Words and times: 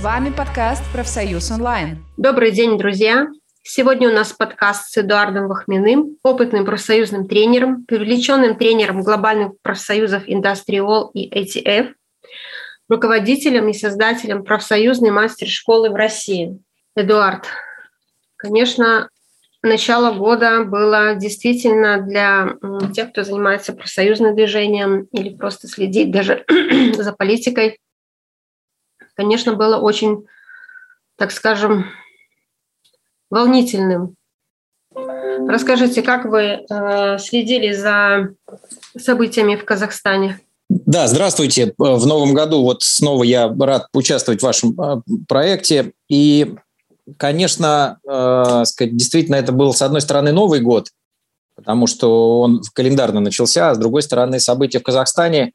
С 0.00 0.02
вами 0.02 0.30
подкаст 0.30 0.82
«Профсоюз 0.94 1.50
онлайн». 1.50 2.02
Добрый 2.16 2.52
день, 2.52 2.78
друзья! 2.78 3.26
Сегодня 3.62 4.08
у 4.08 4.12
нас 4.14 4.32
подкаст 4.32 4.90
с 4.90 4.96
Эдуардом 4.96 5.46
Вахминым, 5.46 6.16
опытным 6.22 6.64
профсоюзным 6.64 7.28
тренером, 7.28 7.84
привлеченным 7.84 8.56
тренером 8.56 9.02
глобальных 9.02 9.60
профсоюзов 9.60 10.26
Industrial 10.26 11.10
и 11.12 11.28
ATF, 11.28 11.92
руководителем 12.88 13.68
и 13.68 13.74
создателем 13.74 14.42
профсоюзной 14.42 15.10
мастер-школы 15.10 15.90
в 15.90 15.94
России. 15.94 16.58
Эдуард, 16.96 17.44
конечно, 18.36 19.10
начало 19.62 20.14
года 20.14 20.64
было 20.64 21.14
действительно 21.14 22.00
для 22.00 22.54
тех, 22.94 23.10
кто 23.10 23.22
занимается 23.22 23.74
профсоюзным 23.74 24.34
движением 24.34 25.08
или 25.12 25.36
просто 25.36 25.68
следит 25.68 26.10
даже 26.10 26.46
за 26.96 27.12
политикой, 27.12 27.76
конечно, 29.20 29.52
было 29.52 29.76
очень, 29.76 30.24
так 31.16 31.30
скажем, 31.30 31.84
волнительным. 33.28 34.14
Расскажите, 35.46 36.00
как 36.00 36.24
вы 36.24 36.40
э, 36.40 37.18
следили 37.18 37.72
за 37.74 38.30
событиями 38.98 39.56
в 39.56 39.66
Казахстане? 39.66 40.40
Да, 40.70 41.06
здравствуйте. 41.06 41.74
В 41.76 42.06
новом 42.06 42.32
году 42.32 42.62
вот 42.62 42.82
снова 42.82 43.22
я 43.22 43.54
рад 43.60 43.88
участвовать 43.92 44.40
в 44.40 44.44
вашем 44.44 44.80
э, 44.80 45.02
проекте. 45.28 45.92
И, 46.08 46.54
конечно, 47.18 47.98
э, 48.08 48.64
сказать, 48.64 48.96
действительно, 48.96 49.36
это 49.36 49.52
был, 49.52 49.74
с 49.74 49.82
одной 49.82 50.00
стороны, 50.00 50.32
Новый 50.32 50.60
год, 50.60 50.88
потому 51.56 51.86
что 51.86 52.40
он 52.40 52.62
календарно 52.72 53.20
начался, 53.20 53.68
а 53.68 53.74
с 53.74 53.78
другой 53.78 54.00
стороны, 54.00 54.40
события 54.40 54.78
в 54.78 54.82
Казахстане, 54.82 55.52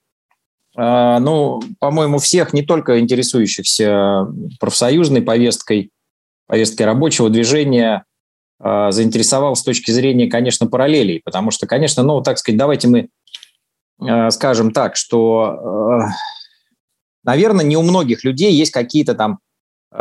ну, 0.78 1.62
по-моему, 1.80 2.18
всех, 2.18 2.54
не 2.54 2.62
только 2.62 3.00
интересующихся 3.00 4.28
профсоюзной 4.60 5.22
повесткой, 5.22 5.92
повесткой 6.48 6.84
рабочего 6.84 7.30
движения 7.30 8.04
э, 8.62 8.92
заинтересовал 8.92 9.56
с 9.56 9.64
точки 9.64 9.92
зрения, 9.92 10.28
конечно, 10.28 10.68
параллелей, 10.68 11.22
потому 11.24 11.52
что, 11.52 11.66
конечно, 11.66 12.04
ну, 12.04 12.22
так 12.22 12.38
сказать, 12.38 12.60
давайте 12.60 12.88
мы 12.90 13.10
э, 14.02 14.30
скажем 14.32 14.72
так, 14.72 14.98
что, 14.98 16.02
наверное, 17.24 17.64
не 17.64 17.78
у 17.78 17.82
многих 17.82 18.24
людей 18.24 18.52
есть 18.52 18.72
какие-то 18.72 19.16
там 19.16 19.40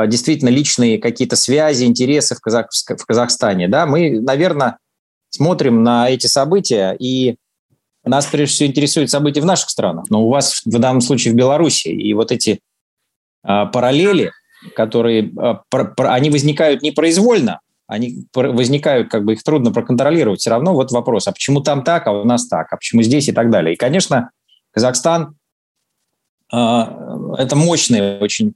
действительно 0.09 0.49
личные 0.49 0.99
какие-то 0.99 1.37
связи, 1.37 1.85
интересы 1.85 2.35
в, 2.35 2.41
Казах, 2.41 2.67
в 2.73 3.07
Казахстане, 3.07 3.69
да, 3.69 3.87
мы, 3.87 4.19
наверное, 4.19 4.79
смотрим 5.31 5.83
на 5.83 6.11
эти 6.11 6.27
события, 6.27 6.97
и 6.99 7.37
нас 8.11 8.27
прежде 8.27 8.55
всего 8.55 8.69
интересуют 8.69 9.11
события 9.11 9.41
в 9.41 9.47
наших 9.47 9.71
странах, 9.71 10.07
но 10.11 10.25
у 10.25 10.31
вас 10.31 10.63
в 10.65 10.79
данном 10.79 11.01
случае 11.01 11.33
в 11.33 11.37
Беларуси, 11.37 11.89
и 11.89 12.13
вот 12.15 12.33
эти 12.33 12.61
э, 13.43 13.67
параллели– 13.73 14.31
которые, 14.75 15.33
а, 15.39 15.61
они 15.97 16.31
возникают 16.31 16.83
непроизвольно, 16.83 17.61
они 17.87 18.27
возникают, 18.33 19.11
как 19.11 19.25
бы 19.25 19.35
их 19.35 19.43
трудно 19.43 19.71
проконтролировать. 19.73 20.41
Все 20.41 20.51
равно 20.51 20.73
вот 20.73 20.91
вопрос, 20.91 21.29
а 21.29 21.33
почему 21.33 21.61
там 21.61 21.85
так, 21.85 22.07
а 22.07 22.13
у 22.13 22.25
нас 22.25 22.49
так, 22.49 22.73
а 22.73 22.77
почему 22.77 23.03
здесь 23.03 23.29
и 23.29 23.33
так 23.33 23.51
далее. 23.51 23.75
И, 23.75 23.77
конечно, 23.77 24.31
Казахстан 24.71 25.37
а, 26.51 27.37
это 27.39 27.57
мощный 27.57 28.19
очень 28.19 28.55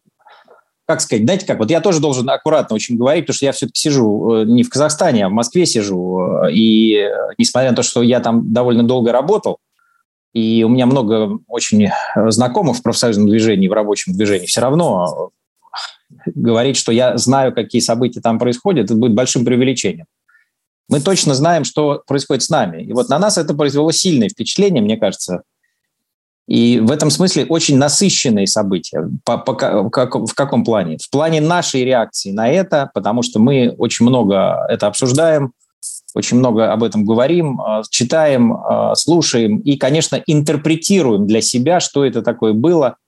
как 0.89 1.03
сказать, 1.03 1.25
знаете 1.25 1.45
как, 1.45 1.59
вот 1.59 1.71
я 1.71 1.83
тоже 1.83 2.01
должен 2.01 2.29
аккуратно 2.31 2.75
очень 2.75 2.97
говорить, 2.97 3.25
потому 3.25 3.37
что 3.37 3.45
я 3.45 3.53
все-таки 3.53 3.79
сижу 3.79 4.33
э, 4.33 4.45
не 4.47 4.63
в 4.63 4.71
Казахстане, 4.71 5.27
а 5.27 5.29
в 5.29 5.33
Москве 5.33 5.67
сижу, 5.67 6.47
и 6.51 6.95
э, 6.95 7.11
несмотря 7.37 7.71
на 7.71 7.77
то, 7.77 7.83
что 7.83 8.03
я 8.03 8.21
там 8.21 8.55
довольно 8.55 8.83
долго 8.83 9.13
работал, 9.13 9.59
и 10.33 10.65
у 10.65 10.71
меня 10.71 10.87
много 10.87 11.41
очень 11.47 11.91
знакомых 12.17 12.79
в 12.79 12.83
профсоюзном 12.83 13.29
движении, 13.29 13.69
в 13.69 13.73
рабочем 13.75 14.15
движении, 14.15 14.47
все 14.47 14.63
равно 14.63 15.31
говорить, 16.25 16.79
что 16.79 16.91
я 16.91 17.19
знаю, 17.19 17.55
какие 17.55 17.83
события 17.83 18.23
там 18.23 18.39
происходят, 18.39 18.87
это 18.87 18.95
будет 18.95 19.13
большим 19.13 19.45
преувеличением. 19.45 20.07
Мы 20.89 21.01
точно 21.01 21.35
знаем, 21.35 21.65
что 21.65 22.03
происходит 22.07 22.45
с 22.45 22.49
нами. 22.49 22.83
И 22.83 22.95
вот 22.95 23.11
на 23.11 23.19
нас 23.19 23.37
это 23.37 23.53
произвело 23.53 23.93
сильное 23.93 24.31
впечатление, 24.31 24.83
мне 24.83 24.97
кажется. 24.97 25.43
И 26.49 26.81
в 26.81 26.91
этом 26.91 27.11
смысле 27.11 27.45
очень 27.45 27.77
насыщенные 27.77 28.47
события. 28.47 29.09
По, 29.25 29.39
по, 29.39 29.55
как, 29.55 30.15
в 30.15 30.35
каком 30.35 30.65
плане? 30.65 30.97
В 30.97 31.11
плане 31.11 31.41
нашей 31.41 31.85
реакции 31.85 32.33
на 32.33 32.49
это, 32.49 32.91
потому 32.95 33.23
что 33.23 33.39
мы 33.39 33.75
очень 33.79 34.07
много 34.07 34.67
это 34.69 34.87
обсуждаем, 34.87 35.53
очень 36.15 36.39
много 36.39 36.73
об 36.73 36.83
этом 36.83 37.05
говорим, 37.05 37.61
э, 37.61 37.83
читаем, 37.91 38.55
э, 38.55 38.95
слушаем 38.97 39.59
и, 39.59 39.77
конечно, 39.77 40.21
интерпретируем 40.27 41.27
для 41.27 41.43
себя, 41.43 41.81
что 41.81 42.05
это 42.05 42.23
такое 42.23 42.55
было– 42.55 42.97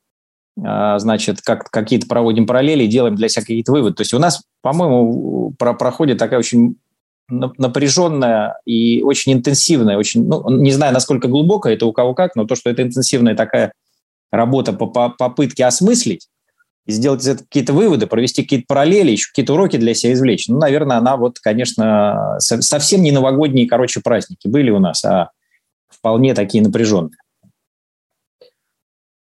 а, 0.63 0.99
значит, 0.99 1.41
как, 1.41 1.71
какие-то 1.71 2.07
проводим 2.07 2.47
параллели, 2.47 2.87
делаем 2.87 3.15
для 3.15 3.29
себя 3.29 3.43
какие-то 3.43 3.73
выводы. 3.73 3.97
То 3.97 4.01
есть 4.03 4.15
у 4.15 4.19
нас, 4.19 4.43
по-моему, 4.63 5.55
про, 5.59 5.75
проходит 5.75 6.19
такая 6.19 6.39
очень 6.39 6.77
напряженная 7.31 8.61
и 8.65 9.03
очень 9.03 9.33
интенсивная, 9.33 9.97
очень, 9.97 10.27
ну, 10.27 10.49
не 10.51 10.73
знаю, 10.73 10.93
насколько 10.93 11.29
глубокая 11.29 11.75
это 11.75 11.87
у 11.87 11.93
кого 11.93 12.15
как, 12.15 12.37
но 12.37 12.45
то, 12.45 12.57
что 12.57 12.71
это 12.71 12.83
интенсивная 12.83 13.35
такая 13.35 13.73
работа 14.31 14.73
по, 14.73 14.87
по 14.87 15.09
попытке 15.11 15.65
осмыслить 15.65 16.29
и 16.87 16.93
сделать 16.93 17.23
из 17.23 17.29
этого 17.29 17.47
какие-то 17.47 17.73
выводы, 17.73 18.07
провести 18.07 18.43
какие-то 18.43 18.67
параллели, 18.69 19.13
еще 19.13 19.29
какие-то 19.29 19.55
уроки 19.55 19.77
для 19.77 19.95
себя 19.95 20.13
извлечь. 20.13 20.49
Ну, 20.49 20.59
наверное, 20.59 20.97
она 20.97 21.17
вот, 21.17 21.39
конечно, 21.39 22.37
совсем 22.39 23.03
не 23.03 23.13
новогодние, 23.13 23.69
короче, 23.69 24.01
праздники 24.01 24.49
были 24.49 24.71
у 24.71 24.79
нас, 24.79 25.05
а 25.05 25.31
вполне 25.89 26.35
такие 26.35 26.63
напряженные. 26.63 27.17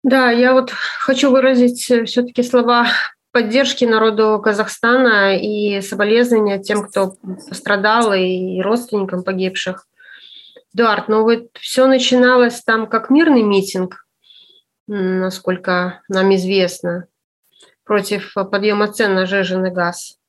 Да, 0.02 0.30
я 0.30 0.54
вот 0.54 0.70
хочу 0.70 1.30
выразить 1.30 1.90
э, 1.90 2.04
все-таки 2.06 2.42
слова 2.42 2.86
поддержки 3.32 3.84
народу 3.84 4.40
Казахстана 4.42 5.36
и 5.36 5.80
соболезнования 5.80 6.58
тем, 6.58 6.86
кто 6.86 7.14
пострадал, 7.48 8.12
и 8.12 8.60
родственникам 8.60 9.22
погибших. 9.22 9.86
Эдуард, 10.72 11.08
ну 11.08 11.22
вот 11.22 11.48
все 11.58 11.86
начиналось 11.86 12.62
там 12.62 12.86
как 12.86 13.10
мирный 13.10 13.42
митинг, 13.42 14.06
насколько 14.86 16.02
нам 16.08 16.34
известно, 16.34 17.06
против 17.84 18.34
подъема 18.34 18.88
цен 18.92 19.14
на 19.14 19.26
жиженый 19.26 19.72
газ. 19.72 20.19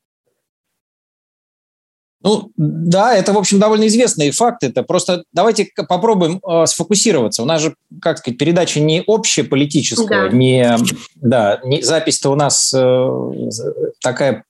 Ну, 2.24 2.52
да, 2.56 3.16
это, 3.16 3.34
в 3.34 3.38
общем, 3.38 3.60
довольно 3.60 3.88
известный 3.88 4.30
факт. 4.32 4.64
Это 4.64 4.84
просто 4.84 5.24
давайте 5.34 5.70
попробуем 5.88 6.40
э, 6.48 6.66
сфокусироваться. 6.68 7.42
У 7.42 7.46
нас 7.46 7.62
же, 7.62 7.76
как 8.00 8.20
сказать, 8.20 8.38
передача 8.38 8.80
не 8.80 9.04
общая 9.06 9.44
политическая, 9.44 10.30
да. 10.30 10.36
не, 10.36 10.78
да, 11.16 11.60
не, 11.64 11.82
запись-то 11.82 12.32
у 12.32 12.36
нас 12.36 12.72
э, 12.76 13.10
такая, 14.04 14.44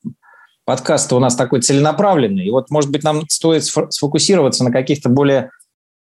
подкаст-то 0.66 1.16
у 1.16 1.20
нас 1.20 1.36
такой 1.36 1.62
целенаправленный. 1.62 2.46
И 2.46 2.52
вот, 2.52 2.70
может 2.70 2.92
быть, 2.92 3.04
нам 3.04 3.28
стоит 3.30 3.64
сфокусироваться 3.64 4.66
на 4.66 4.72
каких-то 4.72 5.08
более 5.08 5.52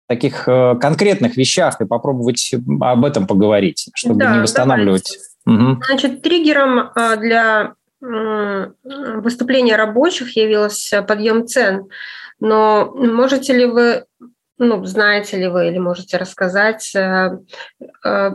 таких 0.07 0.49
э, 0.49 0.75
конкретных 0.81 1.37
вещах 1.37 1.83
и 1.83 1.87
попробовать 1.87 2.55
об 2.81 3.05
этом 3.05 3.27
поговорить, 3.27 3.91
чтобы 3.95 4.21
да, 4.21 4.37
не 4.37 4.41
восстанавливать. 4.41 5.19
Угу. 5.45 5.83
Значит, 5.87 6.23
триггером 6.23 6.91
э, 6.97 7.17
для 7.19 7.75
выступление 8.01 9.77
рабочих 9.77 10.37
явилось 10.37 10.93
подъем 11.07 11.47
цен. 11.47 11.89
Но 12.41 12.93
можете 12.95 13.53
ли 13.53 13.67
вы, 13.67 14.05
ну, 14.59 14.85
знаете 14.85 15.39
ли 15.39 15.49
вы 15.49 15.69
или 15.69 15.79
можете 15.79 16.17
рассказать, 16.17 16.95
э, 16.95 17.39
э, 18.05 18.31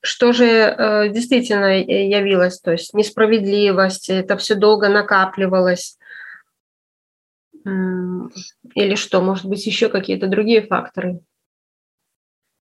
что 0.00 0.32
же 0.32 0.44
э, 0.46 1.08
действительно 1.08 1.80
явилось? 1.80 2.60
То 2.60 2.72
есть 2.72 2.92
несправедливость, 2.94 4.10
это 4.10 4.36
все 4.36 4.54
долго 4.54 4.88
накапливалось? 4.88 5.98
Или 7.64 8.94
что, 8.94 9.20
может 9.22 9.46
быть, 9.46 9.66
еще 9.66 9.88
какие-то 9.88 10.28
другие 10.28 10.62
факторы? 10.62 11.20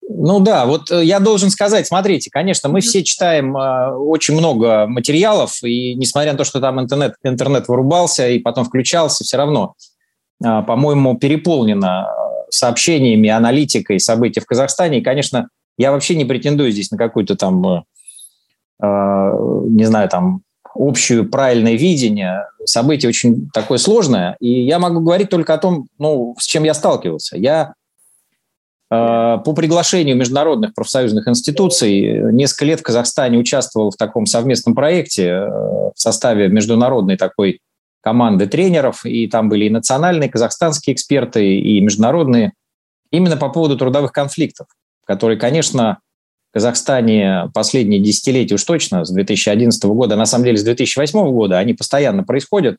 Ну 0.07 0.39
да, 0.39 0.65
вот 0.65 0.91
э, 0.91 1.03
я 1.03 1.19
должен 1.19 1.49
сказать, 1.49 1.87
смотрите, 1.87 2.29
конечно, 2.31 2.69
мы 2.69 2.81
все 2.81 3.03
читаем 3.03 3.57
э, 3.57 3.91
очень 3.95 4.35
много 4.35 4.85
материалов, 4.87 5.63
и 5.63 5.95
несмотря 5.95 6.33
на 6.33 6.37
то, 6.37 6.43
что 6.43 6.61
там 6.61 6.79
интернет, 6.79 7.15
интернет 7.23 7.67
вырубался 7.67 8.27
и 8.27 8.39
потом 8.39 8.65
включался, 8.65 9.23
все 9.23 9.37
равно, 9.37 9.73
э, 10.43 10.61
по-моему, 10.63 11.17
переполнено 11.17 12.07
сообщениями, 12.49 13.29
аналитикой 13.29 13.99
событий 13.99 14.39
в 14.39 14.45
Казахстане. 14.45 14.99
И, 14.99 15.03
конечно, 15.03 15.49
я 15.77 15.91
вообще 15.91 16.15
не 16.15 16.25
претендую 16.25 16.71
здесь 16.71 16.91
на 16.91 16.97
какую-то 16.97 17.35
там, 17.35 17.65
э, 17.65 17.81
не 18.81 19.85
знаю, 19.85 20.07
там 20.09 20.41
общую 20.75 21.29
правильное 21.29 21.73
видение. 21.73 22.45
Событие 22.65 23.09
очень 23.09 23.49
такое 23.53 23.79
сложное, 23.79 24.37
и 24.39 24.49
я 24.49 24.77
могу 24.77 24.99
говорить 24.99 25.29
только 25.29 25.53
о 25.53 25.57
том, 25.57 25.87
ну, 25.97 26.35
с 26.37 26.45
чем 26.45 26.63
я 26.63 26.73
сталкивался. 26.73 27.37
Я 27.37 27.73
по 29.43 29.53
приглашению 29.53 30.15
международных 30.15 30.73
профсоюзных 30.73 31.27
институций 31.27 32.31
несколько 32.33 32.65
лет 32.65 32.79
в 32.79 32.83
Казахстане 32.83 33.37
участвовал 33.37 33.91
в 33.91 33.95
таком 33.95 34.25
совместном 34.25 34.75
проекте 34.75 35.27
э, 35.27 35.47
в 35.47 35.93
составе 35.95 36.47
международной 36.49 37.17
такой 37.17 37.61
команды 38.01 38.47
тренеров, 38.47 39.05
и 39.05 39.27
там 39.27 39.49
были 39.49 39.65
и 39.65 39.69
национальные 39.69 40.29
казахстанские 40.29 40.93
эксперты, 40.93 41.57
и 41.57 41.81
международные, 41.81 42.53
именно 43.11 43.37
по 43.37 43.49
поводу 43.49 43.77
трудовых 43.77 44.11
конфликтов, 44.11 44.67
которые, 45.05 45.39
конечно, 45.39 45.99
Казахстане 46.55 47.51
последние 47.53 47.99
десятилетия 47.99 48.55
уж 48.55 48.63
точно, 48.63 49.03
с 49.03 49.11
2011 49.11 49.83
года, 49.85 50.15
на 50.15 50.25
самом 50.25 50.45
деле 50.45 50.57
с 50.57 50.63
2008 50.63 51.31
года, 51.31 51.57
они 51.57 51.73
постоянно 51.73 52.23
происходят. 52.23 52.77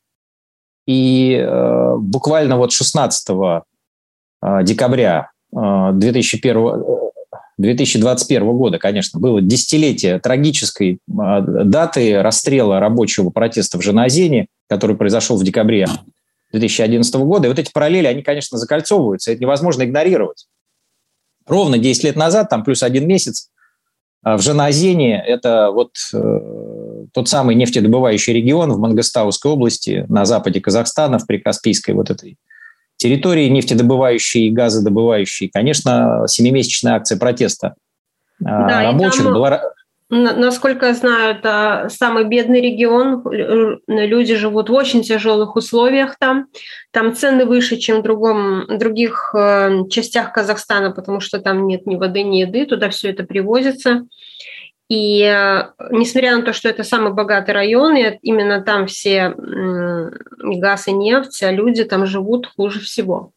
И 0.86 1.34
э, 1.34 1.96
буквально 1.98 2.56
вот 2.56 2.72
16 2.72 3.28
э, 3.28 4.62
декабря 4.62 5.30
э, 5.30 5.35
2001, 5.52 6.84
2021 7.58 8.56
года, 8.56 8.78
конечно, 8.78 9.18
было 9.18 9.40
десятилетие 9.40 10.18
трагической 10.18 10.94
э, 10.94 10.98
даты 11.08 12.22
расстрела 12.22 12.80
рабочего 12.80 13.30
протеста 13.30 13.78
в 13.78 13.82
Женазине, 13.82 14.48
который 14.68 14.96
произошел 14.96 15.36
в 15.36 15.44
декабре 15.44 15.86
2011 16.52 17.14
года. 17.16 17.46
И 17.46 17.48
вот 17.48 17.58
эти 17.58 17.70
параллели, 17.72 18.06
они, 18.06 18.22
конечно, 18.22 18.58
закольцовываются, 18.58 19.32
это 19.32 19.40
невозможно 19.40 19.84
игнорировать. 19.84 20.46
Ровно 21.46 21.78
10 21.78 22.04
лет 22.04 22.16
назад, 22.16 22.50
там 22.50 22.64
плюс 22.64 22.82
один 22.82 23.06
месяц, 23.06 23.50
а 24.22 24.36
в 24.36 24.42
Жаназине 24.42 25.22
это 25.24 25.70
вот 25.70 25.92
э, 26.12 27.06
тот 27.12 27.28
самый 27.28 27.54
нефтедобывающий 27.54 28.32
регион 28.32 28.72
в 28.72 28.78
Мангостауской 28.78 29.52
области 29.52 30.04
на 30.08 30.24
западе 30.24 30.60
Казахстана, 30.60 31.18
в 31.18 31.26
Прикаспийской 31.26 31.94
вот 31.94 32.10
этой 32.10 32.36
территории 32.96 33.48
нефтедобывающей 33.48 34.48
и 34.48 34.50
газодобывающей. 34.50 35.50
Конечно, 35.52 36.24
семимесячная 36.26 36.94
акция 36.94 37.18
протеста 37.18 37.74
а, 38.44 38.68
да, 38.68 38.82
рабочих 38.84 39.24
там... 39.24 39.32
была 39.32 39.60
Насколько 40.08 40.86
я 40.86 40.94
знаю, 40.94 41.34
это 41.34 41.88
самый 41.90 42.24
бедный 42.24 42.60
регион. 42.60 43.24
Люди 43.88 44.36
живут 44.36 44.70
в 44.70 44.72
очень 44.72 45.02
тяжелых 45.02 45.56
условиях 45.56 46.16
там. 46.16 46.46
Там 46.92 47.12
цены 47.12 47.44
выше, 47.44 47.76
чем 47.76 47.98
в 47.98 48.02
другом, 48.02 48.66
других 48.68 49.34
э, 49.36 49.88
частях 49.90 50.32
Казахстана, 50.32 50.92
потому 50.92 51.18
что 51.18 51.40
там 51.40 51.66
нет 51.66 51.86
ни 51.88 51.96
воды, 51.96 52.22
ни 52.22 52.36
еды. 52.36 52.66
Туда 52.66 52.88
все 52.90 53.10
это 53.10 53.24
привозится. 53.24 54.06
И 54.88 55.22
э, 55.22 55.64
несмотря 55.90 56.36
на 56.36 56.42
то, 56.42 56.52
что 56.52 56.68
это 56.68 56.84
самый 56.84 57.12
богатый 57.12 57.50
район, 57.50 57.96
и 57.96 58.18
именно 58.22 58.60
там 58.62 58.86
все 58.86 59.34
газ 59.36 60.88
и 60.88 60.92
нефть, 60.92 61.42
а 61.42 61.50
люди 61.50 61.84
там 61.84 62.06
живут 62.06 62.46
хуже 62.56 62.80
всего. 62.80 63.32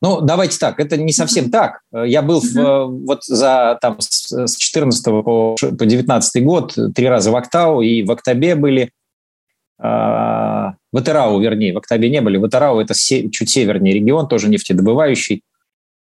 Ну, 0.00 0.20
давайте 0.20 0.58
так, 0.58 0.80
это 0.80 0.96
не 0.96 1.12
совсем 1.12 1.50
так. 1.50 1.80
Я 1.92 2.22
был 2.22 2.40
в, 2.40 2.86
вот 3.06 3.24
за 3.24 3.78
там 3.80 3.96
с 4.00 4.56
14 4.56 5.04
по, 5.04 5.54
по 5.54 5.86
19 5.86 6.44
год 6.44 6.76
три 6.94 7.08
раза 7.08 7.30
в 7.30 7.36
Октау, 7.36 7.82
и 7.82 8.02
в 8.02 8.10
Октябе 8.10 8.54
были, 8.54 8.90
э, 9.78 9.82
в 9.82 10.74
Этерау, 10.94 11.40
вернее, 11.40 11.74
в 11.74 11.78
Октябе 11.78 12.08
не 12.08 12.20
были, 12.20 12.38
в 12.38 12.46
Этерау 12.46 12.80
это 12.80 12.94
се, 12.94 13.28
чуть 13.30 13.50
севернее 13.50 13.94
регион, 13.94 14.28
тоже 14.28 14.48
нефтедобывающий. 14.48 15.42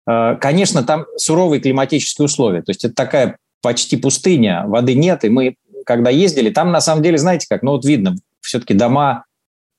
Э, 0.05 0.35
конечно, 0.35 0.83
там 0.83 1.05
суровые 1.15 1.61
климатические 1.61 2.25
условия, 2.25 2.61
то 2.61 2.71
есть 2.71 2.83
это 2.83 2.93
такая 2.93 3.37
почти 3.61 3.97
пустыня, 3.97 4.63
воды 4.67 4.95
нет, 4.95 5.23
и 5.23 5.29
мы, 5.29 5.55
когда 5.85 6.09
ездили, 6.09 6.49
там 6.49 6.71
на 6.71 6.81
самом 6.81 7.03
деле, 7.03 7.17
знаете 7.17 7.47
как, 7.49 7.63
ну 7.63 7.71
вот 7.71 7.85
видно, 7.85 8.15
все-таки 8.41 8.73
дома, 8.73 9.25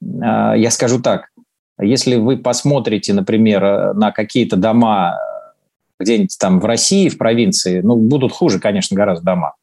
э, 0.01 0.55
я 0.57 0.71
скажу 0.71 1.01
так, 1.01 1.33
если 1.81 2.17
вы 2.17 2.37
посмотрите, 2.37 3.13
например, 3.13 3.65
э, 3.65 3.93
на 3.95 4.13
какие-то 4.13 4.57
дома 4.57 5.15
э, 5.15 6.03
где-нибудь 6.03 6.37
там 6.39 6.61
в 6.61 6.65
России, 6.65 7.09
в 7.09 7.19
провинции, 7.19 7.81
ну, 7.81 7.97
будут 7.97 8.33
хуже, 8.33 8.59
конечно, 8.59 8.97
гораздо 8.97 9.25
дома. 9.25 9.55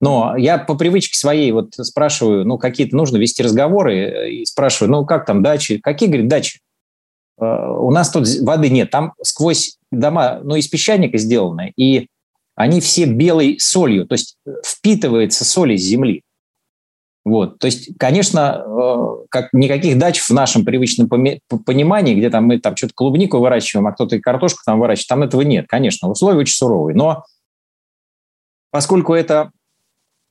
Но 0.00 0.36
я 0.36 0.58
по 0.58 0.74
привычке 0.74 1.16
своей 1.16 1.52
вот 1.52 1.74
спрашиваю, 1.74 2.44
ну, 2.44 2.58
какие-то 2.58 2.96
нужно 2.96 3.18
вести 3.18 3.42
разговоры, 3.42 3.96
э, 3.98 4.30
и 4.30 4.44
спрашиваю, 4.44 4.90
ну, 4.90 5.06
как 5.06 5.26
там 5.26 5.42
дачи? 5.42 5.78
Какие, 5.78 6.08
говорит, 6.08 6.28
дачи? 6.28 6.60
У 7.38 7.90
нас 7.90 8.10
тут 8.10 8.28
воды 8.42 8.68
нет. 8.68 8.90
Там 8.90 9.14
сквозь 9.22 9.78
дома, 9.90 10.40
ну, 10.44 10.54
из 10.54 10.68
песчаника 10.68 11.18
сделаны, 11.18 11.72
и 11.76 12.06
они 12.54 12.80
все 12.80 13.06
белой 13.06 13.58
солью, 13.58 14.06
то 14.06 14.14
есть 14.14 14.36
впитывается 14.64 15.44
соль 15.44 15.72
из 15.72 15.82
земли. 15.82 16.22
Вот. 17.24 17.58
То 17.60 17.66
есть, 17.66 17.96
конечно, 17.98 18.64
э, 18.66 19.26
как 19.30 19.52
никаких 19.52 19.96
дач 19.96 20.20
в 20.20 20.30
нашем 20.30 20.64
привычном 20.64 21.08
понимании, 21.08 22.14
где 22.14 22.30
там 22.30 22.46
мы 22.46 22.58
там 22.58 22.76
что-то 22.76 22.94
клубнику 22.94 23.38
выращиваем, 23.38 23.86
а 23.86 23.92
кто-то 23.92 24.16
и 24.16 24.20
картошку 24.20 24.62
там 24.66 24.80
выращивает, 24.80 25.08
там 25.08 25.22
этого 25.22 25.42
нет, 25.42 25.66
конечно, 25.68 26.08
условия 26.08 26.38
очень 26.38 26.56
суровые. 26.56 26.96
Но 26.96 27.24
поскольку 28.70 29.14
это 29.14 29.52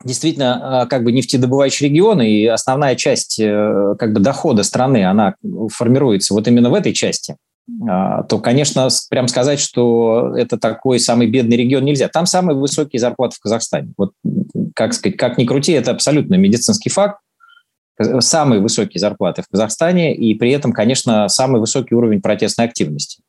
действительно 0.04 0.84
э, 0.84 0.90
как 0.90 1.06
бы 1.06 1.14
нефтедобывающий 1.14 1.88
регион, 1.88 2.22
и 2.22 2.46
основная 2.46 2.96
часть 2.96 3.40
э, 3.40 3.96
как 3.98 4.12
бы 4.12 4.20
дохода 4.20 4.64
страны, 4.64 5.06
она 5.06 5.36
формируется 5.70 6.34
вот 6.34 6.46
именно 6.48 6.70
в 6.70 6.74
этой 6.74 6.92
части, 6.92 7.38
то, 7.80 8.40
конечно, 8.40 8.90
прям 9.10 9.28
сказать, 9.28 9.60
что 9.60 10.36
это 10.36 10.58
такой 10.58 11.00
самый 11.00 11.28
бедный 11.28 11.58
регион 11.58 11.86
нельзя. 11.86 12.08
Там 12.08 12.26
самые 12.26 12.58
высокие 12.58 13.00
зарплаты 13.00 13.36
в 13.38 13.40
Казахстане. 13.40 13.94
Вот 13.98 14.14
как 14.76 14.94
сказать, 14.94 15.18
как 15.18 15.38
ни 15.38 15.46
крути, 15.46 15.72
это 15.74 15.92
абсолютно 15.92 16.36
медицинский 16.36 16.90
факт. 16.90 17.20
Самые 18.20 18.62
высокие 18.62 19.00
зарплаты 19.00 19.44
в 19.44 19.48
Казахстане 19.48 20.16
и 20.16 20.34
при 20.34 20.52
этом, 20.52 20.72
конечно, 20.72 21.28
самый 21.28 21.60
высокий 21.60 21.94
уровень 21.94 22.22
протестной 22.22 22.66
активности. 22.66 23.22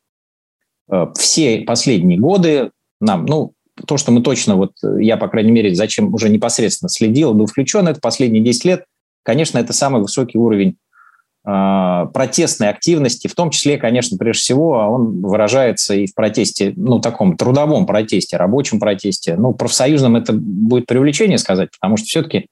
Э, 0.91 1.07
все 1.15 1.61
последние 1.61 2.19
годы 2.19 2.71
нам, 3.01 3.27
ну, 3.27 3.53
то, 3.87 3.97
что 3.97 4.13
мы 4.13 4.23
точно, 4.23 4.57
вот 4.57 4.73
я, 4.99 5.17
по 5.17 5.29
крайней 5.29 5.51
мере, 5.51 5.75
зачем 5.75 6.13
уже 6.15 6.29
непосредственно 6.29 6.89
следил, 6.89 7.35
был 7.35 7.47
включен, 7.47 7.89
это 7.89 8.01
последние 8.01 8.43
10 8.43 8.65
лет, 8.65 8.85
конечно, 9.23 9.59
это 9.59 9.73
самый 9.73 10.01
высокий 10.01 10.39
уровень 10.39 10.77
протестной 11.45 12.69
активности, 12.69 13.27
в 13.27 13.35
том 13.35 13.51
числе, 13.51 13.77
конечно, 13.77 14.17
прежде 14.17 14.41
всего, 14.41 14.71
он 14.71 15.23
выражается 15.23 15.95
и 15.95 16.07
в 16.07 16.15
протесте, 16.15 16.73
ну, 16.77 17.01
таком 17.01 17.37
трудовом 17.37 17.85
протесте, 17.85 18.37
рабочем 18.37 18.79
протесте. 18.79 19.35
Ну, 19.35 19.53
профсоюзном 19.53 20.15
это 20.15 20.33
будет 20.33 20.87
привлечение 20.87 21.39
сказать, 21.39 21.71
потому 21.73 21.97
что 21.97 22.07
все-таки 22.07 22.47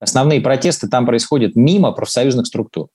основные 0.00 0.40
протесты 0.40 0.88
там 0.88 1.06
происходят 1.06 1.56
мимо 1.56 1.92
профсоюзных 1.92 2.46
структур. 2.46 2.88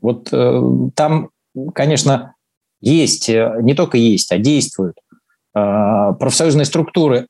Вот 0.00 0.28
э, 0.32 0.62
там, 0.94 1.30
конечно, 1.74 2.34
есть, 2.80 3.28
э, 3.28 3.58
не 3.62 3.74
только 3.74 3.98
есть, 3.98 4.30
а 4.32 4.38
действуют 4.38 4.96
э, 5.56 6.12
профсоюзные 6.18 6.64
структуры, 6.64 7.26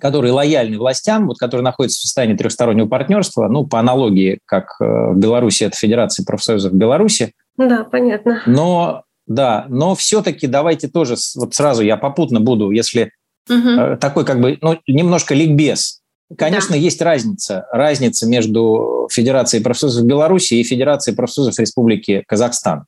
которые 0.00 0.32
лояльны 0.32 0.78
властям, 0.78 1.26
вот, 1.26 1.38
которые 1.38 1.64
находятся 1.64 1.98
в 1.98 2.02
состоянии 2.02 2.36
трехстороннего 2.36 2.86
партнерства, 2.86 3.48
ну, 3.48 3.66
по 3.66 3.80
аналогии, 3.80 4.40
как 4.44 4.76
э, 4.80 4.84
в 4.84 5.16
Беларуси, 5.16 5.64
это 5.64 5.76
Федерация 5.76 6.24
профсоюзов 6.24 6.72
Беларуси. 6.72 7.32
Да, 7.56 7.84
понятно. 7.84 8.42
Но, 8.46 9.04
да, 9.26 9.64
но 9.68 9.94
все-таки 9.94 10.46
давайте 10.46 10.88
тоже, 10.88 11.16
вот 11.36 11.54
сразу 11.54 11.82
я 11.82 11.96
попутно 11.96 12.40
буду, 12.40 12.70
если 12.70 13.12
угу. 13.48 13.96
такой 13.98 14.24
как 14.24 14.40
бы, 14.40 14.58
ну, 14.60 14.78
немножко 14.86 15.34
ликбез. 15.34 16.02
Конечно, 16.36 16.72
да. 16.72 16.76
есть 16.76 17.00
разница. 17.00 17.66
Разница 17.70 18.26
между 18.26 19.08
Федерацией 19.10 19.62
профсоюзов 19.62 20.04
Беларуси 20.04 20.54
и 20.54 20.64
Федерацией 20.64 21.16
профсоюзов 21.16 21.58
Республики 21.58 22.24
Казахстан. 22.26 22.84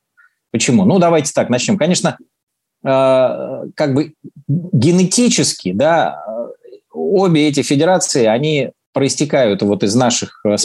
Почему? 0.50 0.84
Ну, 0.84 0.98
давайте 0.98 1.32
так, 1.32 1.48
начнем. 1.48 1.78
Конечно, 1.78 2.18
э, 2.84 2.88
как 3.74 3.94
бы 3.94 4.14
генетически, 4.48 5.72
да, 5.72 6.24
обе 6.98 7.48
эти 7.48 7.62
федерации, 7.62 8.24
они 8.26 8.70
проистекают 8.92 9.62
вот 9.62 9.82
из 9.82 9.94
наших, 9.94 10.44
э, 10.44 10.56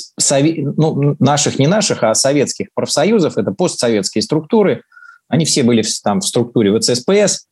ну, 0.78 1.16
наших, 1.20 1.60
не 1.60 1.68
наших, 1.68 2.04
а 2.04 2.14
советских 2.16 2.68
профсоюзов, 2.74 3.38
это 3.38 3.52
постсоветские 3.52 4.22
структуры, 4.22 4.84
они 5.28 5.46
все 5.46 5.64
были 5.64 5.84
там 6.04 6.20
в 6.20 6.26
структуре 6.26 6.78
ВЦСПС, 6.78 7.48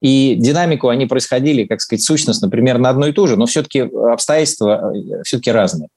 и 0.00 0.34
динамику 0.38 0.88
они 0.88 1.06
происходили, 1.06 1.64
как 1.64 1.80
сказать, 1.80 2.02
сущностно 2.02 2.48
примерно 2.48 2.88
одно 2.88 3.08
и 3.08 3.12
то 3.12 3.26
же, 3.26 3.36
но 3.36 3.46
все-таки 3.46 3.80
обстоятельства 3.80 4.92
э, 4.94 5.22
все-таки 5.24 5.50
разные. 5.50 5.88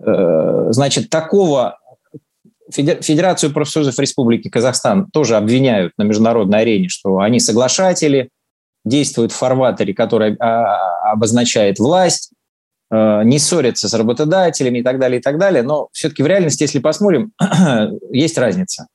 Э, 0.00 0.68
значит, 0.70 1.10
такого 1.10 1.78
Федерацию 2.70 3.52
профсоюзов 3.52 3.98
Республики 3.98 4.48
Казахстан 4.48 5.10
тоже 5.12 5.36
обвиняют 5.36 5.92
на 5.98 6.02
международной 6.04 6.60
арене, 6.60 6.88
что 6.88 7.18
они 7.18 7.38
соглашатели, 7.38 8.30
действуют 8.84 9.32
в 9.32 9.36
фарватере, 9.36 9.94
который 9.94 10.36
а, 10.36 11.12
обозначает 11.12 11.78
власть, 11.78 12.30
э, 12.90 13.22
не 13.24 13.38
ссорятся 13.38 13.88
с 13.88 13.94
работодателями 13.94 14.78
и 14.78 14.82
так 14.82 14.98
далее, 14.98 15.20
и 15.20 15.22
так 15.22 15.38
далее. 15.38 15.62
Но 15.62 15.88
все-таки 15.92 16.22
в 16.22 16.26
реальности, 16.26 16.62
если 16.62 16.78
посмотрим, 16.78 17.32
есть 18.10 18.38
разница. 18.38 18.86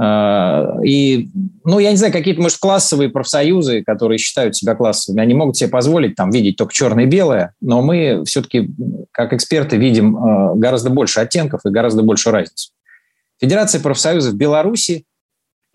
Э, 0.00 0.82
и, 0.84 1.30
ну, 1.64 1.78
я 1.78 1.90
не 1.90 1.96
знаю, 1.96 2.12
какие-то, 2.12 2.42
может, 2.42 2.58
классовые 2.58 3.08
профсоюзы, 3.08 3.82
которые 3.82 4.18
считают 4.18 4.56
себя 4.56 4.74
классовыми, 4.74 5.22
они 5.22 5.34
могут 5.34 5.56
себе 5.56 5.70
позволить 5.70 6.16
там 6.16 6.30
видеть 6.30 6.56
только 6.56 6.74
черное 6.74 7.04
и 7.04 7.08
белое, 7.08 7.54
но 7.60 7.82
мы 7.82 8.24
все-таки, 8.26 8.70
как 9.12 9.32
эксперты, 9.32 9.76
видим 9.76 10.16
э, 10.16 10.54
гораздо 10.56 10.90
больше 10.90 11.20
оттенков 11.20 11.60
и 11.64 11.70
гораздо 11.70 12.02
большую 12.02 12.34
разницу. 12.34 12.70
Федерация 13.40 13.80
профсоюзов 13.80 14.34
Беларуси 14.34 15.04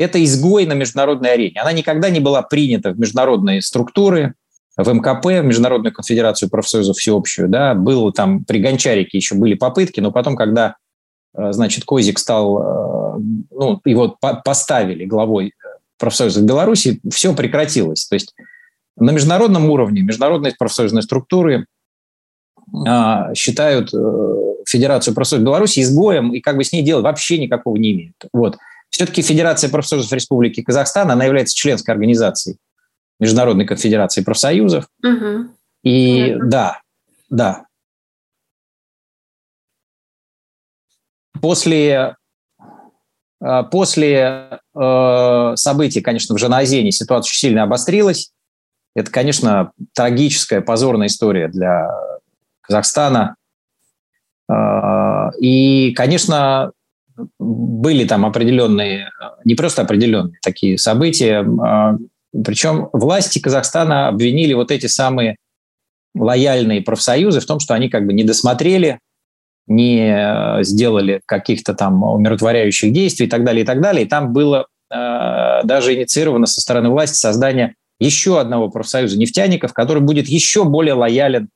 это 0.02 0.24
изгой 0.24 0.66
на 0.66 0.74
международной 0.74 1.34
арене. 1.34 1.60
Она 1.62 1.72
никогда 1.72 2.10
не 2.10 2.20
была 2.20 2.42
принята 2.42 2.92
в 2.92 3.00
международные 3.00 3.62
структуры, 3.62 4.36
в 4.78 4.94
мкп, 4.94 5.26
в 5.26 5.42
Международную 5.44 5.94
конфедерацию 5.94 6.50
профсоюзов 6.50 6.98
всеобщую, 6.98 7.50
да, 7.50 7.76
было 7.76 8.12
там 8.12 8.46
при 8.46 8.60
Гончарике 8.60 9.18
еще 9.18 9.36
были 9.36 9.54
попытки, 9.54 10.00
но 10.00 10.12
потом, 10.12 10.36
когда, 10.36 10.76
э, 11.36 11.52
значит, 11.52 11.84
Козик 11.84 12.18
стал, 12.18 12.60
э, 12.60 13.20
ну, 13.52 13.82
его 13.84 14.18
поставили 14.46 15.06
главой 15.06 15.54
профсоюзов 16.00 16.44
Беларуси, 16.44 17.00
все 17.12 17.36
прекратилось. 17.36 18.06
То 18.06 18.16
есть 18.16 18.34
на 18.98 19.12
международном 19.12 19.70
уровне 19.70 20.02
международные 20.02 20.54
профсоюзные 20.58 21.04
структуры 21.04 21.66
а, 22.88 23.34
считают 23.36 23.94
э, 23.94 23.98
Федерацию 24.68 25.14
профсоюзов 25.14 25.46
Беларуси 25.46 25.82
изгоем 25.82 26.34
и 26.34 26.40
как 26.40 26.58
бы 26.58 26.64
с 26.64 26.72
ней 26.72 26.82
делать 26.82 27.04
вообще 27.04 27.38
никакого 27.38 27.76
не 27.76 27.92
имеют. 27.92 28.16
Вот. 28.32 28.58
Все-таки 28.92 29.22
Федерация 29.22 29.70
профсоюзов 29.70 30.12
Республики 30.12 30.62
Казахстан, 30.62 31.10
она 31.10 31.26
является 31.26 31.56
членской 31.56 31.94
организацией 31.94 32.58
Международной 33.20 33.66
конфедерации 33.66 34.22
профсоюзов. 34.22 34.86
Угу. 35.04 35.50
И 35.84 36.24
Понятно. 36.24 36.50
да, 36.50 36.82
да. 37.30 37.66
После, 41.42 42.16
а, 43.42 43.64
после 43.64 44.60
э, 44.76 45.54
событий, 45.56 46.02
конечно, 46.02 46.36
в 46.36 46.38
Жаназене 46.38 46.92
ситуация 46.92 47.30
очень 47.30 47.40
сильно 47.40 47.64
обострилась. 47.64 48.32
Это, 48.94 49.10
конечно, 49.10 49.72
трагическая, 49.94 50.62
позорная 50.62 51.08
история 51.08 51.48
для 51.48 51.90
Казахстана. 52.62 53.36
А, 54.50 55.32
и, 55.40 55.94
конечно, 55.94 56.74
были 57.40 58.06
там 58.06 58.26
определенные, 58.26 59.10
не 59.44 59.56
просто 59.56 59.82
определенные 59.82 60.40
такие 60.42 60.78
события, 60.78 61.46
а, 61.62 61.98
причем 62.44 62.90
власти 62.94 63.40
Казахстана 63.40 64.08
обвинили 64.08 64.54
вот 64.54 64.72
эти 64.72 64.88
самые 64.88 65.36
лояльные 66.16 66.82
профсоюзы 66.82 67.40
в 67.40 67.46
том, 67.46 67.60
что 67.60 67.74
они 67.74 67.90
как 67.90 68.06
бы 68.06 68.14
не 68.14 68.24
досмотрели, 68.24 69.00
не 69.68 70.64
сделали 70.64 71.22
каких-то 71.26 71.74
там 71.74 72.04
умиротворяющих 72.04 72.92
действий 72.92 73.28
и 73.28 73.30
так 73.30 73.44
далее, 73.44 73.64
и 73.64 73.66
так 73.66 73.82
далее. 73.82 74.06
И 74.06 74.08
там 74.08 74.34
было 74.34 74.68
э, 74.90 75.62
даже 75.64 75.94
инициировано 75.94 76.48
со 76.48 76.60
стороны 76.62 76.90
власти 76.90 77.16
создание 77.16 77.76
еще 78.00 78.40
одного 78.40 78.70
профсоюза 78.70 79.18
нефтяников, 79.18 79.74
который 79.74 80.02
будет 80.02 80.28
еще 80.28 80.66
более 80.66 80.96
лоялен 80.96 81.50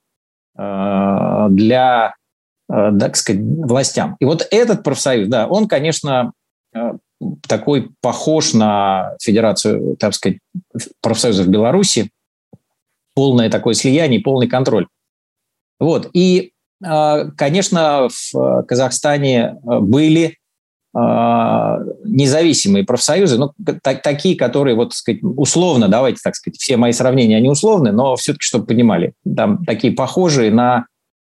э, 0.58 1.48
для, 1.50 2.14
э, 2.14 2.25
так 2.68 3.16
сказать, 3.16 3.42
властям. 3.42 4.16
И 4.20 4.26
вот 4.26 4.48
этот 4.52 4.84
профсоюз, 4.84 5.28
да, 5.28 5.48
он, 5.48 5.68
конечно, 5.68 6.34
э, 6.74 6.94
такой 7.48 7.92
похож 8.02 8.54
на 8.54 9.16
Федерацию, 9.22 9.96
так 9.98 10.14
сказать, 10.14 10.40
профсоюзов 11.02 11.48
Беларуси, 11.48 12.10
полное 13.14 13.50
такое 13.50 13.74
слияние, 13.74 14.22
полный 14.22 14.48
контроль. 14.48 14.88
Вот. 15.80 16.10
И, 16.14 16.54
э, 16.84 17.32
конечно, 17.38 18.10
в 18.10 18.64
Казахстане 18.64 19.58
были 19.64 20.38
независимые 22.06 22.86
профсоюзы, 22.86 23.38
ну, 23.38 23.52
так, 23.84 24.02
такие, 24.02 24.38
которые, 24.38 24.78
вот, 24.78 24.94
сказать, 24.94 25.20
условно, 25.22 25.90
давайте 25.90 26.22
так 26.24 26.38
сказать, 26.38 26.58
все 26.58 26.78
мои 26.78 26.94
сравнения, 26.94 27.36
они 27.36 27.50
условны, 27.50 27.92
но 27.92 28.16
все-таки, 28.16 28.46
чтобы 28.46 28.66
понимали, 28.66 29.12
там 29.36 29.66
такие 29.66 29.92
похожие 29.92 30.52
на 30.52 30.86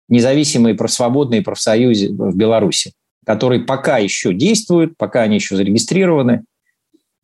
независимые 0.09 0.75
профсвободные 0.75 1.41
профсоюзы 1.41 2.09
в 2.09 2.35
Беларуси, 2.35 2.93
которые 3.25 3.61
пока 3.61 3.97
еще 3.97 4.33
действуют, 4.33 4.97
пока 4.97 5.21
они 5.21 5.35
еще 5.35 5.55
зарегистрированы, 5.55 6.43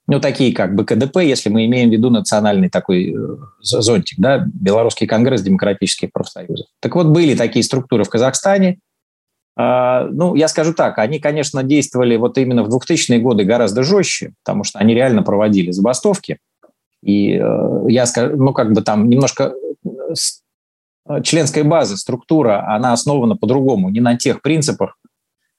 ну, 0.05 0.19
такие 0.19 0.53
как 0.53 0.75
БКДП, 0.75 1.19
если 1.19 1.49
мы 1.49 1.65
имеем 1.65 1.89
в 1.89 1.93
виду 1.93 2.09
национальный 2.09 2.69
такой 2.69 3.15
э, 3.15 3.37
зонтик, 3.61 4.19
да, 4.19 4.45
Белорусский 4.53 5.07
конгресс 5.07 5.41
демократических 5.41 6.11
профсоюзов. 6.11 6.67
Так 6.81 6.95
вот, 6.95 7.07
были 7.07 7.35
такие 7.35 7.63
структуры 7.63 8.03
в 8.03 8.09
Казахстане– 8.09 8.79
а, 9.55 10.07
ну, 10.11 10.35
я 10.35 10.47
скажу 10.47 10.73
так, 10.73 10.97
они, 10.97 11.19
конечно, 11.19 11.63
действовали 11.63 12.15
вот 12.15 12.37
именно 12.37 12.63
в 12.63 12.75
2000-е 12.75 13.19
годы 13.19 13.43
гораздо 13.43 13.83
жестче, 13.83 14.33
потому 14.43 14.63
что 14.63 14.79
они 14.79 14.95
реально 14.95 15.21
проводили 15.21 15.71
забастовки. 15.71 16.39
И 17.03 17.33
э, 17.33 17.85
я 17.89 18.05
скажу, 18.05 18.35
ну, 18.37 18.53
как 18.53 18.71
бы 18.71 18.81
там 18.81 19.09
немножко 19.09 19.53
э, 19.85 19.89
членская 21.23 21.63
база, 21.63 21.97
структура, 21.97 22.67
она 22.67 22.93
основана 22.93 23.35
по-другому, 23.35 23.89
не 23.89 23.99
на 23.99 24.17
тех 24.17 24.41
принципах. 24.41 24.97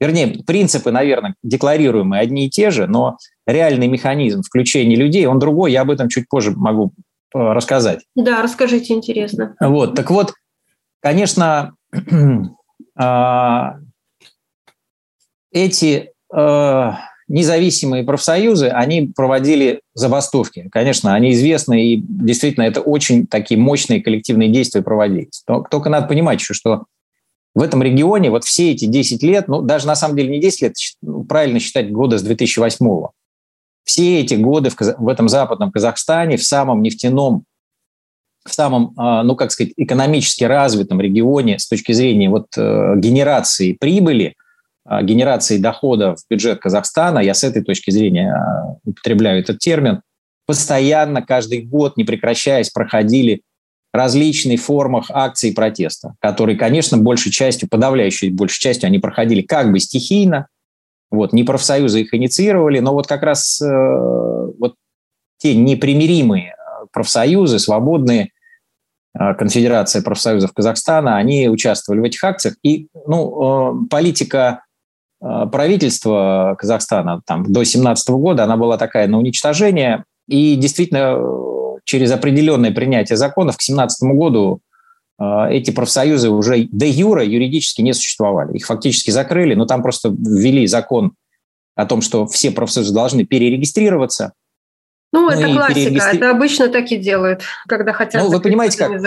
Вернее, 0.01 0.43
принципы, 0.45 0.91
наверное, 0.91 1.35
декларируемые 1.43 2.21
одни 2.21 2.47
и 2.47 2.51
те 2.51 2.71
же, 2.71 2.87
но 2.87 3.17
реальный 3.47 3.87
механизм 3.87 4.43
включения 4.43 4.97
людей, 4.97 5.27
он 5.27 5.39
другой. 5.39 5.73
Я 5.73 5.83
об 5.83 5.91
этом 5.91 6.09
чуть 6.09 6.29
позже 6.29 6.51
могу 6.51 6.93
э, 7.35 7.39
рассказать. 7.39 8.05
Да, 8.17 8.43
расскажите, 8.43 8.93
интересно. 8.95 9.55
Вот, 9.61 9.95
так 9.95 10.11
вот, 10.11 10.35
конечно, 11.01 11.75
а, 12.99 13.77
эти 15.53 16.11
э, 16.35 16.93
независимые 17.29 18.05
профсоюзы, 18.05 18.69
они 18.69 19.13
проводили 19.15 19.81
забастовки. 19.95 20.69
Конечно, 20.71 21.15
они 21.15 21.33
известны, 21.33 21.93
и 21.93 22.03
действительно 22.07 22.65
это 22.65 22.81
очень 22.81 23.27
такие 23.27 23.59
мощные 23.59 24.03
коллективные 24.03 24.51
действия 24.51 24.83
проводились. 24.83 25.43
Только 25.47 25.89
надо 25.89 26.07
понимать 26.07 26.41
еще, 26.41 26.55
что 26.55 26.85
в 27.55 27.63
этом 27.63 27.83
регионе 27.83 28.31
вот 28.31 28.45
все 28.45 28.73
эти 28.73 28.87
10 28.87 29.23
лет, 29.23 29.49
ну 29.49 29.63
даже 29.63 29.87
на 29.87 29.95
самом 29.95 30.17
деле 30.17 30.31
не 30.31 30.41
10 30.41 30.63
лет, 30.63 30.75
ну, 31.03 31.25
правильно 31.25 31.61
считать 31.61 31.91
годы 31.93 32.19
с 32.19 32.23
2008 32.23 32.87
-го. 32.87 33.11
Все 33.85 34.21
эти 34.21 34.35
годы 34.35 34.71
в, 34.71 34.77
в 34.79 35.09
этом 35.09 35.29
западном 35.29 35.71
Казахстане, 35.71 36.37
в 36.37 36.45
самом 36.45 36.83
нефтяном 36.83 37.45
в 38.47 38.53
самом, 38.53 38.93
а, 38.97 39.23
ну, 39.23 39.37
как 39.37 39.51
сказать, 39.51 39.73
экономически 39.77 40.45
развитом 40.45 41.01
регионе 41.01 41.59
с 41.59 41.67
точки 41.67 41.93
зрения 41.93 42.29
вот 42.29 42.47
э, 42.57 42.95
генерации 42.97 43.73
прибыли, 43.73 44.35
генерации 44.87 45.59
дохода 45.59 46.15
в 46.15 46.21
бюджет 46.29 46.61
Казахстана, 46.61 47.19
я 47.19 47.35
с 47.35 47.45
этой 47.45 47.63
точки 47.63 47.91
зрения 47.91 48.33
а, 48.33 48.77
употребляю 48.85 49.41
этот 49.41 49.59
термин, 49.59 50.03
постоянно, 50.47 51.23
каждый 51.23 51.63
год, 51.63 51.97
не 51.97 52.05
прекращаясь, 52.05 52.71
проходили 52.71 53.43
различные 53.93 54.57
формах 54.57 55.07
акций 55.11 55.53
протеста, 55.53 56.15
которые, 56.21 56.59
конечно, 56.59 56.99
большей 56.99 57.33
частью, 57.33 57.69
подавляющей 57.69 58.31
большей 58.31 58.61
частью, 58.61 58.89
они 58.89 58.99
проходили 58.99 59.41
как 59.41 59.71
бы 59.73 59.79
стихийно, 59.79 60.49
вот, 61.11 61.33
не 61.33 61.45
профсоюзы 61.45 62.01
их 62.01 62.13
инициировали, 62.13 62.81
но 62.81 62.93
вот 62.93 63.07
как 63.07 63.23
раз 63.23 63.63
э, 63.63 63.67
вот 64.59 64.75
те 65.39 65.55
непримиримые 65.55 66.57
профсоюзы, 66.93 67.59
свободные, 67.59 68.31
а, 69.17 69.35
Конфедерация 69.35 70.03
профсоюзов 70.03 70.53
Казахстана, 70.53 71.17
они 71.17 71.49
участвовали 71.49 72.01
в 72.01 72.05
этих 72.05 72.23
акциях. 72.25 72.57
И 72.63 72.89
ну, 73.07 73.85
э, 73.85 73.89
политика 73.89 74.64
э, 74.64 74.64
правительства 75.51 76.57
Казахстана 76.59 77.23
там, 77.27 77.45
до 77.45 77.61
2017 77.61 78.11
года, 78.11 78.45
она 78.45 78.57
была 78.57 78.77
такая 78.79 79.07
на 79.09 79.19
уничтожение. 79.19 80.05
И 80.29 80.57
действительно, 80.57 81.17
э, 81.17 81.79
через 81.85 82.11
определенное 82.13 82.73
принятие 82.73 83.17
законов 83.17 83.57
к 83.57 83.61
2017 83.61 84.15
году 84.15 84.61
эти 85.49 85.71
профсоюзы 85.71 86.29
уже 86.29 86.67
де 86.73 86.89
юра 86.89 87.23
юридически 87.25 87.83
не 87.83 87.93
существовали. 87.93 88.57
Их 88.57 88.67
фактически 88.67 89.13
закрыли, 89.13 89.55
но 89.55 89.65
там 89.65 89.81
просто 89.81 90.09
ввели 90.09 90.67
закон 90.67 91.13
о 91.77 91.87
том, 91.87 92.03
что 92.03 92.27
все 92.27 92.51
профсоюзы 92.51 92.93
должны 92.93 93.25
перерегистрироваться– 93.25 94.33
ну, 95.15 95.21
ну 95.21 95.31
это 95.31 95.45
классика, 95.45 95.75
перерегистри... 95.75 96.17
это 96.17 96.31
обычно 96.31 96.69
так 96.69 96.91
и 96.91 96.97
делают, 96.97 97.43
когда 97.69 97.93
хотят 97.93 98.21
ну, 98.21 98.31
вы 98.31 98.41
понимаете. 98.41 98.77
Как? 98.79 99.01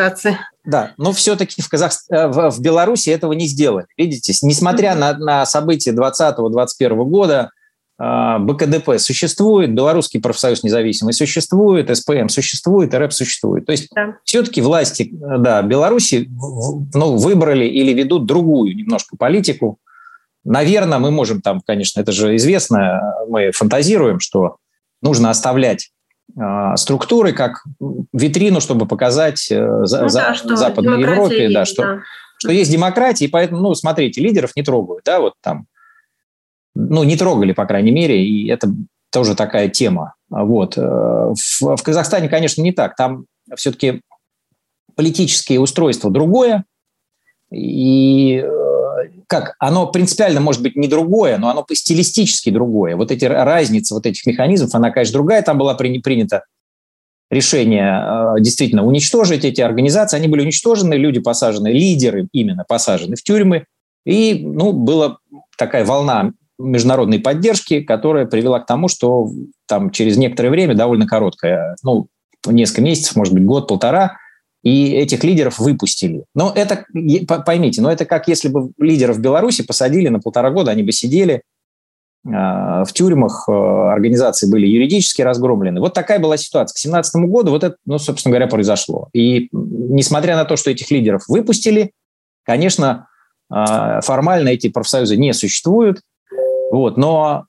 Да, 0.64 0.94
но 0.98 1.12
все-таки 1.12 1.62
в, 1.62 1.68
Казах... 1.68 1.92
Э, 2.10 2.28
в, 2.28 2.50
в 2.50 2.62
Беларуси 2.62 3.10
этого 3.10 3.34
не 3.34 3.46
сделали. 3.46 3.88
Видите, 3.98 4.34
несмотря 4.42 4.94
mm-hmm. 4.94 5.18
на, 5.18 5.18
на 5.18 5.46
события 5.46 5.92
2020-2021 5.92 7.04
года, 7.04 7.52
э, 8.00 8.38
БКДП 8.40 8.98
существует, 9.00 9.74
Белорусский 9.74 10.22
профсоюз 10.22 10.64
независимый 10.64 11.14
существует, 11.14 11.94
СПМ 11.94 12.30
существует, 12.30 12.94
РЭП 12.94 13.12
существует. 13.12 13.66
То 13.66 13.74
есть 13.74 13.90
да. 13.94 14.16
все-таки 14.24 14.62
власти 14.62 15.10
да, 15.12 15.62
Беларуси 15.62 16.30
ну, 16.94 17.18
выбрали 17.18 17.66
или 17.66 17.92
ведут 17.92 18.26
другую 18.26 18.78
немножко 18.78 19.18
политику. 19.18 19.78
Наверное, 20.46 21.00
мы 21.00 21.12
можем 21.12 21.42
там, 21.42 21.60
конечно, 21.68 22.00
это 22.00 22.14
же 22.14 22.38
известно, 22.38 23.02
мы 23.28 23.52
фантазируем, 23.52 24.22
что 24.22 24.56
нужно 25.02 25.30
оставлять 25.30 25.92
структуры 26.76 27.34
как 27.34 27.64
витрину, 28.14 28.62
чтобы 28.62 28.86
показать 28.86 29.48
э, 29.52 29.66
ну, 29.66 29.86
за, 29.86 30.08
да, 30.10 30.34
что 30.34 30.56
Западной 30.56 31.02
Европе, 31.02 31.44
есть, 31.44 31.54
да, 31.54 31.66
что, 31.66 31.82
да. 31.82 32.00
что 32.38 32.52
есть 32.52 32.72
демократия, 32.72 33.26
и 33.26 33.30
поэтому, 33.30 33.62
ну, 33.62 33.74
смотрите, 33.74 34.22
лидеров 34.22 34.52
не 34.56 34.62
трогают, 34.62 35.04
да, 35.06 35.20
вот 35.20 35.34
там, 35.42 35.66
ну, 36.76 37.04
не 37.04 37.18
трогали, 37.18 37.54
по 37.54 37.66
крайней 37.66 37.92
мере, 37.92 38.24
и 38.24 38.50
это 38.50 38.72
тоже 39.12 39.36
такая 39.36 39.70
тема. 39.70 40.14
Вот. 40.30 40.78
Э, 40.78 40.82
в, 40.82 41.76
в 41.76 41.82
Казахстане, 41.82 42.30
конечно, 42.30 42.62
не 42.62 42.72
так. 42.72 42.96
Там 42.96 43.26
все-таки 43.56 44.02
политическое 44.96 45.60
устройство 45.60 46.12
другое, 46.12 46.66
и 47.52 48.44
э, 48.44 48.67
как, 49.28 49.56
оно 49.60 49.88
принципиально 49.88 50.40
может 50.40 50.62
быть 50.62 50.76
не 50.76 50.88
другое, 50.88 51.38
но 51.38 51.50
оно 51.50 51.66
стилистически 51.72 52.50
другое. 52.50 52.96
Вот 52.96 53.12
эти 53.12 53.26
разницы 53.26 53.94
вот 53.94 54.06
этих 54.06 54.26
механизмов, 54.26 54.74
она, 54.76 54.92
конечно, 54.92 55.14
другая. 55.14 55.42
Там 55.42 55.58
было 55.58 55.74
при, 55.74 56.00
принято 56.00 56.44
решение 57.30 58.36
э, 58.38 58.42
действительно 58.42 58.86
уничтожить 58.86 59.46
эти 59.46 59.62
организации. 59.62 60.18
Они 60.18 60.28
были 60.28 60.42
уничтожены, 60.42 60.94
люди 60.94 61.20
посажены, 61.20 61.70
лидеры 61.70 62.28
именно 62.32 62.64
посажены 62.68 63.16
в 63.16 63.24
тюрьмы. 63.24 63.66
И 64.06 64.42
ну, 64.46 64.72
была 64.72 65.18
такая 65.58 65.84
волна 65.84 66.32
международной 66.60 67.20
поддержки, 67.20 67.82
которая 67.82 68.26
привела 68.26 68.60
к 68.60 68.66
тому, 68.66 68.88
что 68.88 69.30
там 69.68 69.92
через 69.92 70.18
некоторое 70.18 70.50
время, 70.50 70.76
довольно 70.76 71.06
короткое, 71.06 71.76
ну, 71.84 72.08
несколько 72.46 72.82
месяцев, 72.82 73.16
может 73.16 73.34
быть, 73.34 73.46
год-полтора, 73.46 74.18
и 74.68 74.92
этих 74.96 75.24
лидеров 75.24 75.60
выпустили. 75.60 76.26
Но 76.36 76.52
это, 76.54 76.86
поймите, 77.46 77.82
но 77.82 77.90
это 77.90 78.04
как 78.04 78.28
если 78.28 78.50
бы 78.50 78.72
лидеров 78.78 79.18
Беларуси 79.18 79.64
посадили 79.64 80.10
на 80.10 80.20
полтора 80.20 80.52
года, 80.52 80.72
они 80.72 80.84
бы 80.84 80.92
сидели 80.92 81.42
а, 82.26 82.84
в 82.84 82.92
тюрьмах, 82.92 83.48
а, 83.48 83.94
организации 83.94 84.52
были 84.52 84.68
юридически 84.68 85.22
разгромлены. 85.22 85.80
Вот 85.80 85.94
такая 85.94 86.20
была 86.20 86.36
ситуация. 86.36 86.74
К 86.74 86.84
2017 86.84 87.16
году 87.32 87.52
вот 87.52 87.64
это, 87.64 87.78
ну, 87.86 87.98
собственно 87.98 88.34
говоря, 88.34 88.48
произошло. 88.48 89.08
И 89.14 89.48
несмотря 89.54 90.36
на 90.36 90.44
то, 90.44 90.58
что 90.58 90.70
этих 90.70 90.92
лидеров 90.92 91.24
выпустили, 91.30 91.94
конечно, 92.44 93.08
а, 93.50 94.02
формально 94.02 94.50
эти 94.50 94.68
профсоюзы 94.68 95.16
не 95.16 95.32
существуют, 95.32 96.02
вот, 96.72 96.98
но 96.98 97.46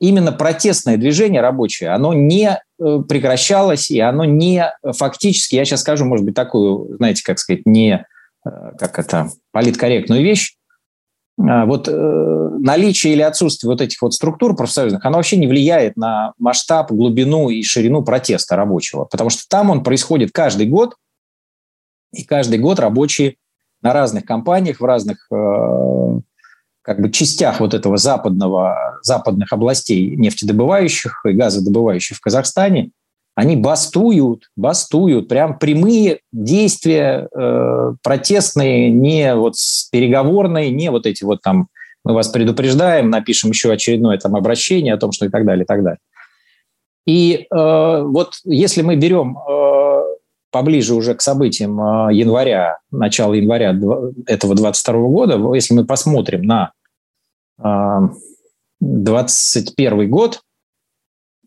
именно 0.00 0.32
протестное 0.32 0.96
движение 0.96 1.40
рабочее, 1.40 1.90
оно 1.90 2.12
не 2.12 2.58
э, 2.78 2.98
прекращалось, 3.08 3.90
и 3.90 4.00
оно 4.00 4.24
не 4.24 4.64
фактически, 4.96 5.54
я 5.54 5.64
сейчас 5.64 5.82
скажу, 5.82 6.04
может 6.06 6.24
быть, 6.24 6.34
такую, 6.34 6.96
знаете, 6.96 7.22
как 7.22 7.38
сказать, 7.38 7.66
не 7.66 8.04
э, 8.44 8.50
как 8.78 8.98
это, 8.98 9.28
политкорректную 9.52 10.22
вещь, 10.22 10.56
а, 11.38 11.66
вот 11.66 11.88
э, 11.88 11.92
наличие 11.92 13.12
или 13.12 13.22
отсутствие 13.22 13.70
вот 13.70 13.80
этих 13.80 14.00
вот 14.02 14.14
структур 14.14 14.56
профсоюзных, 14.56 15.04
оно 15.04 15.18
вообще 15.18 15.36
не 15.36 15.46
влияет 15.46 15.96
на 15.96 16.32
масштаб, 16.38 16.90
глубину 16.90 17.50
и 17.50 17.62
ширину 17.62 18.02
протеста 18.02 18.56
рабочего, 18.56 19.04
потому 19.04 19.30
что 19.30 19.42
там 19.48 19.70
он 19.70 19.82
происходит 19.82 20.32
каждый 20.32 20.66
год, 20.66 20.96
и 22.12 22.24
каждый 22.24 22.58
год 22.58 22.80
рабочие 22.80 23.36
на 23.82 23.92
разных 23.92 24.24
компаниях, 24.24 24.80
в 24.80 24.84
разных 24.84 25.28
как 26.82 27.00
бы 27.00 27.10
частях 27.10 27.60
вот 27.60 27.74
этого 27.74 27.96
западного, 27.96 28.98
западных 29.02 29.52
областей 29.52 30.16
нефтедобывающих 30.16 31.22
и 31.26 31.32
газодобывающих 31.32 32.16
в 32.16 32.20
Казахстане, 32.20 32.90
они 33.34 33.56
бастуют, 33.56 34.50
бастуют, 34.56 35.28
прям 35.28 35.58
прямые 35.58 36.20
действия 36.32 37.28
э, 37.34 37.94
протестные, 38.02 38.90
не 38.90 39.34
вот 39.34 39.54
переговорные, 39.92 40.70
не 40.70 40.90
вот 40.90 41.06
эти 41.06 41.24
вот 41.24 41.40
там 41.42 41.68
мы 42.04 42.14
вас 42.14 42.28
предупреждаем, 42.28 43.10
напишем 43.10 43.50
еще 43.50 43.72
очередное 43.72 44.18
там 44.18 44.34
обращение 44.34 44.94
о 44.94 44.98
том, 44.98 45.12
что 45.12 45.26
и 45.26 45.28
так 45.28 45.44
далее, 45.44 45.64
и 45.64 45.66
так 45.66 45.82
далее. 45.82 45.98
И 47.06 47.46
э, 47.50 48.02
вот 48.04 48.34
если 48.44 48.82
мы 48.82 48.96
берем 48.96 49.36
э, 49.38 49.89
поближе 50.50 50.94
уже 50.94 51.14
к 51.14 51.20
событиям 51.20 51.80
э, 51.80 52.14
января, 52.14 52.78
начала 52.90 53.34
января 53.34 53.76
этого 54.26 54.54
22 54.54 54.92
года, 55.08 55.54
если 55.54 55.74
мы 55.74 55.84
посмотрим 55.84 56.42
на 56.42 56.72
2021 58.80 60.10
год, 60.10 60.40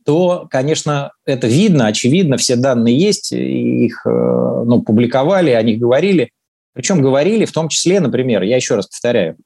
то, 0.05 0.47
конечно, 0.49 1.11
это 1.25 1.47
видно, 1.47 1.87
очевидно, 1.87 2.37
все 2.37 2.55
данные 2.55 2.97
есть, 2.97 3.31
их 3.31 4.05
э, 4.05 4.09
ну, 4.09 4.81
публиковали, 4.81 5.51
о 5.51 5.61
них 5.61 5.79
говорили. 5.79 6.31
Причем 6.73 7.01
говорили 7.01 7.45
в 7.45 7.51
том 7.51 7.69
числе, 7.69 7.99
например, 7.99 8.43
я 8.43 8.55
еще 8.55 8.75
раз 8.75 8.87
повторяю, 8.87 9.37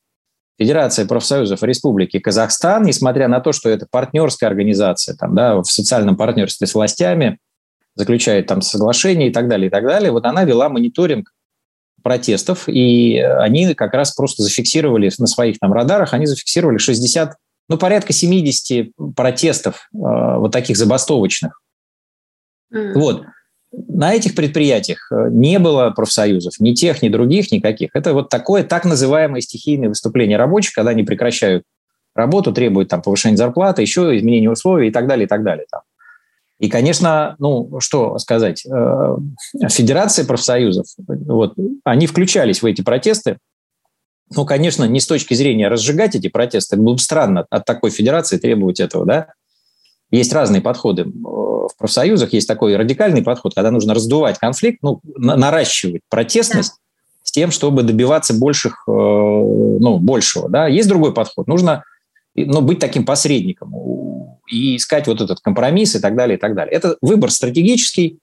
Федерация 0.59 1.05
профсоюзов 1.05 1.61
Республики 1.61 2.17
Казахстан, 2.17 2.83
несмотря 2.83 3.27
на 3.27 3.39
то, 3.39 3.51
что 3.51 3.69
это 3.69 3.85
партнерская 3.89 4.49
организация, 4.49 5.15
там, 5.15 5.35
да, 5.35 5.57
в 5.57 5.65
социальном 5.65 6.17
партнерстве 6.17 6.65
с 6.65 6.73
властями, 6.73 7.37
заключает 7.97 8.47
там 8.47 8.61
соглашения 8.61 9.27
и 9.27 9.31
так 9.31 9.47
далее, 9.47 9.67
и 9.67 9.69
так 9.69 9.83
далее, 9.85 10.11
вот 10.11 10.25
она 10.25 10.43
вела 10.43 10.69
мониторинг 10.69 11.33
протестов, 12.03 12.69
и 12.69 13.17
они 13.17 13.73
как 13.73 13.93
раз 13.93 14.13
просто 14.13 14.43
зафиксировали 14.43 15.11
на 15.17 15.27
своих 15.27 15.59
там 15.59 15.73
радарах, 15.73 16.13
они 16.13 16.25
зафиксировали 16.25 16.77
60, 16.77 17.35
ну, 17.69 17.77
порядка 17.77 18.13
70 18.13 18.91
протестов 19.15 19.89
э, 19.93 19.97
вот 19.97 20.51
таких 20.51 20.77
забастовочных. 20.77 21.61
Mm. 22.73 22.93
Вот. 22.93 23.25
На 23.71 24.13
этих 24.13 24.35
предприятиях 24.35 25.11
э, 25.11 25.27
не 25.31 25.59
было 25.59 25.89
профсоюзов, 25.89 26.59
ни 26.59 26.73
тех, 26.73 27.01
ни 27.01 27.09
других, 27.09 27.51
никаких. 27.51 27.89
Это 27.93 28.13
вот 28.13 28.29
такое 28.29 28.63
так 28.63 28.85
называемое 28.85 29.41
стихийное 29.41 29.89
выступление 29.89 30.37
рабочих, 30.37 30.73
когда 30.73 30.91
они 30.91 31.03
прекращают 31.03 31.63
работу, 32.15 32.53
требуют 32.53 32.89
там 32.89 33.01
повышения 33.01 33.37
зарплаты, 33.37 33.81
еще 33.81 34.15
изменения 34.17 34.49
условий 34.49 34.87
и 34.87 34.91
так 34.91 35.07
далее, 35.07 35.25
и 35.25 35.27
так 35.27 35.43
далее. 35.43 35.65
Там. 35.69 35.81
И, 36.59 36.69
конечно, 36.69 37.35
ну, 37.37 37.79
что 37.79 38.17
сказать, 38.17 38.65
э, 38.65 39.17
Федерация 39.69 40.25
профсоюзов, 40.25 40.87
вот, 40.97 41.53
они 41.83 42.07
включались 42.07 42.61
в 42.61 42.65
эти 42.65 42.81
протесты. 42.81 43.37
Ну, 44.35 44.45
конечно, 44.45 44.83
не 44.85 44.99
с 44.99 45.05
точки 45.05 45.35
зрения 45.35 45.67
разжигать 45.67 46.15
эти 46.15 46.29
протесты, 46.29 46.75
было 46.75 46.93
бы 46.93 46.99
странно 46.99 47.45
от 47.49 47.65
такой 47.65 47.91
федерации 47.91 48.37
требовать 48.37 48.79
этого, 48.79 49.05
да. 49.05 49.27
Есть 50.09 50.33
разные 50.33 50.61
подходы 50.61 51.05
в 51.05 51.69
профсоюзах, 51.77 52.33
есть 52.33 52.47
такой 52.47 52.75
радикальный 52.75 53.21
подход, 53.21 53.53
когда 53.53 53.71
нужно 53.71 53.93
раздувать 53.93 54.39
конфликт, 54.39 54.79
ну, 54.81 54.99
наращивать 55.03 56.01
протестность 56.09 56.71
да. 56.71 56.77
с 57.23 57.31
тем, 57.31 57.51
чтобы 57.51 57.83
добиваться 57.83 58.33
больших, 58.33 58.83
э, 58.87 58.91
ну, 58.91 59.99
большего, 59.99 60.49
да. 60.49 60.67
Есть 60.67 60.89
другой 60.89 61.13
подход, 61.13 61.47
нужно 61.47 61.83
ну, 62.35 62.61
быть 62.61 62.79
таким 62.79 63.05
посредником 63.05 63.73
и 64.47 64.77
искать 64.77 65.07
вот 65.07 65.21
этот 65.21 65.39
компромисс 65.41 65.95
и 65.95 65.99
так 65.99 66.15
далее, 66.15 66.37
и 66.37 66.39
так 66.39 66.55
далее. 66.55 66.73
Это 66.73 66.97
выбор 67.01 67.31
стратегический. 67.31 68.19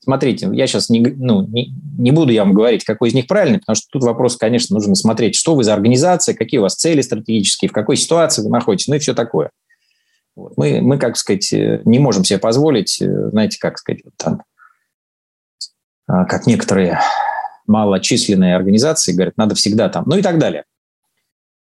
Смотрите, 0.00 0.48
я 0.52 0.66
сейчас 0.66 0.88
не, 0.88 1.00
ну, 1.00 1.46
не, 1.46 1.74
не 1.98 2.12
буду 2.12 2.32
я 2.32 2.44
вам 2.44 2.54
говорить, 2.54 2.84
какой 2.84 3.08
из 3.08 3.14
них 3.14 3.26
правильный, 3.26 3.58
потому 3.58 3.76
что 3.76 3.86
тут 3.90 4.04
вопрос, 4.04 4.36
конечно, 4.36 4.74
нужно 4.74 4.94
смотреть, 4.94 5.34
что 5.34 5.54
вы 5.54 5.64
за 5.64 5.74
организация, 5.74 6.34
какие 6.34 6.58
у 6.58 6.62
вас 6.62 6.76
цели 6.76 7.00
стратегические, 7.00 7.68
в 7.68 7.72
какой 7.72 7.96
ситуации 7.96 8.42
вы 8.42 8.50
находитесь, 8.50 8.88
ну 8.88 8.94
и 8.94 9.00
все 9.00 9.14
такое. 9.14 9.50
Вот. 10.36 10.56
Мы, 10.56 10.80
мы, 10.80 10.98
как 10.98 11.16
сказать, 11.16 11.52
не 11.52 11.98
можем 11.98 12.24
себе 12.24 12.38
позволить, 12.38 12.98
знаете, 12.98 13.58
как 13.58 13.78
сказать, 13.78 14.02
вот 14.04 14.14
там, 14.16 14.42
а, 16.06 16.24
как 16.24 16.46
некоторые 16.46 17.00
малочисленные 17.66 18.56
организации 18.56 19.12
говорят, 19.12 19.36
надо 19.36 19.54
всегда 19.54 19.88
там, 19.88 20.04
ну 20.06 20.16
и 20.16 20.22
так 20.22 20.38
далее. 20.38 20.64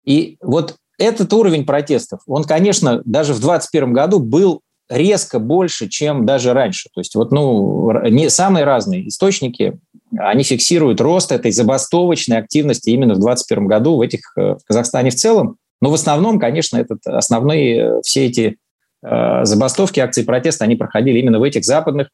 И 0.05 0.37
вот 0.41 0.77
этот 0.97 1.31
уровень 1.33 1.65
протестов, 1.65 2.21
он, 2.25 2.43
конечно, 2.43 3.01
даже 3.05 3.33
в 3.33 3.39
2021 3.39 3.93
году 3.93 4.19
был 4.19 4.61
резко 4.89 5.39
больше, 5.39 5.89
чем 5.89 6.25
даже 6.25 6.53
раньше. 6.53 6.89
То 6.93 7.01
есть 7.01 7.13
вот, 7.15 7.31
ну, 7.31 7.91
не, 8.09 8.29
самые 8.29 8.65
разные 8.65 9.07
источники, 9.07 9.79
они 10.17 10.43
фиксируют 10.43 11.01
рост 11.01 11.31
этой 11.31 11.51
забастовочной 11.51 12.37
активности 12.37 12.89
именно 12.89 13.13
в 13.13 13.19
2021 13.19 13.67
году 13.67 13.97
в 13.97 14.01
этих 14.01 14.21
э, 14.37 14.55
в 14.55 14.59
Казахстане 14.65 15.09
в 15.09 15.15
целом. 15.15 15.57
Но 15.81 15.91
в 15.91 15.93
основном, 15.93 16.39
конечно, 16.39 16.77
этот, 16.77 17.05
основные 17.05 17.77
э, 17.77 18.01
все 18.03 18.25
эти 18.25 18.57
э, 19.03 19.43
забастовки, 19.43 19.99
акции 19.99 20.23
протеста, 20.23 20.63
они 20.63 20.75
проходили 20.75 21.19
именно 21.19 21.39
в 21.39 21.43
этих 21.43 21.65
западных 21.65 22.07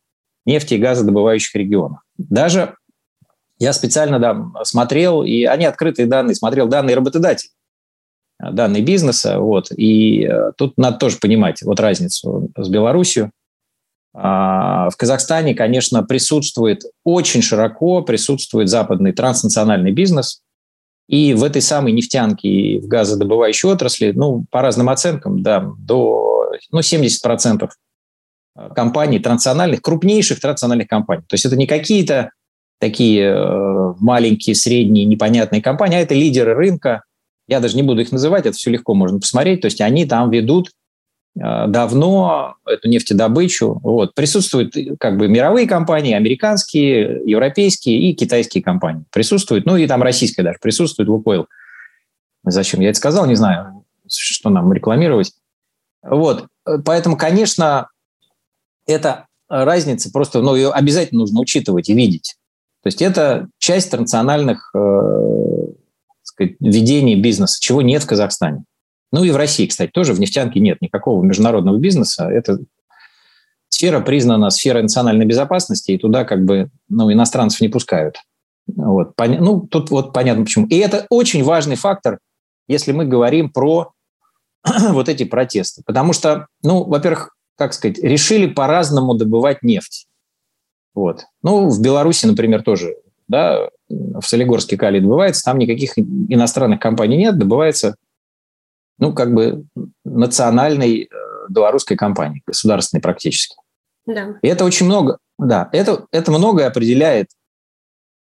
нефти- 0.46 0.74
и 0.74 0.80
газодобывающих 0.80 1.56
регионах. 1.56 2.04
Даже 2.18 2.76
я 3.60 3.72
специально 3.72 4.20
да, 4.20 4.44
смотрел, 4.64 5.24
и 5.24 5.44
они 5.44 5.66
открытые 5.66 6.08
данные, 6.08 6.34
смотрел 6.34 6.68
данные 6.68 6.96
работодателей 6.96 7.52
данные 8.52 8.84
бизнеса. 8.84 9.40
Вот. 9.40 9.72
И 9.72 10.26
э, 10.26 10.52
тут 10.58 10.78
надо 10.78 10.98
тоже 10.98 11.18
понимать 11.20 11.62
вот 11.62 11.80
разницу 11.80 12.50
с 12.58 12.70
Беларусью. 12.70 13.32
А, 14.16 14.90
в 14.90 14.98
Казахстане, 14.98 15.56
конечно, 15.56 16.04
присутствует 16.04 16.84
очень 17.04 17.42
широко, 17.42 18.02
присутствует 18.02 18.70
западный 18.70 19.12
транснациональный 19.12 19.92
бизнес. 19.92 20.42
И 21.08 21.34
в 21.34 21.44
этой 21.44 21.62
самой 21.62 21.92
нефтянке 21.92 22.48
и 22.48 22.80
в 22.80 22.88
газодобывающей 22.88 23.70
отрасли, 23.70 24.12
ну, 24.16 24.46
по 24.50 24.62
разным 24.62 24.90
оценкам, 24.90 25.44
да, 25.44 25.68
до 25.78 26.52
ну, 26.72 26.80
70% 26.80 27.70
компаний 28.76 29.20
транснациональных, 29.20 29.82
крупнейших 29.82 30.40
транснациональных 30.40 30.88
компаний. 30.88 31.24
То 31.28 31.34
есть 31.34 31.46
это 31.46 31.58
не 31.58 31.68
какие-то 31.68 32.32
такие 32.80 33.34
э, 33.34 33.94
маленькие, 34.00 34.56
средние, 34.56 35.06
непонятные 35.06 35.62
компании, 35.62 35.98
а 35.98 36.02
это 36.02 36.14
лидеры 36.14 36.54
рынка, 36.54 37.04
я 37.54 37.60
даже 37.60 37.76
не 37.76 37.84
буду 37.84 38.02
их 38.02 38.12
называть, 38.12 38.46
это 38.46 38.58
все 38.58 38.72
легко 38.72 38.94
можно 38.94 39.20
посмотреть. 39.20 39.62
То 39.62 39.66
есть 39.66 39.80
они 39.82 40.06
там 40.06 40.30
ведут 40.32 40.72
э, 41.36 41.68
давно 41.68 42.56
эту 42.66 42.90
нефтедобычу. 42.90 43.80
Вот. 43.84 44.16
Присутствуют 44.16 44.76
как 45.00 45.18
бы 45.18 45.28
мировые 45.28 45.68
компании, 45.68 46.14
американские, 46.14 47.22
европейские 47.26 48.00
и 48.00 48.16
китайские 48.16 48.64
компании. 48.64 49.06
Присутствуют, 49.12 49.66
ну 49.66 49.78
и 49.78 49.88
там 49.88 50.02
российская 50.02 50.44
даже 50.44 50.58
присутствует, 50.62 51.10
Лукойл. 51.10 51.48
Зачем 52.44 52.82
я 52.82 52.90
это 52.90 52.98
сказал, 52.98 53.26
не 53.26 53.36
знаю, 53.36 53.86
что 54.10 54.50
нам 54.50 54.74
рекламировать. 54.74 55.32
Вот. 56.02 56.48
Поэтому, 56.86 57.16
конечно, 57.16 57.88
эта 58.88 59.28
разница 59.48 60.12
просто, 60.12 60.42
ну, 60.42 60.56
ее 60.56 60.72
обязательно 60.72 61.20
нужно 61.20 61.40
учитывать 61.40 61.90
и 61.90 61.94
видеть. 61.94 62.36
То 62.82 62.88
есть 62.88 63.02
это 63.02 63.48
часть 63.60 63.94
национальных 63.94 64.72
э, 64.76 65.68
сказать, 66.34 66.56
ведения 66.60 67.16
бизнеса, 67.16 67.58
чего 67.60 67.82
нет 67.82 68.04
в 68.04 68.08
Казахстане. 68.08 68.64
Ну 69.12 69.24
и 69.24 69.32
в 69.32 69.36
России, 69.36 69.68
кстати, 69.68 69.92
тоже 69.92 70.14
в 70.14 70.20
нефтянке 70.20 70.60
нет 70.60 70.82
никакого 70.82 71.24
международного 71.24 71.78
бизнеса. 71.78 72.26
Это 72.26 72.60
сфера 73.70 74.00
признана 74.02 74.50
сферой 74.50 74.84
национальной 74.84 75.26
безопасности, 75.26 75.92
и 75.92 75.98
туда 75.98 76.26
как 76.26 76.46
бы 76.46 76.70
ну, 76.90 77.12
иностранцев 77.12 77.62
не 77.62 77.70
пускают. 77.70 78.18
Вот. 78.68 79.14
Ну, 79.18 79.68
тут 79.68 79.92
вот 79.92 80.14
понятно 80.14 80.46
почему. 80.46 80.66
И 80.68 80.78
это 80.78 81.06
очень 81.10 81.44
важный 81.44 81.76
фактор, 81.76 82.20
если 82.68 82.92
мы 82.92 83.06
говорим 83.06 83.52
про 83.52 83.92
вот 84.90 85.10
эти 85.10 85.26
протесты. 85.26 85.84
Потому 85.86 86.14
что, 86.14 86.48
ну, 86.64 86.84
во-первых, 86.84 87.36
как 87.58 87.74
сказать, 87.74 88.00
решили 88.00 88.48
по-разному 88.48 89.14
добывать 89.14 89.64
нефть. 89.64 90.08
Вот. 90.96 91.26
Ну, 91.42 91.70
в 91.70 91.82
Беларуси, 91.82 92.26
например, 92.26 92.64
тоже, 92.64 92.96
да, 93.28 93.70
в 94.20 94.24
Солигорске 94.24 94.78
калий 94.78 95.00
добывается, 95.00 95.44
там 95.44 95.58
никаких 95.58 95.98
иностранных 95.98 96.80
компаний 96.80 97.18
нет, 97.18 97.38
добывается, 97.38 97.96
ну, 98.98 99.14
как 99.14 99.34
бы 99.34 99.66
национальной 100.06 101.04
э, 101.04 101.08
белорусской 101.50 101.98
компании, 101.98 102.44
государственной 102.46 103.02
практически. 103.02 103.56
Да. 104.06 104.38
И 104.42 104.48
это 104.48 104.66
очень 104.66 104.86
много, 104.86 105.18
да, 105.38 105.70
это, 105.72 106.06
это 106.12 106.32
многое 106.32 106.68
определяет 106.68 107.30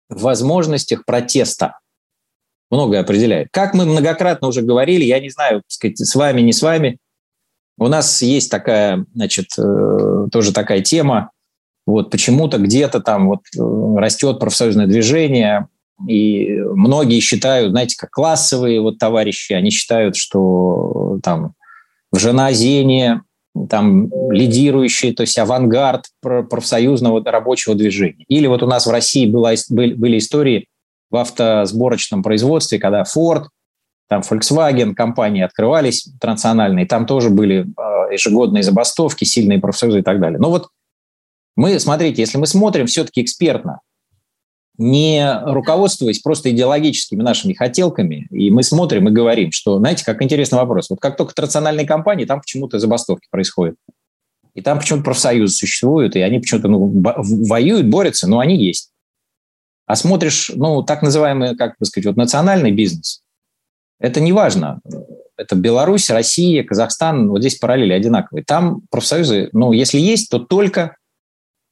в 0.10 0.22
возможностях 0.22 1.06
протеста. 1.06 1.80
Многое 2.70 3.00
определяет. 3.00 3.48
Как 3.52 3.74
мы 3.74 3.86
многократно 3.86 4.48
уже 4.50 4.62
говорили, 4.62 5.06
я 5.06 5.20
не 5.20 5.30
знаю, 5.30 5.64
сказать, 5.68 6.00
с 6.00 6.16
вами, 6.16 6.42
не 6.42 6.52
с 6.52 6.62
вами, 6.62 6.98
у 7.78 7.88
нас 7.88 8.22
есть 8.22 8.52
такая, 8.52 9.06
значит, 9.14 9.48
э, 9.58 10.28
тоже 10.32 10.52
такая 10.52 10.82
тема, 10.82 11.32
вот 11.88 12.12
почему-то 12.12 12.60
где-то 12.60 13.00
там 13.00 13.28
вот 13.28 13.40
э, 13.58 14.00
растет 14.00 14.40
профсоюзное 14.40 14.86
движение, 14.86 15.68
и 16.08 16.60
многие 16.60 17.20
считают, 17.22 17.72
знаете, 17.72 17.96
как 17.98 18.12
классовые 18.12 18.82
вот 18.82 19.00
товарищи, 19.00 19.54
они 19.54 19.72
считают, 19.72 20.16
что 20.16 21.20
там 21.24 21.54
в 22.12 22.20
Женазене 22.20 23.22
там 23.70 24.12
лидирующий, 24.30 25.14
то 25.14 25.22
есть 25.22 25.40
авангард 25.40 26.06
профсоюзного 26.22 27.24
рабочего 27.24 27.74
движения. 27.74 28.26
Или 28.28 28.46
вот 28.46 28.62
у 28.62 28.68
нас 28.68 28.86
в 28.86 28.92
России 28.92 29.26
была, 29.26 29.54
были 29.70 30.20
истории 30.20 30.68
в 31.10 31.16
автосборочном 31.16 32.22
производстве, 32.22 32.78
когда 32.78 33.04
Ford, 33.04 33.46
там 34.10 34.22
Volkswagen, 34.22 34.94
компании 34.94 35.42
открывались 35.42 36.08
транснациональные, 36.20 36.86
там 36.86 37.06
тоже 37.06 37.30
были 37.30 37.66
а, 37.76 38.12
ежегодные 38.12 38.62
забастовки, 38.62 39.24
сильные 39.24 39.60
профсоюзы 39.60 40.00
и 40.00 40.04
так 40.04 40.20
далее. 40.20 40.38
Но 40.40 40.50
вот 40.50 40.68
мы, 41.58 41.80
смотрите, 41.80 42.22
если 42.22 42.38
мы 42.38 42.48
смотрим 42.48 42.86
все-таки 42.86 43.22
экспертно, 43.22 43.82
не 44.78 45.42
руководствуясь 45.44 46.20
просто 46.20 46.52
идеологическими 46.52 47.24
нашими 47.24 47.54
хотелками, 47.54 48.28
и 48.30 48.52
мы 48.52 48.62
смотрим 48.62 49.10
и 49.10 49.12
говорим, 49.12 49.52
что, 49.52 49.80
знаете, 49.80 50.06
как 50.06 50.22
интересный 50.22 50.60
вопрос. 50.60 50.92
Вот 50.92 51.00
как 51.00 51.18
только 51.18 51.34
транснациональные 51.34 51.88
компании, 51.88 52.26
там 52.26 52.42
почему-то 52.42 52.78
забастовки 52.78 53.28
происходят. 53.32 53.76
И 54.54 54.62
там 54.62 54.78
почему-то 54.78 55.04
профсоюзы 55.04 55.54
существуют, 55.54 56.16
и 56.16 56.22
они 56.22 56.40
почему-то 56.40 56.68
ну, 56.68 57.04
воюют, 57.48 57.88
борются, 57.88 58.28
но 58.28 58.38
они 58.38 58.56
есть. 58.56 58.92
А 59.88 59.96
смотришь, 59.96 60.52
ну, 60.54 60.84
так 60.84 61.02
называемый, 61.02 61.56
как 61.56 61.76
бы 61.80 61.86
сказать, 61.88 62.06
вот 62.06 62.18
национальный 62.18 62.72
бизнес, 62.72 63.24
это 64.00 64.20
не 64.20 64.32
важно. 64.32 64.80
Это 65.38 65.56
Беларусь, 65.56 66.10
Россия, 66.12 66.64
Казахстан, 66.64 67.30
вот 67.30 67.40
здесь 67.40 67.56
параллели 67.56 67.94
одинаковые. 67.94 68.44
Там 68.44 68.82
профсоюзы, 68.92 69.50
ну, 69.54 69.72
если 69.72 70.00
есть, 70.00 70.30
то 70.30 70.38
только 70.38 70.97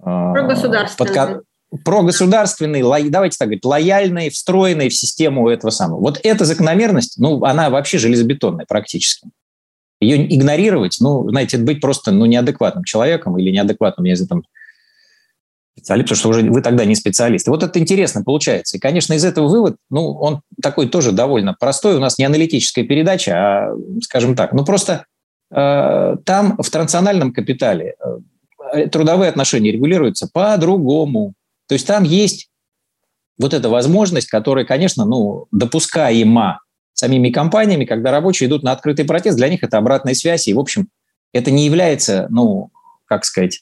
а, 0.01 0.34
Прогосударственные. 0.34 1.13
Под, 1.13 1.43
прогосударственные, 1.84 2.84
ло, 2.84 2.97
давайте 3.10 3.38
так 3.38 3.47
говорить, 3.47 3.65
лояльные, 3.65 4.29
встроенные 4.29 4.89
в 4.89 4.95
систему 4.95 5.49
этого 5.49 5.71
самого. 5.71 5.99
Вот 5.99 6.19
эта 6.23 6.45
закономерность, 6.45 7.17
ну, 7.17 7.43
она 7.43 7.69
вообще 7.69 7.97
железобетонная 7.97 8.65
практически. 8.65 9.29
Ее 9.99 10.34
игнорировать, 10.34 10.97
ну, 10.99 11.27
знаете, 11.29 11.58
быть 11.58 11.81
просто 11.81 12.12
ну, 12.12 12.25
неадекватным 12.25 12.84
человеком 12.84 13.38
или 13.38 13.51
неадекватным, 13.51 14.05
я 14.05 14.15
там 14.27 14.43
специалист, 15.77 16.10
потому 16.10 16.19
что 16.19 16.29
уже 16.29 16.51
вы 16.51 16.62
тогда 16.62 16.86
не 16.86 16.95
специалист. 16.95 17.47
И 17.47 17.49
вот 17.49 17.63
это 17.63 17.79
интересно 17.79 18.23
получается. 18.23 18.77
И, 18.77 18.79
конечно, 18.79 19.13
из 19.13 19.25
этого 19.25 19.47
вывод, 19.47 19.75
ну, 19.89 20.12
он 20.12 20.41
такой 20.62 20.88
тоже 20.88 21.12
довольно 21.12 21.53
простой. 21.53 21.95
У 21.95 21.99
нас 21.99 22.17
не 22.17 22.25
аналитическая 22.25 22.84
передача, 22.84 23.34
а, 23.34 23.75
скажем 24.01 24.36
так, 24.36 24.53
ну, 24.53 24.63
просто 24.63 25.05
э, 25.51 26.15
там 26.25 26.58
в 26.58 26.69
транснациональном 26.69 27.34
капитале 27.34 27.95
Э, 27.99 28.19
трудовые 28.91 29.29
отношения 29.29 29.71
регулируются 29.71 30.29
по-другому. 30.31 31.33
То 31.67 31.73
есть 31.73 31.88
там 31.88 32.03
есть 32.03 32.49
вот 33.38 33.53
эта 33.53 33.69
возможность, 33.69 34.27
которая, 34.27 34.65
конечно, 34.65 35.05
ну, 35.05 35.47
допускаема 35.51 36.61
самими 36.93 37.29
компаниями, 37.29 37.85
когда 37.85 38.11
рабочие 38.11 38.47
идут 38.47 38.63
на 38.63 38.71
открытый 38.71 39.05
протест, 39.05 39.38
для 39.38 39.49
них 39.49 39.63
это 39.63 39.77
обратная 39.77 40.13
связь, 40.13 40.47
и, 40.47 40.53
в 40.53 40.59
общем, 40.59 40.88
это 41.33 41.51
не 41.51 41.65
является, 41.65 42.27
ну, 42.29 42.69
как 43.05 43.25
сказать, 43.25 43.61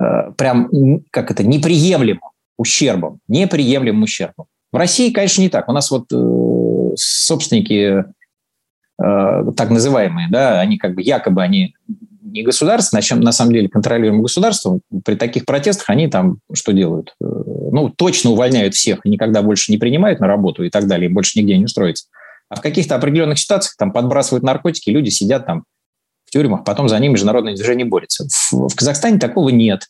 э, 0.00 0.32
прям, 0.36 0.70
как 1.10 1.30
это, 1.30 1.44
неприемлемым 1.44 2.30
ущербом, 2.56 3.18
неприемлемым 3.28 4.04
ущербом. 4.04 4.46
В 4.72 4.76
России, 4.76 5.10
конечно, 5.12 5.42
не 5.42 5.50
так. 5.50 5.68
У 5.68 5.72
нас 5.72 5.90
вот 5.90 6.06
э, 6.12 6.94
собственники 6.96 8.04
так 8.98 9.70
называемые, 9.70 10.28
да, 10.30 10.60
они 10.60 10.78
как 10.78 10.94
бы 10.94 11.02
якобы 11.02 11.42
они 11.42 11.74
не 12.32 12.42
государство, 12.42 12.96
на, 12.96 13.02
чем, 13.02 13.20
на 13.20 13.32
самом 13.32 13.52
деле 13.52 13.68
контролируемое 13.68 14.22
государством, 14.22 14.80
при 15.04 15.14
таких 15.16 15.44
протестах 15.44 15.90
они 15.90 16.08
там 16.08 16.38
что 16.52 16.72
делают? 16.72 17.14
Э, 17.20 17.26
ну, 17.26 17.90
точно 17.90 18.30
увольняют 18.30 18.74
всех 18.74 19.04
никогда 19.04 19.42
больше 19.42 19.70
не 19.70 19.78
принимают 19.78 20.20
на 20.20 20.26
работу 20.26 20.64
и 20.64 20.70
так 20.70 20.86
далее, 20.86 21.10
и 21.10 21.12
больше 21.12 21.38
нигде 21.38 21.56
не 21.56 21.64
устроиться. 21.64 22.06
А 22.48 22.56
в 22.56 22.60
каких-то 22.60 22.96
определенных 22.96 23.38
ситуациях 23.38 23.76
там 23.76 23.92
подбрасывают 23.92 24.42
наркотики, 24.42 24.90
люди 24.90 25.10
сидят 25.10 25.46
там 25.46 25.64
в 26.24 26.30
тюрьмах, 26.30 26.64
потом 26.64 26.88
за 26.88 26.98
ними 26.98 27.12
международное 27.12 27.54
движение 27.54 27.86
борется. 27.86 28.26
В, 28.28 28.68
в 28.68 28.74
Казахстане 28.74 29.18
такого 29.18 29.50
нет. 29.50 29.88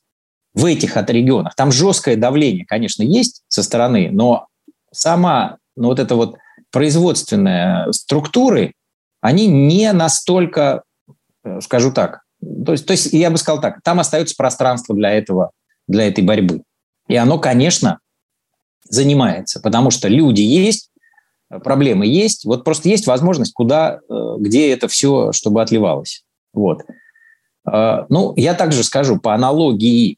В 0.55 0.67
этих 0.67 0.97
от 0.97 1.09
регионах. 1.09 1.55
Там 1.55 1.73
жесткое 1.73 2.17
давление, 2.17 2.67
конечно, 2.67 3.03
есть 3.03 3.43
со 3.49 3.63
стороны, 3.63 4.11
но 4.13 4.49
сама 4.93 5.59
ну, 5.77 5.89
вот 5.89 5.99
эта 5.99 6.15
вот 6.15 6.37
производственная 6.71 7.91
структуры, 7.93 8.75
они 9.21 9.47
не 9.47 9.93
настолько, 9.93 10.83
э, 11.45 11.61
скажу 11.61 11.93
так, 11.93 12.22
то 12.65 12.73
есть, 12.73 12.87
то 12.87 12.93
есть 12.93 13.13
я 13.13 13.31
бы 13.31 13.39
сказал 13.39 13.61
так, 13.61 13.83
там 13.83 14.01
остается 14.01 14.35
пространство 14.37 14.95
для 14.95 15.11
этого, 15.11 15.51
для 15.87 16.09
этой 16.09 16.25
борьбы. 16.25 16.63
И 17.09 17.17
оно, 17.17 17.39
конечно, 17.39 17.99
занимается, 18.89 19.61
потому 19.61 19.91
что 19.91 20.09
люди 20.09 20.43
есть, 20.43 20.91
проблемы 21.61 22.07
есть, 22.07 22.45
вот 22.45 22.65
просто 22.65 22.89
есть 22.89 23.07
возможность, 23.07 23.53
куда, 23.53 24.01
э, 24.09 24.37
где 24.39 24.73
это 24.73 24.89
все, 24.89 25.33
чтобы 25.33 25.63
отливалось. 25.63 26.25
Вот. 26.53 26.83
Э, 27.71 28.05
ну, 28.09 28.33
я 28.37 28.55
также 28.55 28.83
скажу, 28.83 29.19
по 29.19 29.35
аналогии, 29.35 30.17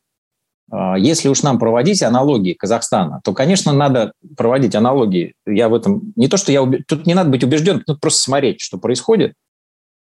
э, 0.73 0.95
если 0.99 1.29
уж 1.29 1.43
нам 1.43 1.59
проводить 1.59 2.03
аналогии 2.03 2.55
Казахстана, 2.55 3.21
то, 3.25 3.33
конечно, 3.33 3.73
надо 3.73 4.13
проводить 4.37 4.75
аналогии. 4.75 5.35
Я 5.47 5.69
в 5.69 5.75
этом... 5.75 6.13
Не 6.17 6.29
то, 6.29 6.37
что 6.37 6.53
я... 6.53 6.65
Тут 6.87 7.07
не 7.07 7.15
надо 7.15 7.31
быть 7.31 7.45
убежденным, 7.45 7.83
тут 7.85 8.01
просто 8.01 8.23
смотреть, 8.23 8.61
что 8.61 8.79
происходит, 8.79 9.35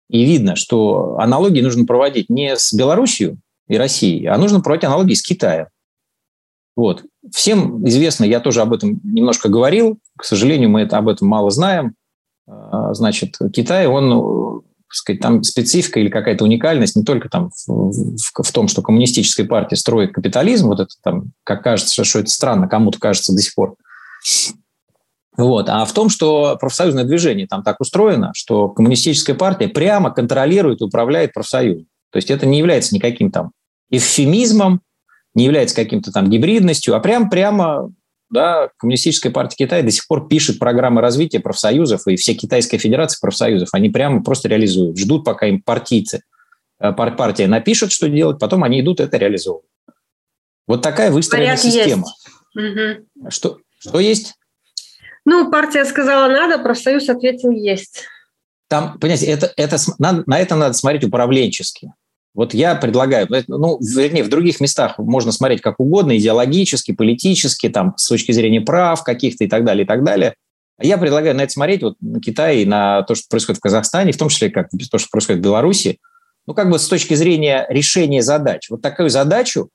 и 0.08 0.24
видно, 0.24 0.56
что 0.56 1.18
аналогии 1.18 1.60
нужно 1.60 1.84
проводить 1.84 2.30
не 2.30 2.56
с 2.56 2.72
Белоруссией 2.72 3.38
и 3.68 3.76
Россией, 3.76 4.26
а 4.26 4.38
нужно 4.38 4.60
проводить 4.60 4.84
аналогии 4.84 5.14
с 5.14 5.22
Китаем. 5.22 5.66
Вот. 6.76 7.04
Всем 7.32 7.86
известно, 7.88 8.24
я 8.24 8.40
тоже 8.40 8.60
об 8.60 8.72
этом 8.72 9.00
немножко 9.02 9.48
говорил, 9.48 9.98
к 10.16 10.24
сожалению, 10.24 10.70
мы 10.70 10.82
это, 10.82 10.96
об 10.96 11.08
этом 11.08 11.28
мало 11.28 11.50
знаем. 11.50 11.94
А, 12.46 12.94
значит, 12.94 13.36
Китай, 13.52 13.86
он, 13.86 14.62
сказать, 14.88 15.20
там 15.20 15.42
специфика 15.42 16.00
или 16.00 16.08
какая-то 16.08 16.44
уникальность 16.44 16.96
не 16.96 17.02
только 17.02 17.28
там 17.28 17.50
в, 17.50 17.90
в, 17.92 18.42
в 18.42 18.52
том, 18.52 18.68
что 18.68 18.80
коммунистическая 18.80 19.44
партия 19.44 19.76
строит 19.76 20.14
капитализм, 20.14 20.68
вот 20.68 20.80
это 20.80 20.94
там, 21.02 21.32
как 21.44 21.62
кажется, 21.62 22.04
что 22.04 22.20
это 22.20 22.30
странно, 22.30 22.68
кому-то 22.68 22.98
кажется 22.98 23.34
до 23.34 23.42
сих 23.42 23.54
пор, 23.54 23.74
вот. 25.38 25.68
А 25.68 25.84
в 25.84 25.92
том, 25.92 26.10
что 26.10 26.56
профсоюзное 26.60 27.04
движение 27.04 27.46
там 27.46 27.62
так 27.62 27.80
устроено, 27.80 28.32
что 28.34 28.68
коммунистическая 28.68 29.34
партия 29.34 29.68
прямо 29.68 30.10
контролирует 30.10 30.80
и 30.80 30.84
управляет 30.84 31.32
профсоюзом. 31.32 31.86
То 32.10 32.16
есть 32.16 32.30
это 32.30 32.44
не 32.44 32.58
является 32.58 32.92
никаким 32.92 33.30
там 33.30 33.52
эвфемизмом, 33.88 34.80
не 35.34 35.44
является 35.44 35.76
каким-то 35.76 36.10
там 36.10 36.28
гибридностью, 36.28 36.96
а 36.96 37.00
прям 37.00 37.30
прямо 37.30 37.92
да, 38.30 38.70
Коммунистическая 38.78 39.30
партия 39.30 39.64
Китая 39.64 39.82
до 39.82 39.92
сих 39.92 40.06
пор 40.08 40.28
пишет 40.28 40.58
программы 40.58 41.00
развития 41.00 41.38
профсоюзов, 41.38 42.06
и 42.08 42.16
все 42.16 42.34
Китайская 42.34 42.78
федерация 42.78 43.20
профсоюзов, 43.20 43.68
они 43.72 43.90
прямо 43.90 44.22
просто 44.22 44.48
реализуют, 44.48 44.98
ждут, 44.98 45.24
пока 45.24 45.46
им 45.46 45.62
партийцы, 45.62 46.22
э, 46.80 46.92
партия 46.92 47.46
напишет, 47.46 47.92
что 47.92 48.08
делать, 48.08 48.40
потом 48.40 48.64
они 48.64 48.80
идут 48.80 48.98
это 48.98 49.16
реализовывают. 49.16 49.66
Вот 50.66 50.82
такая 50.82 51.12
выстроена 51.12 51.56
Порядок 51.56 51.64
система. 51.64 52.04
Есть. 52.54 53.34
Что, 53.36 53.58
что 53.78 54.00
есть? 54.00 54.34
Ну, 55.24 55.50
партия 55.50 55.84
сказала 55.84 56.28
надо, 56.28 56.58
профсоюз 56.62 57.08
ответил 57.08 57.50
есть. 57.50 58.04
Там, 58.68 58.98
понимаете, 58.98 59.26
это, 59.26 59.52
это, 59.56 59.76
на, 59.98 60.22
на 60.26 60.38
это 60.38 60.54
надо 60.54 60.74
смотреть 60.74 61.04
управленчески. 61.04 61.92
Вот 62.34 62.54
я 62.54 62.74
предлагаю, 62.76 63.26
ну, 63.48 63.78
вернее, 63.80 64.22
в 64.22 64.28
других 64.28 64.60
местах 64.60 64.98
можно 64.98 65.32
смотреть 65.32 65.60
как 65.60 65.80
угодно, 65.80 66.16
идеологически, 66.16 66.92
политически, 66.92 67.68
там, 67.68 67.94
с 67.96 68.06
точки 68.06 68.32
зрения 68.32 68.60
прав 68.60 69.02
каких-то 69.02 69.44
и 69.44 69.48
так 69.48 69.64
далее, 69.64 69.84
и 69.84 69.86
так 69.86 70.04
далее. 70.04 70.34
А 70.76 70.84
я 70.84 70.98
предлагаю 70.98 71.34
на 71.34 71.42
это 71.42 71.52
смотреть 71.52 71.82
вот 71.82 71.96
на 72.00 72.20
Китай 72.20 72.58
и 72.58 72.64
на 72.64 73.02
то, 73.02 73.14
что 73.16 73.26
происходит 73.28 73.58
в 73.58 73.62
Казахстане, 73.62 74.12
в 74.12 74.18
том 74.18 74.28
числе 74.28 74.50
как 74.50 74.68
то, 74.70 74.98
что 74.98 75.08
происходит 75.10 75.40
в 75.40 75.44
Беларуси, 75.44 75.98
ну, 76.46 76.54
как 76.54 76.70
бы 76.70 76.78
с 76.78 76.86
точки 76.86 77.14
зрения 77.14 77.66
решения 77.68 78.22
задач. 78.22 78.70
Вот 78.70 78.82
такую 78.82 79.10
задачу 79.10 79.70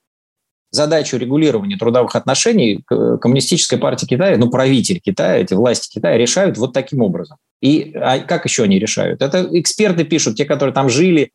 задачу 0.73 1.17
регулирования 1.17 1.77
трудовых 1.77 2.15
отношений 2.15 2.83
Коммунистическая 2.87 3.77
партия 3.77 4.07
Китая, 4.07 4.37
ну, 4.37 4.49
правитель 4.49 4.99
Китая, 4.99 5.37
эти 5.37 5.53
власти 5.53 5.93
Китая 5.93 6.17
решают 6.17 6.57
вот 6.57 6.73
таким 6.73 7.01
образом. 7.01 7.37
И 7.61 7.93
а 7.95 8.19
как 8.19 8.45
еще 8.45 8.63
они 8.63 8.79
решают? 8.79 9.21
Это 9.21 9.47
эксперты 9.51 10.03
пишут, 10.03 10.35
те, 10.35 10.45
которые 10.45 10.73
там 10.73 10.89
жили, 10.89 11.31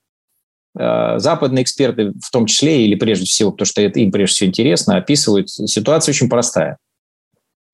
э, 0.76 1.18
западные 1.18 1.62
эксперты, 1.62 2.12
в 2.20 2.30
том 2.30 2.46
числе, 2.46 2.84
или 2.84 2.96
прежде 2.96 3.26
всего, 3.26 3.52
потому 3.52 3.66
что 3.66 3.80
это 3.80 4.00
им 4.00 4.10
прежде 4.10 4.34
всего 4.34 4.48
интересно, 4.48 4.96
описывают 4.96 5.48
ситуацию 5.48 6.12
очень 6.12 6.28
простая. 6.28 6.78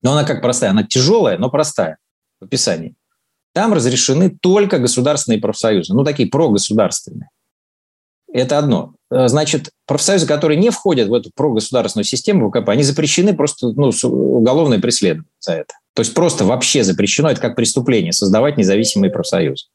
Но 0.03 0.11
она 0.11 0.23
как 0.23 0.41
простая? 0.43 0.69
Она 0.69 0.83
тяжелая, 0.83 1.39
но 1.39 1.49
простая 1.49 1.97
в 2.39 2.45
описании. 2.45 2.93
Там 3.53 3.73
разрешены 3.73 4.29
только 4.29 4.77
государственные 4.77 5.41
профсоюзы, 5.41 5.95
ну, 5.95 6.03
такие 6.03 6.29
прогосударственные. 6.29 7.29
Это 8.35 8.57
одно. 8.57 8.95
Э, 9.09 9.29
значит, 9.29 9.69
профсоюзы, 9.87 10.27
которые 10.27 10.59
не 10.59 10.69
входят 10.69 11.07
в 11.07 11.13
эту 11.13 11.31
прогосударственную 11.33 12.03
систему 12.03 12.49
ВКП, 12.49 12.69
они 12.69 12.83
запрещены 12.83 13.33
просто 13.33 13.67
ну, 13.69 13.91
уголовное 14.03 14.79
преследование 14.79 15.31
за 15.39 15.53
это. 15.53 15.73
То 15.93 16.01
есть 16.01 16.13
просто 16.13 16.43
вообще 16.43 16.83
запрещено, 16.83 17.31
это 17.31 17.39
как 17.39 17.55
преступление, 17.55 18.11
создавать 18.11 18.57
независимые 18.57 19.09
профсоюзы. 19.09 19.67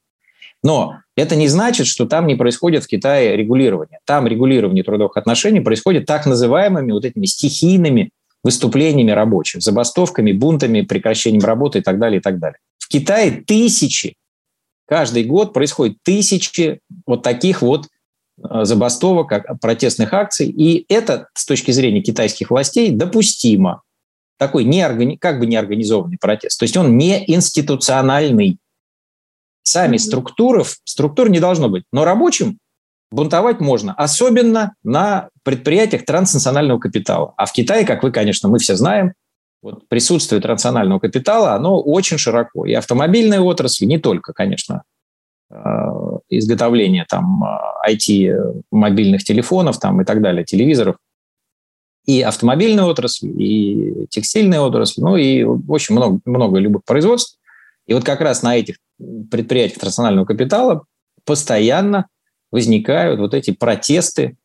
Но 0.62 0.96
это 1.16 1.37
не 1.37 1.49
значит, 1.49 1.87
что 1.87 2.05
там 2.05 2.27
не 2.27 2.35
происходит 2.35 2.85
в 2.85 2.87
Китае 2.87 3.35
регулирование. 3.35 4.01
Там 4.05 4.27
регулирование 4.27 4.85
трудовых 4.85 5.16
отношений 5.16 5.61
происходит 5.61 6.05
так 6.05 6.27
называемыми 6.27 6.92
вот 6.92 7.07
этими 7.07 7.25
стихийными 7.25 8.11
выступлениями 8.44 9.12
рабочих, 9.12 9.62
забастовками, 9.62 10.33
бунтами, 10.33 10.83
прекращением 10.83 11.44
работы 11.44 11.79
и 11.79 11.83
так 11.83 11.99
далее, 11.99 12.20
и 12.20 12.23
так 12.23 12.38
далее. 12.38 12.59
В 12.77 12.88
Китае 12.88 13.42
тысячи, 13.46 14.16
каждый 14.87 15.25
год 15.25 15.55
происходит 15.55 15.96
тысячи 16.03 16.81
вот 17.07 17.23
таких 17.23 17.62
вот 17.62 17.87
забастовок, 18.42 19.33
протестных 19.61 20.12
акций. 20.12 20.48
И 20.48 20.85
это 20.88 21.29
с 21.35 21.44
точки 21.44 21.70
зрения 21.70 22.03
китайских 22.03 22.50
властей 22.50 22.90
допустимо. 22.90 23.83
Такой 24.38 24.64
неоргани... 24.64 25.16
как 25.16 25.38
бы 25.38 25.46
неорганизованный 25.46 26.18
протест. 26.18 26.59
То 26.59 26.64
есть 26.64 26.76
он 26.76 26.96
не 26.96 27.22
институциональный. 27.33 28.59
Сами 29.62 29.98
структуры, 29.98 30.64
структур 30.85 31.29
не 31.29 31.40
должно 31.40 31.68
быть. 31.68 31.85
Но 31.92 32.05
рабочим 32.05 32.59
бунтовать 33.11 33.61
можно, 33.61 33.92
особенно 33.94 34.74
на 34.83 35.29
предприятиях 35.42 36.05
транснационального 36.05 36.79
капитала. 36.79 37.35
А 37.37 37.46
в 37.46 37.53
Китае, 37.53 37.85
как 37.85 38.03
вы, 38.03 38.12
конечно, 38.12 38.48
мы 38.48 38.59
все 38.59 38.76
знаем, 38.76 39.12
вот 39.62 39.88
присутствие 39.88 40.40
транснационального 40.40 41.00
капитала, 41.00 41.53
оно 41.53 41.81
очень 41.81 42.18
широко. 42.18 42.64
И 42.64 42.72
автомобильная 42.72 43.40
отрасль, 43.40 43.87
не 43.87 43.98
только, 43.98 44.33
конечно, 44.33 44.76
э, 44.76 45.00
изготовления 46.29 47.05
там 47.09 47.43
IT 47.89 48.31
а, 48.31 48.55
мобильных 48.71 49.25
телефонов 49.25 49.79
там 49.79 50.01
и 50.01 50.05
так 50.05 50.23
далее, 50.23 50.45
телевизоров, 50.45 50.97
и 52.07 52.23
автомобильная 52.23 52.85
отрасль, 52.85 53.29
и 53.41 54.07
текстильная 54.11 54.61
отрасль, 54.61 55.01
ну 55.03 55.17
и, 55.17 55.43
общем, 55.69 55.97
много, 55.97 56.21
много 56.25 56.59
любых 56.59 56.85
производств. 56.85 57.39
И 57.87 57.95
вот 57.95 58.05
как 58.05 58.21
раз 58.21 58.43
на 58.43 58.57
этих 58.57 58.77
предприятиях 59.31 59.83
национального 59.83 60.25
капитала 60.25 60.85
постоянно 61.25 62.07
возникают 62.51 63.21
вот 63.21 63.35
эти 63.35 63.51
протесты, 63.51 64.37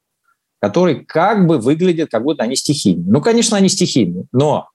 которые 0.60 1.06
как 1.06 1.48
бы 1.48 1.60
выглядят, 1.60 2.10
как 2.10 2.24
будто 2.24 2.44
они 2.44 2.56
стихийные. 2.56 3.06
Ну, 3.08 3.22
конечно, 3.22 3.58
они 3.58 3.70
стихийные, 3.70 4.26
но 4.32 4.70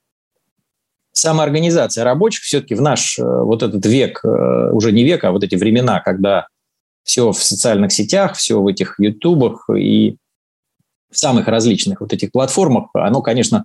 самоорганизация 1.12 2.05
рабочих 2.05 2.42
все-таки 2.42 2.75
в 2.75 2.81
наш 2.81 3.18
э, 3.18 3.23
вот 3.23 3.62
этот 3.62 3.85
век, 3.87 4.20
э, 4.25 4.70
уже 4.73 4.92
не 4.92 5.05
век, 5.05 5.25
а 5.25 5.33
вот 5.33 5.44
эти 5.44 5.55
времена, 5.55 6.01
когда 6.01 6.46
все 7.03 7.33
в 7.33 7.42
социальных 7.42 7.92
сетях, 7.92 8.37
все 8.37 8.61
в 8.61 8.66
этих 8.66 8.99
ютубах 8.99 9.68
и 9.77 10.16
в 11.11 11.18
самых 11.18 11.49
различных 11.49 12.01
вот 12.01 12.12
этих 12.12 12.31
платформах, 12.31 12.90
оно, 12.94 13.20
конечно, 13.23 13.64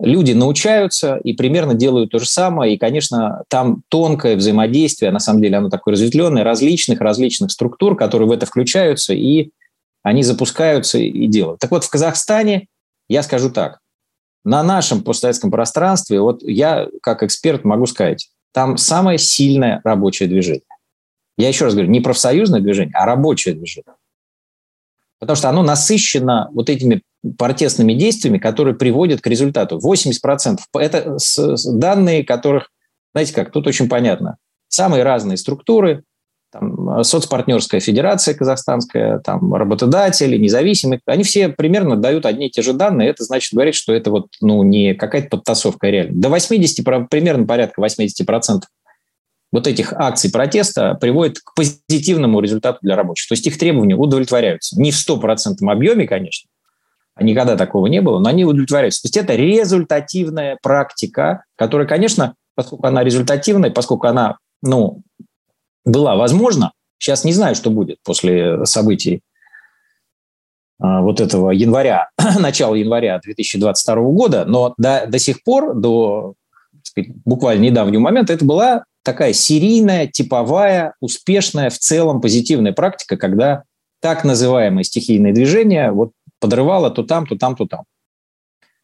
люди 0.00 0.32
научаются 0.32 1.16
и 1.16 1.32
примерно 1.34 1.74
делают 1.74 2.10
то 2.10 2.18
же 2.18 2.26
самое, 2.26 2.74
и, 2.74 2.78
конечно, 2.78 3.42
там 3.48 3.82
тонкое 3.88 4.36
взаимодействие, 4.36 5.10
на 5.10 5.18
самом 5.18 5.42
деле 5.42 5.58
оно 5.58 5.68
такое 5.68 5.92
разветвленное, 5.92 6.42
различных, 6.42 7.00
различных 7.00 7.50
структур, 7.50 7.96
которые 7.96 8.28
в 8.28 8.32
это 8.32 8.46
включаются, 8.46 9.12
и 9.12 9.50
они 10.02 10.22
запускаются 10.22 10.98
и 10.98 11.26
делают. 11.26 11.60
Так 11.60 11.70
вот, 11.70 11.84
в 11.84 11.90
Казахстане, 11.90 12.68
я 13.08 13.22
скажу 13.22 13.50
так, 13.50 13.80
на 14.44 14.62
нашем 14.62 15.02
постсоветском 15.02 15.50
пространстве, 15.50 16.20
вот 16.20 16.42
я 16.42 16.88
как 17.02 17.22
эксперт 17.22 17.64
могу 17.64 17.86
сказать, 17.86 18.30
там 18.52 18.76
самое 18.76 19.18
сильное 19.18 19.80
рабочее 19.84 20.28
движение. 20.28 20.62
Я 21.36 21.48
еще 21.48 21.66
раз 21.66 21.74
говорю, 21.74 21.90
не 21.90 22.00
профсоюзное 22.00 22.60
движение, 22.60 22.94
а 22.94 23.06
рабочее 23.06 23.54
движение. 23.54 23.94
Потому 25.18 25.36
что 25.36 25.48
оно 25.50 25.62
насыщено 25.62 26.48
вот 26.52 26.70
этими 26.70 27.02
протестными 27.38 27.92
действиями, 27.92 28.38
которые 28.38 28.74
приводят 28.74 29.20
к 29.20 29.26
результату. 29.26 29.78
80% 29.78 30.58
это 30.74 31.16
данные, 31.66 32.24
которых, 32.24 32.70
знаете 33.12 33.34
как, 33.34 33.52
тут 33.52 33.66
очень 33.66 33.88
понятно. 33.88 34.38
Самые 34.68 35.02
разные 35.02 35.36
структуры, 35.36 36.04
там, 36.52 37.04
соцпартнерская 37.04 37.80
федерация 37.80 38.34
казахстанская, 38.34 39.18
там, 39.20 39.54
работодатели, 39.54 40.36
независимые, 40.36 41.00
они 41.06 41.22
все 41.22 41.48
примерно 41.48 41.96
дают 41.96 42.26
одни 42.26 42.48
и 42.48 42.50
те 42.50 42.62
же 42.62 42.72
данные. 42.72 43.08
Это 43.10 43.24
значит 43.24 43.52
говорить, 43.52 43.74
что 43.74 43.92
это 43.92 44.10
вот, 44.10 44.26
ну, 44.40 44.62
не 44.62 44.94
какая-то 44.94 45.36
подтасовка 45.36 45.86
а 45.86 45.90
реально. 45.90 46.20
До 46.20 46.28
80, 46.28 47.08
примерно 47.08 47.46
порядка 47.46 47.80
80% 47.80 48.62
вот 49.52 49.66
этих 49.66 49.92
акций 49.92 50.30
протеста 50.30 50.94
приводит 50.94 51.38
к 51.40 51.54
позитивному 51.54 52.40
результату 52.40 52.78
для 52.82 52.96
рабочих. 52.96 53.28
То 53.28 53.32
есть 53.32 53.46
их 53.46 53.58
требования 53.58 53.96
удовлетворяются. 53.96 54.80
Не 54.80 54.92
в 54.92 54.96
стопроцентном 54.96 55.70
объеме, 55.70 56.06
конечно, 56.06 56.48
а 57.14 57.24
никогда 57.24 57.56
такого 57.56 57.86
не 57.88 58.00
было, 58.00 58.20
но 58.20 58.28
они 58.28 58.44
удовлетворяются. 58.44 59.02
То 59.02 59.06
есть 59.06 59.16
это 59.16 59.34
результативная 59.34 60.56
практика, 60.62 61.44
которая, 61.56 61.86
конечно, 61.86 62.34
поскольку 62.54 62.86
она 62.86 63.02
результативная, 63.02 63.70
поскольку 63.70 64.06
она 64.06 64.36
ну, 64.62 65.02
была 65.84 66.16
возможна, 66.16 66.72
сейчас 66.98 67.24
не 67.24 67.32
знаю, 67.32 67.54
что 67.54 67.70
будет 67.70 67.98
после 68.02 68.64
событий 68.66 69.22
а, 70.78 71.02
вот 71.02 71.20
этого 71.20 71.50
января, 71.50 72.10
начала 72.38 72.74
января 72.74 73.18
2022 73.22 73.94
года, 74.12 74.44
но 74.46 74.74
до, 74.78 75.06
до 75.06 75.18
сих 75.18 75.42
пор, 75.42 75.74
до 75.74 76.34
сказать, 76.82 77.10
буквально 77.24 77.62
недавнего 77.62 78.00
момента, 78.00 78.32
это 78.32 78.44
была 78.44 78.84
такая 79.02 79.32
серийная, 79.32 80.06
типовая, 80.06 80.94
успешная, 81.00 81.70
в 81.70 81.78
целом 81.78 82.20
позитивная 82.20 82.72
практика, 82.72 83.16
когда 83.16 83.64
так 84.00 84.24
называемые 84.24 84.84
стихийные 84.84 85.32
движения 85.32 85.90
вот 85.92 86.12
подрывало 86.38 86.90
то 86.90 87.02
там, 87.02 87.26
то 87.26 87.36
там, 87.36 87.56
то 87.56 87.66
там. 87.66 87.84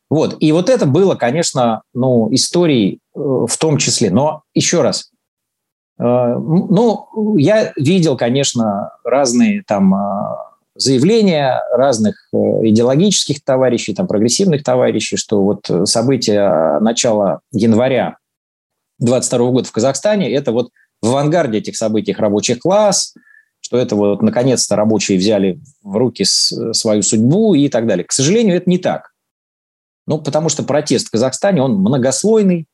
Вот. 0.09 0.37
И 0.41 0.53
вот 0.53 0.71
это 0.71 0.87
было, 0.87 1.15
конечно, 1.17 1.83
ну, 1.93 2.33
историей 2.33 3.01
э, 3.15 3.19
в 3.19 3.57
том 3.59 3.79
числе. 3.79 4.11
Но 4.11 4.43
еще 4.55 4.83
раз, 4.83 5.11
ну, 5.99 7.37
я 7.39 7.73
видел, 7.77 8.17
конечно, 8.17 8.91
разные 9.03 9.63
там 9.67 9.95
э, 9.95 10.37
заявления 10.75 11.63
разных 11.73 12.29
идеологических 12.33 13.43
товарищей, 13.43 13.95
там, 13.95 14.07
прогрессивных 14.07 14.63
товарищей, 14.63 15.17
что 15.17 15.43
вот 15.43 15.71
события 15.89 16.79
начала 16.81 17.41
января 17.53 18.19
22 18.99 19.51
года 19.51 19.69
в 19.69 19.73
Казахстане, 19.73 20.31
это 20.33 20.53
вот 20.53 20.71
в 21.03 21.09
авангарде 21.09 21.59
этих 21.59 21.77
событий 21.77 22.15
рабочий 22.15 22.55
класс, 22.55 23.15
что 23.61 23.79
это 23.79 23.97
вот 23.97 24.23
наконец-то 24.23 24.77
рабочие 24.77 25.19
взяли 25.19 25.61
в 25.83 25.97
руки 25.97 26.25
свою 26.25 27.03
судьбу 27.03 27.55
и 27.55 27.69
так 27.69 27.87
далее. 27.87 28.05
К 28.05 28.13
сожалению, 28.13 28.57
это 28.57 28.71
не 28.71 28.79
так. 28.79 29.13
Ну, 30.07 30.19
потому 30.19 30.49
что 30.49 30.63
протест 30.63 31.09
в 31.09 31.11
Казахстане, 31.11 31.63
он 31.63 31.75
многослойный, 31.77 32.67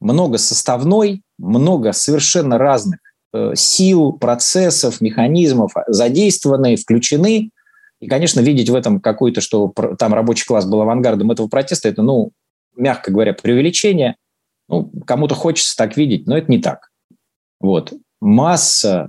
многосоставной, 0.00 1.22
много 1.40 1.92
совершенно 1.92 2.58
разных 2.58 3.00
э, 3.32 3.52
сил, 3.54 4.12
процессов, 4.12 5.00
механизмов 5.00 5.72
задействованы, 5.86 6.76
включены. 6.76 7.50
И, 8.00 8.08
конечно, 8.08 8.40
видеть 8.40 8.70
в 8.70 8.74
этом 8.74 9.00
какой-то, 9.00 9.40
что 9.40 9.72
там 9.98 10.14
рабочий 10.14 10.46
класс 10.46 10.66
был 10.66 10.80
авангардом 10.80 11.30
этого 11.30 11.48
протеста, 11.48 11.88
это, 11.88 12.02
ну, 12.02 12.30
мягко 12.76 13.10
говоря, 13.10 13.34
преувеличение– 13.34 14.16
ну, 14.70 14.88
кому-то 15.04 15.34
хочется 15.34 15.76
так 15.76 15.96
видеть, 15.96 16.26
но 16.26 16.38
это 16.38 16.50
не 16.50 16.58
так. 16.58 16.90
Вот. 17.58 17.92
Масса 18.20 19.08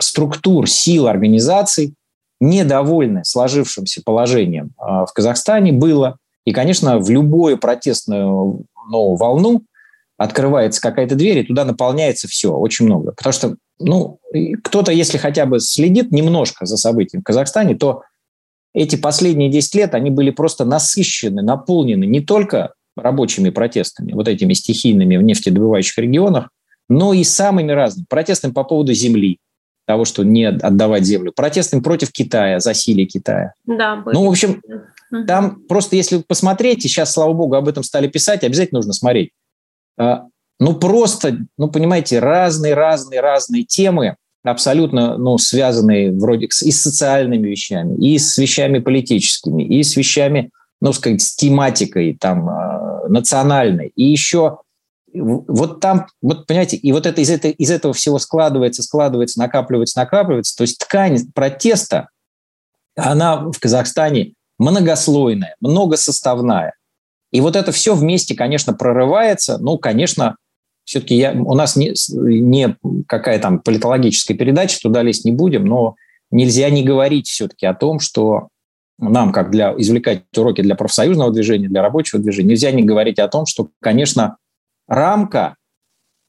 структур, 0.00 0.68
сил, 0.68 1.08
организаций 1.08 1.94
недовольны 2.38 3.24
сложившимся 3.24 4.02
положением 4.04 4.72
а, 4.76 5.06
в 5.06 5.12
Казахстане 5.12 5.72
было. 5.72 6.18
И, 6.44 6.52
конечно, 6.52 6.98
в 6.98 7.08
любую 7.08 7.56
протестную 7.56 8.66
ну, 8.90 9.14
волну 9.14 9.62
открывается 10.22 10.80
какая-то 10.80 11.14
дверь, 11.14 11.38
и 11.38 11.44
туда 11.44 11.64
наполняется 11.64 12.28
все, 12.28 12.52
очень 12.52 12.86
много. 12.86 13.12
Потому 13.12 13.32
что 13.32 13.56
ну, 13.78 14.18
кто-то, 14.62 14.92
если 14.92 15.18
хотя 15.18 15.46
бы 15.46 15.58
следит 15.60 16.12
немножко 16.12 16.64
за 16.66 16.76
событиями 16.76 17.22
в 17.22 17.24
Казахстане, 17.24 17.74
то 17.74 18.02
эти 18.74 18.96
последние 18.96 19.50
10 19.50 19.74
лет, 19.74 19.94
они 19.94 20.10
были 20.10 20.30
просто 20.30 20.64
насыщены, 20.64 21.42
наполнены 21.42 22.04
не 22.04 22.20
только 22.20 22.74
рабочими 22.96 23.50
протестами, 23.50 24.12
вот 24.12 24.28
этими 24.28 24.52
стихийными 24.52 25.16
в 25.16 25.22
нефтедобывающих 25.22 25.98
регионах, 25.98 26.50
но 26.88 27.12
и 27.12 27.24
самыми 27.24 27.72
разными. 27.72 28.06
Протестами 28.08 28.52
по 28.52 28.64
поводу 28.64 28.92
земли, 28.92 29.38
того, 29.86 30.04
что 30.04 30.22
не 30.22 30.44
отдавать 30.44 31.04
землю, 31.04 31.32
протестами 31.34 31.80
против 31.80 32.12
Китая, 32.12 32.60
засилия 32.60 33.06
Китая. 33.06 33.54
Да, 33.66 33.96
были. 33.96 34.14
Ну, 34.14 34.26
в 34.26 34.30
общем, 34.30 34.62
там 35.26 35.62
просто, 35.68 35.96
если 35.96 36.18
посмотреть, 36.18 36.84
и 36.84 36.88
сейчас, 36.88 37.12
слава 37.12 37.32
богу, 37.32 37.56
об 37.56 37.68
этом 37.68 37.82
стали 37.82 38.06
писать, 38.06 38.44
обязательно 38.44 38.78
нужно 38.78 38.92
смотреть. 38.92 39.32
А, 39.98 40.26
ну, 40.58 40.74
просто, 40.74 41.38
ну, 41.58 41.68
понимаете, 41.68 42.18
разные-разные-разные 42.18 43.64
темы, 43.64 44.16
абсолютно 44.44 45.16
ну, 45.18 45.38
связанные 45.38 46.12
вроде 46.12 46.46
и 46.46 46.70
с 46.70 46.82
социальными 46.82 47.48
вещами, 47.48 47.96
и 48.04 48.18
с 48.18 48.36
вещами 48.38 48.78
политическими, 48.78 49.62
и 49.62 49.82
с 49.82 49.96
вещами, 49.96 50.50
ну, 50.80 50.92
сказать, 50.92 51.22
с 51.22 51.34
тематикой 51.36 52.16
там 52.18 52.48
э, 52.48 53.08
национальной. 53.08 53.92
И 53.94 54.04
еще 54.04 54.58
вот 55.14 55.80
там, 55.80 56.06
вот 56.22 56.46
понимаете, 56.46 56.76
и 56.76 56.92
вот 56.92 57.06
это 57.06 57.20
из, 57.20 57.30
это, 57.30 57.48
из 57.48 57.70
этого 57.70 57.92
всего 57.92 58.18
складывается, 58.18 58.82
складывается, 58.82 59.38
накапливается, 59.38 59.98
накапливается. 59.98 60.56
То 60.56 60.62
есть 60.62 60.78
ткань 60.78 61.18
протеста, 61.34 62.08
она 62.96 63.50
в 63.50 63.58
Казахстане 63.60 64.34
многослойная, 64.58 65.56
многосоставная. 65.60 66.74
И 67.32 67.40
вот 67.40 67.56
это 67.56 67.72
все 67.72 67.94
вместе, 67.94 68.34
конечно, 68.34 68.74
прорывается. 68.74 69.58
Ну, 69.58 69.78
конечно, 69.78 70.36
все-таки 70.84 71.16
я, 71.16 71.32
у 71.32 71.54
нас 71.54 71.76
не, 71.76 71.94
не 72.14 72.76
какая 73.08 73.38
там 73.38 73.58
политологическая 73.58 74.34
передача, 74.34 74.78
туда 74.80 75.02
лезть 75.02 75.24
не 75.24 75.32
будем, 75.32 75.64
но 75.64 75.96
нельзя 76.30 76.70
не 76.70 76.84
говорить 76.84 77.28
все-таки 77.28 77.66
о 77.66 77.74
том, 77.74 78.00
что 78.00 78.48
нам, 78.98 79.32
как 79.32 79.50
для 79.50 79.74
извлекать 79.76 80.24
уроки 80.36 80.60
для 80.60 80.74
профсоюзного 80.74 81.32
движения, 81.32 81.68
для 81.68 81.82
рабочего 81.82 82.20
движения, 82.20 82.50
нельзя 82.50 82.70
не 82.70 82.82
говорить 82.82 83.18
о 83.18 83.28
том, 83.28 83.46
что, 83.46 83.68
конечно, 83.80 84.36
рамка 84.86 85.56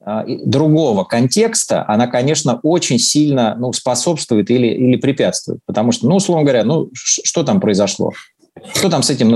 а, 0.00 0.24
другого 0.26 1.04
контекста, 1.04 1.84
она, 1.88 2.06
конечно, 2.06 2.60
очень 2.62 2.98
сильно 2.98 3.54
ну, 3.56 3.72
способствует 3.72 4.50
или, 4.50 4.68
или 4.68 4.96
препятствует. 4.96 5.60
Потому 5.66 5.92
что, 5.92 6.08
ну, 6.08 6.16
условно 6.16 6.44
говоря, 6.44 6.64
ну, 6.64 6.90
что 6.92 7.42
там 7.42 7.60
произошло? 7.60 8.12
Что 8.74 8.88
там 8.88 9.02
с 9.02 9.10
этим 9.10 9.30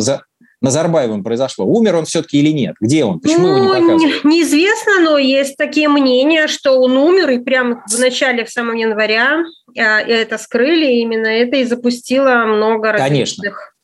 Назарбаевым 0.60 1.22
произошло? 1.22 1.64
Умер 1.64 1.96
он 1.96 2.04
все-таки 2.04 2.38
или 2.38 2.50
нет? 2.50 2.74
Где 2.80 3.04
он? 3.04 3.20
Почему 3.20 3.46
ну, 3.46 3.56
его 3.56 3.76
не 3.76 3.80
показывают? 3.80 4.24
неизвестно, 4.24 5.00
но 5.00 5.18
есть 5.18 5.56
такие 5.56 5.88
мнения, 5.88 6.48
что 6.48 6.80
он 6.80 6.96
умер, 6.96 7.30
и 7.30 7.38
прямо 7.38 7.84
в 7.88 7.98
начале, 7.98 8.44
в 8.44 8.50
самом 8.50 8.74
января 8.74 9.44
а, 9.76 10.00
это 10.00 10.36
скрыли, 10.36 10.94
именно 10.94 11.28
это 11.28 11.56
и 11.56 11.64
запустило 11.64 12.44
много 12.46 12.92
различных... 12.92 13.54
Конечно. 13.54 13.78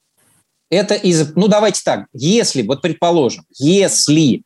Это 0.70 0.94
из... 0.94 1.36
Ну, 1.36 1.46
давайте 1.46 1.82
так. 1.84 2.06
Если, 2.12 2.62
вот 2.62 2.82
предположим, 2.82 3.44
если 3.58 4.42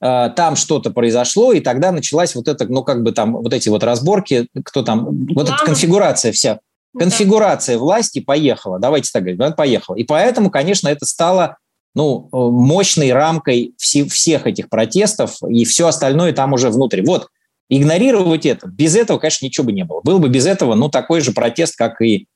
э, 0.00 0.30
там 0.36 0.54
что-то 0.54 0.90
произошло, 0.90 1.52
и 1.52 1.58
тогда 1.58 1.90
началась 1.90 2.36
вот 2.36 2.46
эта, 2.46 2.66
ну, 2.66 2.84
как 2.84 3.02
бы 3.02 3.10
там, 3.10 3.32
вот 3.32 3.52
эти 3.52 3.68
вот 3.68 3.82
разборки, 3.82 4.46
кто 4.64 4.82
там, 4.82 5.26
вот 5.34 5.48
эта 5.48 5.64
конфигурация 5.64 6.30
вся 6.30 6.60
конфигурация 6.98 7.78
власти 7.78 8.20
поехала, 8.20 8.78
давайте 8.78 9.10
так 9.12 9.24
говорить, 9.24 9.56
поехала. 9.56 9.96
И 9.96 10.04
поэтому, 10.04 10.50
конечно, 10.50 10.88
это 10.88 11.06
стало 11.06 11.58
ну, 11.94 12.28
мощной 12.32 13.12
рамкой 13.12 13.74
все, 13.78 14.04
всех 14.04 14.46
этих 14.46 14.68
протестов, 14.68 15.38
и 15.48 15.64
все 15.64 15.86
остальное 15.88 16.32
там 16.32 16.52
уже 16.52 16.70
внутри. 16.70 17.02
Вот, 17.02 17.28
игнорировать 17.68 18.46
это, 18.46 18.68
без 18.68 18.96
этого, 18.96 19.18
конечно, 19.18 19.46
ничего 19.46 19.66
бы 19.66 19.72
не 19.72 19.84
было. 19.84 20.00
Был 20.02 20.18
бы 20.18 20.28
без 20.28 20.46
этого, 20.46 20.74
ну, 20.74 20.88
такой 20.88 21.20
же 21.20 21.32
протест, 21.32 21.76
как 21.76 22.00
и 22.02 22.26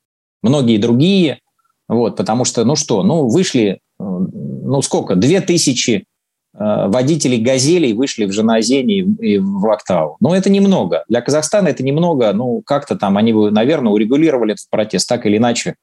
многие 0.43 0.79
другие, 0.79 1.41
вот, 1.89 2.17
потому 2.17 2.45
что, 2.45 2.65
ну 2.65 2.77
что, 2.77 3.03
ну, 3.03 3.29
вышли, 3.29 3.69
э, 3.71 3.79
ну, 3.99 4.81
сколько, 4.83 5.15
две 5.15 5.41
тысячи 5.41 6.05
Э, 6.05 6.10
водителей 6.53 7.39
«Газелей» 7.39 7.93
вышли 7.93 8.25
в 8.25 8.33
Жаназене 8.33 8.99
и 8.99 9.39
в 9.39 9.71
Актау. 9.71 10.17
Но 10.21 10.35
это 10.35 10.51
немного. 10.51 11.05
Для 11.09 11.21
Казахстана 11.21 11.69
это 11.69 11.85
немного. 11.85 12.33
Ну, 12.33 12.63
как-то 12.67 12.97
там 12.97 13.17
они 13.17 13.33
бы, 13.33 13.51
наверное, 13.51 13.93
урегулировали 13.93 14.55
этот 14.55 14.69
протест 14.69 15.09
так 15.09 15.27
или 15.27 15.37
иначе. 15.37 15.77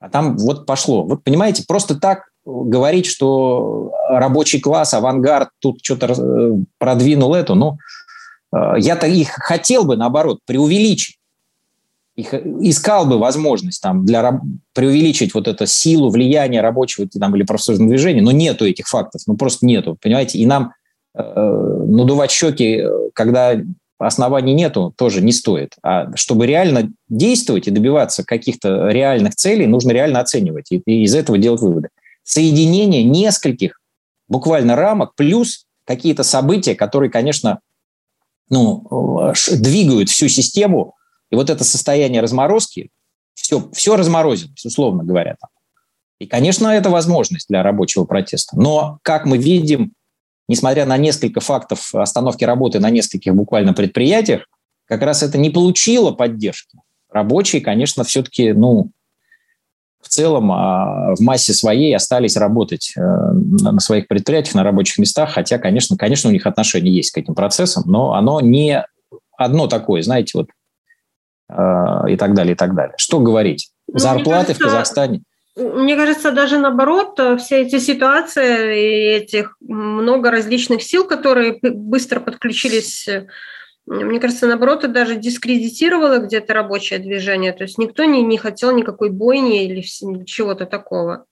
А 0.00 0.08
там 0.08 0.36
вот 0.38 0.64
пошло. 0.64 1.04
Вот 1.04 1.22
понимаете, 1.22 1.64
просто 1.68 1.94
так 1.94 2.30
говорить, 2.44 3.06
что 3.06 3.92
рабочий 4.08 4.60
класс, 4.60 4.94
авангард 4.94 5.50
тут 5.60 5.80
что-то 5.82 6.06
э, 6.06 6.52
продвинул 6.78 7.34
это, 7.34 7.54
ну, 7.54 7.76
э, 8.54 8.74
я-то 8.78 9.06
их 9.06 9.28
хотел 9.28 9.84
бы, 9.84 9.96
наоборот, 9.96 10.40
преувеличить 10.46 11.16
искал 12.22 13.06
бы 13.06 13.18
возможность 13.18 13.82
там, 13.82 14.04
для, 14.04 14.40
преувеличить 14.74 15.34
вот 15.34 15.48
эту 15.48 15.66
силу, 15.66 16.10
влияние 16.10 16.60
рабочего 16.60 17.06
там, 17.08 17.34
или 17.36 17.42
профсоюзного 17.42 17.90
движения, 17.90 18.22
но 18.22 18.32
нету 18.32 18.66
этих 18.66 18.86
фактов, 18.86 19.22
ну 19.26 19.36
просто 19.36 19.66
нету, 19.66 19.96
понимаете, 20.00 20.38
и 20.38 20.46
нам 20.46 20.72
э, 21.14 21.22
надувать 21.22 22.30
щеки, 22.30 22.84
когда 23.14 23.60
оснований 23.98 24.54
нету, 24.54 24.94
тоже 24.96 25.20
не 25.22 25.32
стоит. 25.32 25.74
А 25.82 26.14
чтобы 26.16 26.46
реально 26.46 26.90
действовать 27.08 27.68
и 27.68 27.70
добиваться 27.70 28.24
каких-то 28.24 28.88
реальных 28.88 29.34
целей, 29.34 29.66
нужно 29.66 29.92
реально 29.92 30.20
оценивать 30.20 30.72
и, 30.72 30.82
и 30.86 31.04
из 31.04 31.14
этого 31.14 31.38
делать 31.38 31.60
выводы. 31.60 31.88
Соединение 32.22 33.04
нескольких 33.04 33.80
буквально 34.28 34.76
рамок 34.76 35.14
плюс 35.16 35.66
какие-то 35.84 36.22
события, 36.22 36.74
которые, 36.74 37.10
конечно, 37.10 37.60
ну, 38.48 39.32
двигают 39.52 40.08
всю 40.08 40.28
систему 40.28 40.94
и 41.30 41.36
вот 41.36 41.50
это 41.50 41.64
состояние 41.64 42.20
разморозки, 42.20 42.90
все, 43.34 43.70
все 43.72 43.96
разморозилось, 43.96 44.64
условно 44.64 45.04
говоря. 45.04 45.36
Там. 45.40 45.50
И, 46.18 46.26
конечно, 46.26 46.68
это 46.68 46.90
возможность 46.90 47.48
для 47.48 47.62
рабочего 47.62 48.04
протеста. 48.04 48.58
Но, 48.58 48.98
как 49.02 49.24
мы 49.24 49.38
видим, 49.38 49.92
несмотря 50.48 50.84
на 50.84 50.96
несколько 50.96 51.40
фактов 51.40 51.94
остановки 51.94 52.44
работы 52.44 52.80
на 52.80 52.90
нескольких 52.90 53.34
буквально 53.34 53.72
предприятиях, 53.72 54.46
как 54.86 55.02
раз 55.02 55.22
это 55.22 55.38
не 55.38 55.50
получило 55.50 56.10
поддержки. 56.10 56.78
Рабочие, 57.10 57.62
конечно, 57.62 58.04
все-таки, 58.04 58.52
ну, 58.52 58.90
в 60.02 60.08
целом 60.08 60.50
а, 60.50 61.14
в 61.14 61.20
массе 61.20 61.52
своей 61.52 61.94
остались 61.94 62.36
работать 62.36 62.92
э, 62.96 63.00
на 63.00 63.78
своих 63.80 64.08
предприятиях, 64.08 64.54
на 64.54 64.64
рабочих 64.64 64.98
местах, 64.98 65.32
хотя, 65.32 65.58
конечно, 65.58 65.96
конечно, 65.96 66.30
у 66.30 66.32
них 66.32 66.46
отношение 66.46 66.94
есть 66.94 67.10
к 67.10 67.18
этим 67.18 67.34
процессам, 67.34 67.84
но 67.86 68.14
оно 68.14 68.40
не 68.40 68.82
одно 69.36 69.66
такое, 69.66 70.02
знаете, 70.02 70.32
вот 70.34 70.48
и 72.08 72.16
так 72.16 72.34
далее, 72.34 72.52
и 72.52 72.56
так 72.56 72.74
далее. 72.74 72.94
Что 72.96 73.20
говорить? 73.20 73.70
Ну, 73.88 73.98
Зарплаты 73.98 74.48
кажется, 74.48 74.54
в 74.54 74.58
Казахстане? 74.58 75.22
Мне 75.56 75.96
кажется, 75.96 76.32
даже 76.32 76.58
наоборот, 76.58 77.18
э, 77.18 77.36
все 77.36 77.62
эти 77.62 77.78
ситуации 77.78 78.80
и 78.80 79.16
этих 79.16 79.56
много 79.60 80.30
различных 80.30 80.82
сил, 80.82 81.06
которые 81.06 81.58
быстро 81.60 82.20
подключились, 82.20 83.08
э, 83.08 83.26
мне 83.86 84.20
кажется, 84.20 84.46
наоборот, 84.46 84.84
это 84.84 84.92
даже 84.92 85.16
дискредитировало 85.16 86.18
где-то 86.18 86.54
рабочее 86.54 87.00
движение. 87.00 87.52
То 87.52 87.64
есть 87.64 87.78
никто 87.78 88.04
не, 88.04 88.22
не 88.22 88.38
хотел 88.38 88.70
никакой 88.74 89.10
бойни 89.10 89.64
или 89.64 89.82
чего-то 90.24 90.66
такого. 90.66 91.26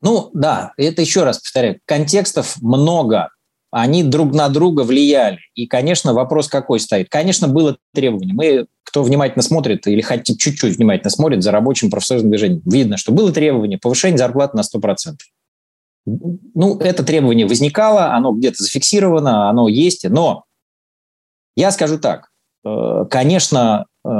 Ну 0.00 0.30
да, 0.32 0.72
это 0.76 1.00
еще 1.00 1.24
раз 1.24 1.40
повторяю, 1.40 1.80
контекстов 1.84 2.60
много 2.60 3.30
они 3.72 4.04
друг 4.04 4.34
на 4.34 4.50
друга 4.50 4.82
влияли. 4.82 5.38
И, 5.54 5.66
конечно, 5.66 6.12
вопрос 6.12 6.46
какой 6.46 6.78
стоит? 6.78 7.08
Конечно, 7.08 7.48
было 7.48 7.78
требование. 7.94 8.34
Мы, 8.34 8.66
кто 8.84 9.02
внимательно 9.02 9.42
смотрит 9.42 9.86
или 9.86 10.02
хоть 10.02 10.26
чуть-чуть 10.26 10.76
внимательно 10.76 11.10
смотрит 11.10 11.42
за 11.42 11.52
рабочим 11.52 11.90
профсоюзным 11.90 12.30
движением, 12.30 12.62
видно, 12.66 12.98
что 12.98 13.12
было 13.12 13.32
требование 13.32 13.78
повышения 13.78 14.18
зарплаты 14.18 14.58
на 14.58 14.60
100%. 14.60 15.14
Ну, 16.04 16.78
это 16.78 17.02
требование 17.02 17.46
возникало, 17.46 18.12
оно 18.12 18.32
где-то 18.32 18.62
зафиксировано, 18.62 19.48
оно 19.48 19.68
есть, 19.68 20.06
но 20.08 20.44
я 21.56 21.70
скажу 21.70 21.98
так, 21.98 22.28
э, 22.66 23.04
конечно, 23.08 23.86
э, 24.04 24.10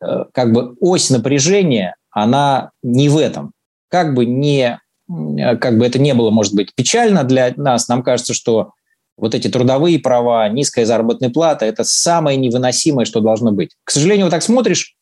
э, 0.00 0.24
как 0.32 0.52
бы 0.52 0.74
ось 0.80 1.10
напряжения, 1.10 1.94
она 2.10 2.72
не 2.82 3.08
в 3.08 3.18
этом. 3.18 3.52
Как 3.88 4.14
бы 4.14 4.26
не 4.26 4.80
как 5.60 5.76
бы 5.76 5.84
это 5.84 5.98
не 5.98 6.14
было, 6.14 6.30
может 6.30 6.54
быть, 6.54 6.72
печально 6.72 7.24
для 7.24 7.52
нас, 7.56 7.88
нам 7.88 8.04
кажется, 8.04 8.32
что 8.32 8.74
вот 9.20 9.34
эти 9.34 9.48
трудовые 9.48 9.98
права, 9.98 10.48
низкая 10.48 10.86
заработная 10.86 11.30
плата– 11.30 11.64
это 11.66 11.84
самое 11.84 12.38
невыносимое, 12.38 13.04
что 13.04 13.20
должно 13.20 13.52
быть. 13.52 13.76
К 13.84 13.90
сожалению, 13.90 14.26
вот 14.26 14.30
так 14.30 14.42
смотришь, 14.42 14.96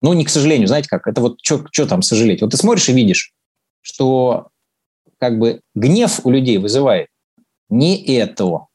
ну, 0.00 0.12
не 0.12 0.24
к 0.24 0.28
сожалению, 0.28 0.68
знаете 0.68 0.88
как, 0.88 1.06
это 1.08 1.20
вот 1.20 1.38
что 1.42 1.86
там 1.86 2.02
сожалеть? 2.02 2.40
Вот 2.40 2.52
ты 2.52 2.56
смотришь 2.56 2.88
и 2.88 2.92
видишь, 2.92 3.32
что 3.80 4.48
как 5.18 5.38
бы 5.38 5.60
гнев 5.74 6.20
у 6.24 6.30
людей 6.30 6.58
вызывает 6.58 7.08
не 7.68 8.00
это, 8.16 8.66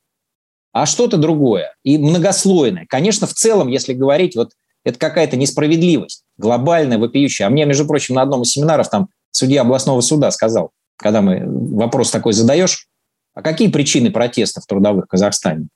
а 0.74 0.86
что-то 0.86 1.18
другое 1.18 1.76
и 1.84 1.98
многослойное. 1.98 2.86
Конечно, 2.88 3.26
в 3.26 3.34
целом, 3.34 3.70
если 3.70 3.94
говорить, 3.94 4.36
вот 4.36 4.52
это 4.84 5.00
какая-то 5.00 5.38
несправедливость, 5.38 6.24
глобальная, 6.38 6.98
вопиющая. 6.98 7.48
А 7.48 7.50
мне, 7.50 7.66
между 7.66 7.86
прочим, 7.86 8.16
на 8.16 8.22
одном 8.22 8.42
из 8.42 8.52
семинаров 8.52 8.90
там 8.90 9.08
судья 9.32 9.62
областного 9.62 10.02
суда 10.02 10.32
сказал, 10.32 10.72
когда 10.98 11.22
мы 11.22 11.44
вопрос 11.46 12.12
такой 12.12 12.34
задаешь, 12.34 12.89
а 13.34 13.42
какие 13.42 13.70
причины 13.70 14.12
протестов 14.12 14.66
трудовых 14.66 15.06
в 15.06 15.08
Казахстане? 15.08 15.68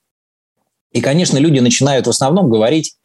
И, 0.92 1.02
конечно, 1.02 1.38
люди 1.38 1.60
начинают 1.60 2.08
в 2.08 2.10
основном 2.10 2.50
говорить 2.50 2.96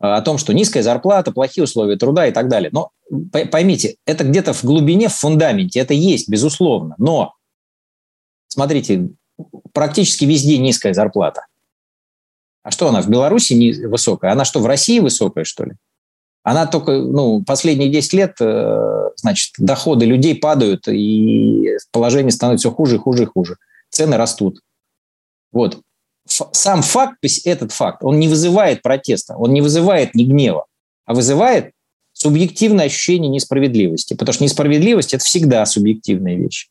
э, 0.00 0.06
о 0.06 0.22
том, 0.22 0.38
что 0.38 0.54
низкая 0.54 0.82
зарплата, 0.82 1.32
плохие 1.32 1.64
условия 1.64 1.96
труда 1.96 2.26
и 2.26 2.32
так 2.32 2.48
далее. 2.48 2.70
Но 2.72 2.90
поймите, 3.50 3.96
это 4.06 4.24
где-то 4.24 4.52
в 4.52 4.64
глубине, 4.64 5.08
в 5.08 5.14
фундаменте, 5.14 5.80
это 5.80 5.92
есть, 5.92 6.28
безусловно. 6.28 6.94
Но, 6.98 7.34
смотрите, 8.48 9.10
практически 9.72 10.24
везде 10.24 10.58
низкая 10.58 10.94
зарплата. 10.94 11.46
А 12.62 12.70
что 12.70 12.88
она 12.88 13.02
в 13.02 13.08
Беларуси 13.08 13.84
высокая? 13.86 14.32
Она 14.32 14.44
что, 14.44 14.60
в 14.60 14.66
России 14.66 15.00
высокая, 15.00 15.44
что 15.44 15.64
ли? 15.64 15.72
Она 16.44 16.66
только, 16.66 16.92
ну, 16.92 17.42
последние 17.44 17.88
10 17.88 18.12
лет, 18.12 18.36
э, 18.40 19.10
значит, 19.16 19.52
доходы 19.58 20.06
людей 20.06 20.36
падают, 20.36 20.86
и 20.86 21.76
положение 21.90 22.30
становится 22.30 22.68
все 22.68 22.76
хуже 22.76 22.96
и 22.96 22.98
хуже 22.98 23.24
и 23.24 23.26
хуже 23.26 23.56
цены 23.92 24.16
растут. 24.16 24.60
Вот. 25.52 25.80
сам 26.26 26.82
факт, 26.82 27.18
этот 27.44 27.72
факт, 27.72 28.02
он 28.02 28.18
не 28.18 28.26
вызывает 28.26 28.82
протеста, 28.82 29.36
он 29.36 29.52
не 29.52 29.60
вызывает 29.60 30.14
ни 30.14 30.24
гнева, 30.24 30.66
а 31.04 31.14
вызывает 31.14 31.72
субъективное 32.12 32.86
ощущение 32.86 33.28
несправедливости. 33.28 34.14
Потому 34.14 34.34
что 34.34 34.44
несправедливость– 34.44 35.14
это 35.14 35.24
всегда 35.24 35.64
субъективная 35.66 36.36
вещь. 36.36 36.68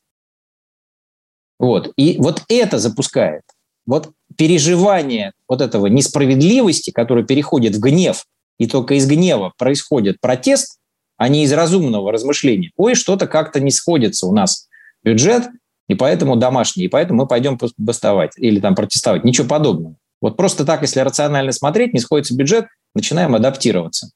Вот. 1.60 1.94
И 1.96 2.18
вот 2.18 2.44
это 2.50 2.80
запускает. 2.80 3.44
Вот 3.86 4.12
переживание 4.38 5.34
вот 5.48 5.62
этого 5.62 5.88
несправедливости, 5.88 6.92
которое 6.92 7.26
переходит 7.26 7.76
в 7.76 7.80
гнев, 7.80 8.26
и 8.58 8.68
только 8.68 8.96
из 8.96 9.08
гнева 9.08 9.54
происходит 9.58 10.20
протест, 10.22 10.80
а 11.18 11.28
не 11.28 11.44
из 11.44 11.54
разумного 11.54 12.12
размышления. 12.12 12.72
Ой, 12.78 12.96
что-то 12.96 13.28
как-то 13.28 13.60
не 13.60 13.72
сходится 13.72 14.28
у 14.28 14.34
нас 14.34 14.68
бюджет, 15.04 15.44
и 15.92 15.96
поэтому 15.96 16.36
домашний, 16.38 16.86
и 16.86 16.88
поэтому 16.88 17.24
мы 17.24 17.28
пойдем 17.28 17.60
бастовать 17.78 18.32
или 18.38 18.60
там 18.60 18.76
протестовать. 18.76 19.24
Ничего 19.24 19.48
подобного. 19.48 19.96
Вот 20.22 20.38
просто 20.38 20.66
так, 20.66 20.82
если 20.82 21.00
рационально 21.02 21.52
смотреть, 21.52 21.94
не 21.94 22.00
сходится 22.00 22.36
бюджет, 22.36 22.68
начинаем 22.96 23.36
адаптироваться. 23.36 24.12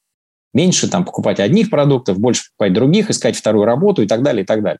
Меньше 0.54 0.88
там 0.88 1.04
покупать 1.04 1.40
одних 1.40 1.68
продуктов, 1.68 2.18
больше 2.18 2.44
покупать 2.50 2.72
других, 2.72 3.10
искать 3.10 3.36
вторую 3.36 3.66
работу 3.66 4.02
и 4.02 4.06
так 4.06 4.22
далее, 4.22 4.44
и 4.44 4.46
так 4.46 4.62
далее. 4.62 4.78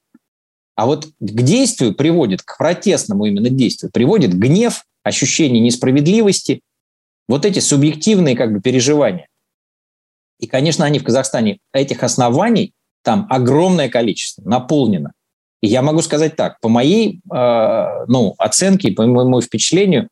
А 0.75 0.87
вот 0.87 1.07
к 1.07 1.43
действию 1.43 1.95
приводит, 1.95 2.43
к 2.43 2.57
протестному 2.57 3.27
именно 3.27 3.51
действию, 3.51 3.91
приводит 3.93 4.33
гнев, 4.33 4.85
ощущение 5.03 5.61
несправедливости, 5.61 6.61
вот 7.29 7.45
эти 7.45 7.59
субъективные 7.59 8.37
как 8.37 8.53
бы 8.53 8.61
переживания. 8.61 9.29
И, 10.39 10.47
конечно, 10.47 10.85
они 10.85 10.99
в 10.99 11.05
Казахстане, 11.05 11.59
этих 11.73 12.03
оснований 12.03 12.73
там 13.03 13.27
огромное 13.31 13.89
количество, 13.89 14.43
наполнено. 14.49 15.13
Я 15.67 15.83
могу 15.83 16.03
сказать 16.03 16.37
так, 16.37 16.61
по 16.61 16.69
моей 16.69 17.21
э, 17.33 18.05
ну, 18.09 18.35
оценке, 18.39 18.93
по 18.93 19.07
моему 19.07 19.41
впечатлению, 19.41 20.09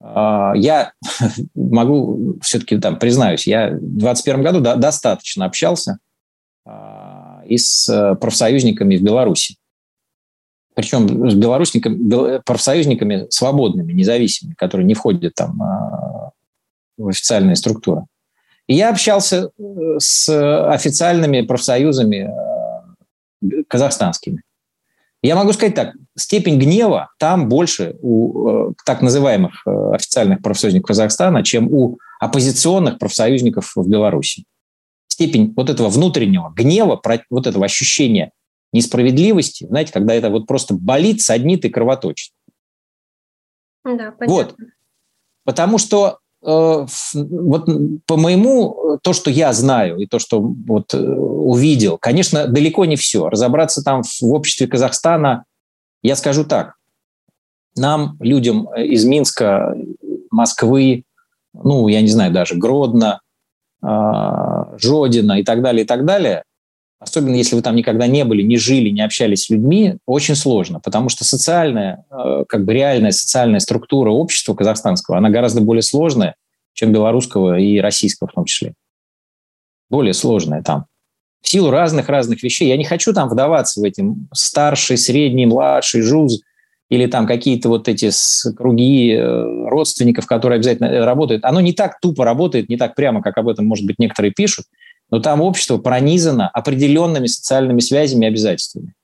э, 0.00 0.52
я 0.56 0.92
могу 1.54 2.38
все-таки 2.42 2.78
там 2.78 2.98
признаюсь, 2.98 3.46
я 3.46 3.68
в 3.68 3.80
2021 3.80 4.42
году 4.42 4.60
до, 4.60 4.76
достаточно 4.76 5.44
общался 5.46 5.98
э, 6.66 6.70
и 7.46 7.58
с 7.58 8.16
профсоюзниками 8.20 8.96
в 8.96 9.02
Беларуси. 9.02 9.56
Причем 10.74 11.30
с 11.30 11.34
белорусниками, 11.34 12.40
профсоюзниками 12.44 13.26
свободными, 13.28 13.92
независимыми, 13.92 14.54
которые 14.54 14.86
не 14.86 14.94
входят 14.94 15.34
там 15.34 15.60
э, 15.62 16.30
в 16.96 17.08
официальные 17.08 17.56
структуры. 17.56 18.06
И 18.66 18.74
я 18.74 18.88
общался 18.90 19.50
э, 19.58 19.62
с 19.98 20.28
официальными 20.70 21.42
профсоюзами 21.42 22.30
э, 23.42 23.62
казахстанскими. 23.68 24.42
Я 25.22 25.36
могу 25.36 25.52
сказать 25.52 25.74
так, 25.74 25.94
степень 26.16 26.58
гнева 26.58 27.12
там 27.18 27.48
больше 27.48 27.96
у 28.02 28.70
э, 28.70 28.72
так 28.84 29.02
называемых 29.02 29.66
официальных 29.66 30.42
профсоюзников 30.42 30.88
Казахстана, 30.88 31.44
чем 31.44 31.72
у 31.72 31.98
оппозиционных 32.18 32.98
профсоюзников 32.98 33.72
в 33.76 33.88
Беларуси. 33.88 34.44
Степень 35.06 35.52
вот 35.56 35.70
этого 35.70 35.88
внутреннего 35.88 36.50
гнева, 36.50 37.00
вот 37.30 37.46
этого 37.46 37.64
ощущения 37.64 38.32
несправедливости, 38.72 39.66
знаете, 39.66 39.92
когда 39.92 40.14
это 40.14 40.30
вот 40.30 40.46
просто 40.46 40.74
болит, 40.74 41.20
саднит 41.20 41.64
и 41.64 41.68
кровоточит. 41.68 42.32
Да, 43.84 44.12
понятно. 44.12 44.26
Вот. 44.26 44.56
Потому 45.44 45.78
что 45.78 46.18
Э, 46.21 46.21
вот 46.42 47.68
по 48.06 48.16
моему, 48.16 48.98
то, 49.02 49.12
что 49.12 49.30
я 49.30 49.52
знаю 49.52 49.98
и 49.98 50.06
то, 50.06 50.18
что 50.18 50.40
вот 50.40 50.92
э, 50.92 50.98
увидел, 50.98 51.98
конечно, 51.98 52.48
далеко 52.48 52.84
не 52.84 52.96
все. 52.96 53.28
Разобраться 53.28 53.82
там 53.82 54.02
в 54.02 54.32
обществе 54.32 54.66
Казахстана, 54.66 55.44
я 56.02 56.16
скажу 56.16 56.44
так, 56.44 56.74
нам, 57.76 58.16
людям 58.20 58.68
из 58.76 59.04
Минска, 59.04 59.76
Москвы, 60.30 61.04
ну, 61.54 61.88
я 61.88 62.00
не 62.00 62.08
знаю, 62.08 62.32
даже 62.32 62.56
Гродно, 62.56 63.20
а, 63.82 64.76
Жодина 64.78 65.38
и 65.40 65.44
так 65.44 65.62
далее, 65.62 65.84
и 65.84 65.86
так 65.86 66.04
далее, 66.04 66.44
особенно 67.02 67.34
если 67.34 67.56
вы 67.56 67.62
там 67.62 67.74
никогда 67.74 68.06
не 68.06 68.24
были, 68.24 68.42
не 68.42 68.56
жили, 68.56 68.90
не 68.90 69.02
общались 69.02 69.44
с 69.44 69.50
людьми, 69.50 69.96
очень 70.06 70.36
сложно, 70.36 70.80
потому 70.80 71.08
что 71.08 71.24
социальная, 71.24 72.04
э, 72.10 72.44
как 72.48 72.64
бы 72.64 72.72
реальная 72.72 73.10
социальная 73.10 73.60
структура 73.60 74.10
общества 74.10 74.54
казахстанского, 74.54 75.18
она 75.18 75.28
гораздо 75.28 75.60
более 75.60 75.82
сложная, 75.82 76.36
чем 76.74 76.92
белорусского 76.92 77.58
и 77.58 77.78
российского 77.80 78.28
в 78.28 78.32
том 78.32 78.44
числе. 78.44 78.74
Более 79.90 80.14
сложная 80.14 80.62
там. 80.62 80.86
В 81.42 81.48
силу 81.48 81.70
разных-разных 81.70 82.42
вещей. 82.42 82.68
Я 82.68 82.76
не 82.76 82.84
хочу 82.84 83.12
там 83.12 83.28
вдаваться 83.28 83.80
в 83.80 83.84
эти 83.84 84.04
старший, 84.32 84.96
средний, 84.96 85.44
младший, 85.44 86.02
жуз 86.02 86.40
или 86.88 87.06
там 87.06 87.26
какие-то 87.26 87.68
вот 87.68 87.88
эти 87.88 88.10
круги 88.56 89.12
э, 89.12 89.68
родственников, 89.68 90.26
которые 90.26 90.56
обязательно 90.56 91.04
работают. 91.04 91.44
Оно 91.44 91.60
не 91.60 91.72
так 91.72 91.98
тупо 92.00 92.24
работает, 92.24 92.68
не 92.68 92.76
так 92.76 92.94
прямо, 92.94 93.22
как 93.22 93.36
об 93.38 93.48
этом, 93.48 93.66
может 93.66 93.86
быть, 93.86 93.98
некоторые 93.98 94.32
пишут– 94.32 94.66
но 95.12 95.20
там 95.20 95.42
общество 95.42 95.76
пронизано 95.76 96.48
определенными 96.48 97.26
социальными 97.26 97.80
связями 97.80 98.24
и 98.24 98.28
обязательствами. 98.28 98.94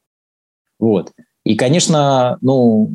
Вот. 0.80 1.12
И, 1.44 1.54
конечно, 1.54 2.38
ну, 2.40 2.90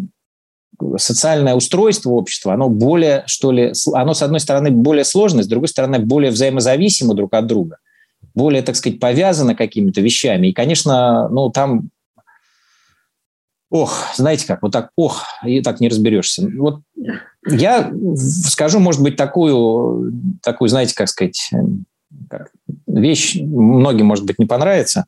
социальное 0.97 1.53
устройство 1.53 2.09
общества, 2.09 2.53
оно 2.53 2.69
более, 2.69 3.23
что 3.27 3.51
ли, 3.51 3.71
оно, 3.93 4.15
с 4.15 4.23
одной 4.23 4.39
стороны, 4.39 4.71
более 4.71 5.05
сложное, 5.05 5.43
с 5.43 5.47
другой 5.47 5.67
стороны, 5.67 5.99
более 5.99 6.31
взаимозависимо 6.31 7.13
друг 7.13 7.35
от 7.35 7.45
друга, 7.45 7.77
более, 8.33 8.63
так 8.63 8.75
сказать, 8.75 8.99
повязано 8.99 9.53
какими-то 9.53 10.01
вещами. 10.01 10.47
И, 10.47 10.53
конечно, 10.53 11.29
ну, 11.29 11.51
там 11.51 11.89
ох, 13.69 14.07
знаете 14.15 14.47
как, 14.47 14.63
вот 14.63 14.71
так, 14.71 14.89
ох, 14.95 15.23
и 15.45 15.61
так 15.61 15.79
не 15.79 15.89
разберешься. 15.89 16.47
Вот 16.57 16.81
я 17.47 17.91
скажу, 18.47 18.79
может 18.79 19.01
быть, 19.01 19.17
такую, 19.17 20.13
такую, 20.41 20.69
знаете, 20.69 20.95
как 20.95 21.09
сказать, 21.09 21.51
как, 22.29 22.51
вещь 22.87 23.35
многим, 23.41 24.07
может 24.07 24.25
быть, 24.25 24.39
не 24.39 24.45
понравится. 24.45 25.05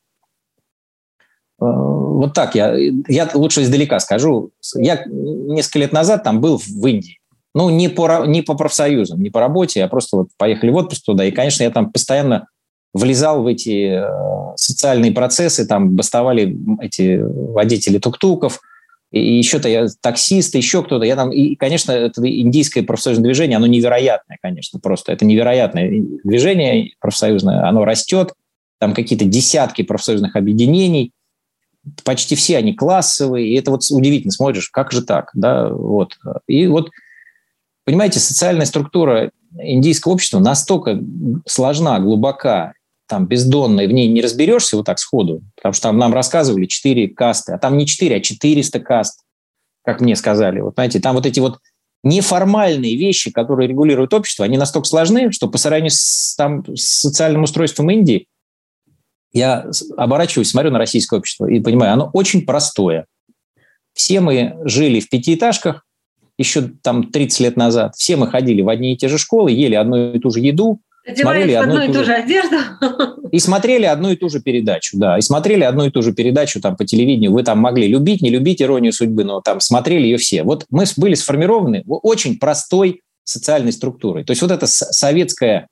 Э, 1.61 1.65
вот 1.65 2.33
так 2.33 2.55
я, 2.55 2.75
я 3.07 3.29
лучше 3.33 3.63
издалека 3.63 3.99
скажу. 3.99 4.51
Я 4.75 5.03
несколько 5.05 5.79
лет 5.79 5.91
назад 5.91 6.23
там 6.23 6.41
был 6.41 6.57
в 6.57 6.87
Индии. 6.87 7.19
Ну, 7.53 7.69
не 7.69 7.87
по, 7.87 8.25
не 8.25 8.41
по 8.41 8.55
профсоюзам, 8.55 9.21
не 9.21 9.29
по 9.29 9.39
работе, 9.39 9.83
а 9.83 9.87
просто 9.87 10.17
вот 10.17 10.27
поехали 10.37 10.71
в 10.71 10.75
отпуск 10.75 11.05
туда. 11.05 11.25
И, 11.25 11.31
конечно, 11.31 11.63
я 11.63 11.71
там 11.71 11.91
постоянно 11.91 12.47
влезал 12.93 13.43
в 13.43 13.47
эти 13.47 14.03
э, 14.03 14.55
социальные 14.55 15.11
процессы, 15.11 15.65
там 15.65 15.95
бастовали 15.95 16.57
эти 16.81 17.21
водители 17.21 17.97
тук-туков– 17.97 18.59
и 19.11 19.37
еще-то 19.37 19.69
я 19.69 19.87
таксист, 20.01 20.55
еще 20.55 20.83
кто-то. 20.83 21.05
Я 21.05 21.15
там, 21.15 21.31
и, 21.31 21.55
конечно, 21.55 21.91
это 21.91 22.21
индийское 22.27 22.83
профсоюзное 22.83 23.25
движение, 23.25 23.57
оно 23.57 23.67
невероятное, 23.67 24.37
конечно, 24.41 24.79
просто. 24.79 25.11
Это 25.11 25.25
невероятное 25.25 25.89
движение 26.23 26.91
профсоюзное, 26.99 27.67
оно 27.67 27.85
растет, 27.85 28.33
там 28.79 28.93
какие-то 28.93 29.25
десятки 29.25 29.83
профсоюзных 29.83 30.35
объединений, 30.35 31.11
почти 32.03 32.35
все 32.35 32.57
они 32.57 32.73
классовые, 32.73 33.47
и 33.47 33.55
это 33.55 33.71
вот 33.71 33.81
удивительно, 33.89 34.31
смотришь, 34.31 34.69
как 34.69 34.91
же 34.91 35.01
так, 35.01 35.29
да, 35.33 35.69
вот. 35.69 36.17
И 36.47 36.67
вот, 36.67 36.89
понимаете, 37.85 38.19
социальная 38.19 38.65
структура 38.65 39.31
индийского 39.57 40.13
общества 40.13 40.39
настолько 40.39 40.99
сложна, 41.45 41.99
глубока 41.99 42.73
там 43.07 43.27
бездонной, 43.27 43.87
в 43.87 43.91
ней 43.91 44.07
не 44.07 44.21
разберешься 44.21 44.77
вот 44.77 44.85
так 44.85 44.99
сходу, 44.99 45.41
потому 45.55 45.73
что 45.73 45.83
там 45.83 45.97
нам 45.97 46.13
рассказывали 46.13 46.65
4 46.65 47.09
касты, 47.09 47.53
а 47.53 47.57
там 47.57 47.77
не 47.77 47.85
4, 47.85 48.15
а 48.15 48.19
400 48.19 48.79
каст, 48.79 49.21
как 49.83 50.01
мне 50.01 50.15
сказали. 50.15 50.59
Вот 50.59 50.75
знаете, 50.75 50.99
там 50.99 51.15
вот 51.15 51.25
эти 51.25 51.39
вот 51.39 51.59
неформальные 52.03 52.95
вещи, 52.95 53.31
которые 53.31 53.67
регулируют 53.67 54.13
общество, 54.13 54.45
они 54.45 54.57
настолько 54.57 54.87
сложны, 54.87 55.31
что 55.31 55.47
по 55.47 55.57
сравнению 55.57 55.91
с, 55.91 56.35
там, 56.35 56.63
с 56.75 57.01
социальным 57.01 57.43
устройством 57.43 57.89
Индии, 57.89 58.27
я 59.33 59.69
оборачиваюсь, 59.97 60.49
смотрю 60.49 60.71
на 60.71 60.79
российское 60.79 61.17
общество 61.17 61.45
и 61.45 61.59
понимаю, 61.59 61.93
оно 61.93 62.09
очень 62.13 62.45
простое. 62.45 63.05
Все 63.93 64.21
мы 64.21 64.55
жили 64.63 64.99
в 64.99 65.09
пятиэтажках 65.09 65.85
еще 66.37 66.69
там 66.81 67.11
30 67.11 67.39
лет 67.41 67.57
назад, 67.57 67.95
все 67.95 68.17
мы 68.17 68.27
ходили 68.27 68.61
в 68.61 68.69
одни 68.69 68.93
и 68.93 68.97
те 68.97 69.07
же 69.07 69.17
школы, 69.17 69.51
ели 69.51 69.75
одну 69.75 70.13
и 70.13 70.19
ту 70.19 70.31
же 70.31 70.39
еду, 70.39 70.81
смотрели 71.13 71.53
одну 71.53 71.81
и 71.81 71.91
ту 71.91 72.03
же 72.03 72.13
одежду. 72.13 72.57
И 73.31 73.39
смотрели 73.39 73.85
одну 73.85 74.11
и 74.11 74.15
ту 74.15 74.29
же 74.29 74.39
передачу, 74.39 74.97
да. 74.97 75.17
И 75.17 75.21
смотрели 75.21 75.63
одну 75.63 75.85
и 75.85 75.89
ту 75.89 76.01
же 76.01 76.13
передачу 76.13 76.61
там 76.61 76.77
по 76.77 76.85
телевидению. 76.85 77.33
Вы 77.33 77.43
там 77.43 77.59
могли 77.59 77.87
любить, 77.87 78.21
не 78.21 78.29
любить 78.29 78.61
иронию 78.61 78.93
судьбы, 78.93 79.25
но 79.25 79.41
там 79.41 79.59
смотрели 79.59 80.03
ее 80.03 80.17
все. 80.17 80.43
Вот 80.43 80.65
мы 80.69 80.85
были 80.95 81.15
сформированы 81.15 81.83
очень 81.85 82.39
простой 82.39 83.01
социальной 83.25 83.73
структурой. 83.73 84.23
То 84.23 84.31
есть 84.31 84.41
вот 84.41 84.51
это 84.51 84.67
советское 84.67 85.67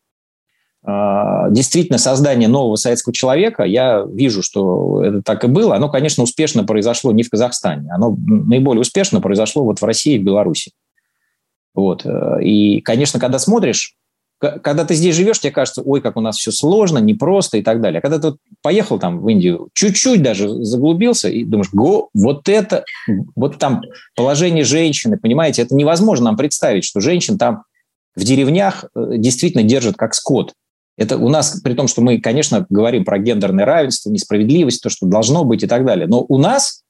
а, 0.86 1.50
действительно 1.50 1.98
создание 1.98 2.50
нового 2.50 2.76
советского 2.76 3.14
человека, 3.14 3.64
я 3.64 4.06
вижу, 4.06 4.44
что 4.44 5.02
это 5.02 5.22
так 5.22 5.46
и 5.46 5.48
было. 5.48 5.76
Оно, 5.76 5.90
конечно, 5.90 6.24
успешно 6.24 6.66
произошло 6.66 7.14
не 7.14 7.24
в 7.24 7.30
Казахстане. 7.30 7.90
Оно 7.94 8.18
наиболее 8.28 8.82
успешно 8.82 9.22
произошло 9.22 9.64
вот 9.64 9.80
в 9.80 9.86
России 9.86 10.16
и 10.16 10.20
в 10.20 10.24
Беларуси. 10.24 10.72
Вот. 11.74 12.06
Э, 12.06 12.44
и, 12.44 12.82
конечно, 12.82 13.20
когда 13.20 13.40
смотришь 13.40 13.96
когда 14.44 14.84
ты 14.84 14.94
здесь 14.96 15.16
живешь, 15.16 15.40
тебе 15.40 15.52
кажется, 15.52 15.82
ой, 15.82 16.02
как 16.02 16.18
у 16.18 16.22
нас 16.22 16.38
все 16.38 16.52
сложно, 16.52 16.98
непросто 16.98 17.58
и 17.58 17.62
так 17.62 17.80
далее. 17.80 18.02
Когда 18.02 18.20
ты 18.20 18.28
вот 18.28 18.38
поехал 18.62 19.00
там 19.00 19.22
в 19.22 19.30
Индию, 19.30 19.70
чуть-чуть 19.74 20.22
даже 20.22 20.64
заглубился 20.64 21.30
и 21.30 21.46
думаешь, 21.46 21.70
го, 21.72 22.10
вот 22.14 22.50
это, 22.50 22.84
вот 23.36 23.58
там 23.58 23.82
положение 24.16 24.66
женщины, 24.66 25.18
понимаете, 25.18 25.62
это 25.62 25.76
невозможно 25.76 26.26
нам 26.26 26.38
представить, 26.38 26.84
что 26.84 27.00
женщин 27.00 27.38
там 27.38 27.64
в 28.16 28.24
деревнях 28.24 28.86
э, 28.96 29.18
действительно 29.18 29.64
держат 29.64 29.96
как 29.96 30.14
скот. 30.14 30.54
Это 30.98 31.18
у 31.18 31.30
нас, 31.30 31.62
при 31.62 31.74
том, 31.74 31.88
что 31.88 32.02
мы, 32.02 32.20
конечно, 32.20 32.66
говорим 32.70 33.06
про 33.06 33.18
гендерное 33.18 33.66
равенство, 33.66 34.12
несправедливость, 34.12 34.84
то, 34.84 34.90
что 34.90 35.08
должно 35.08 35.44
быть 35.46 35.64
и 35.64 35.68
так 35.68 35.86
далее. 35.86 36.06
Но 36.06 36.24
у 36.28 36.38
нас, 36.38 36.84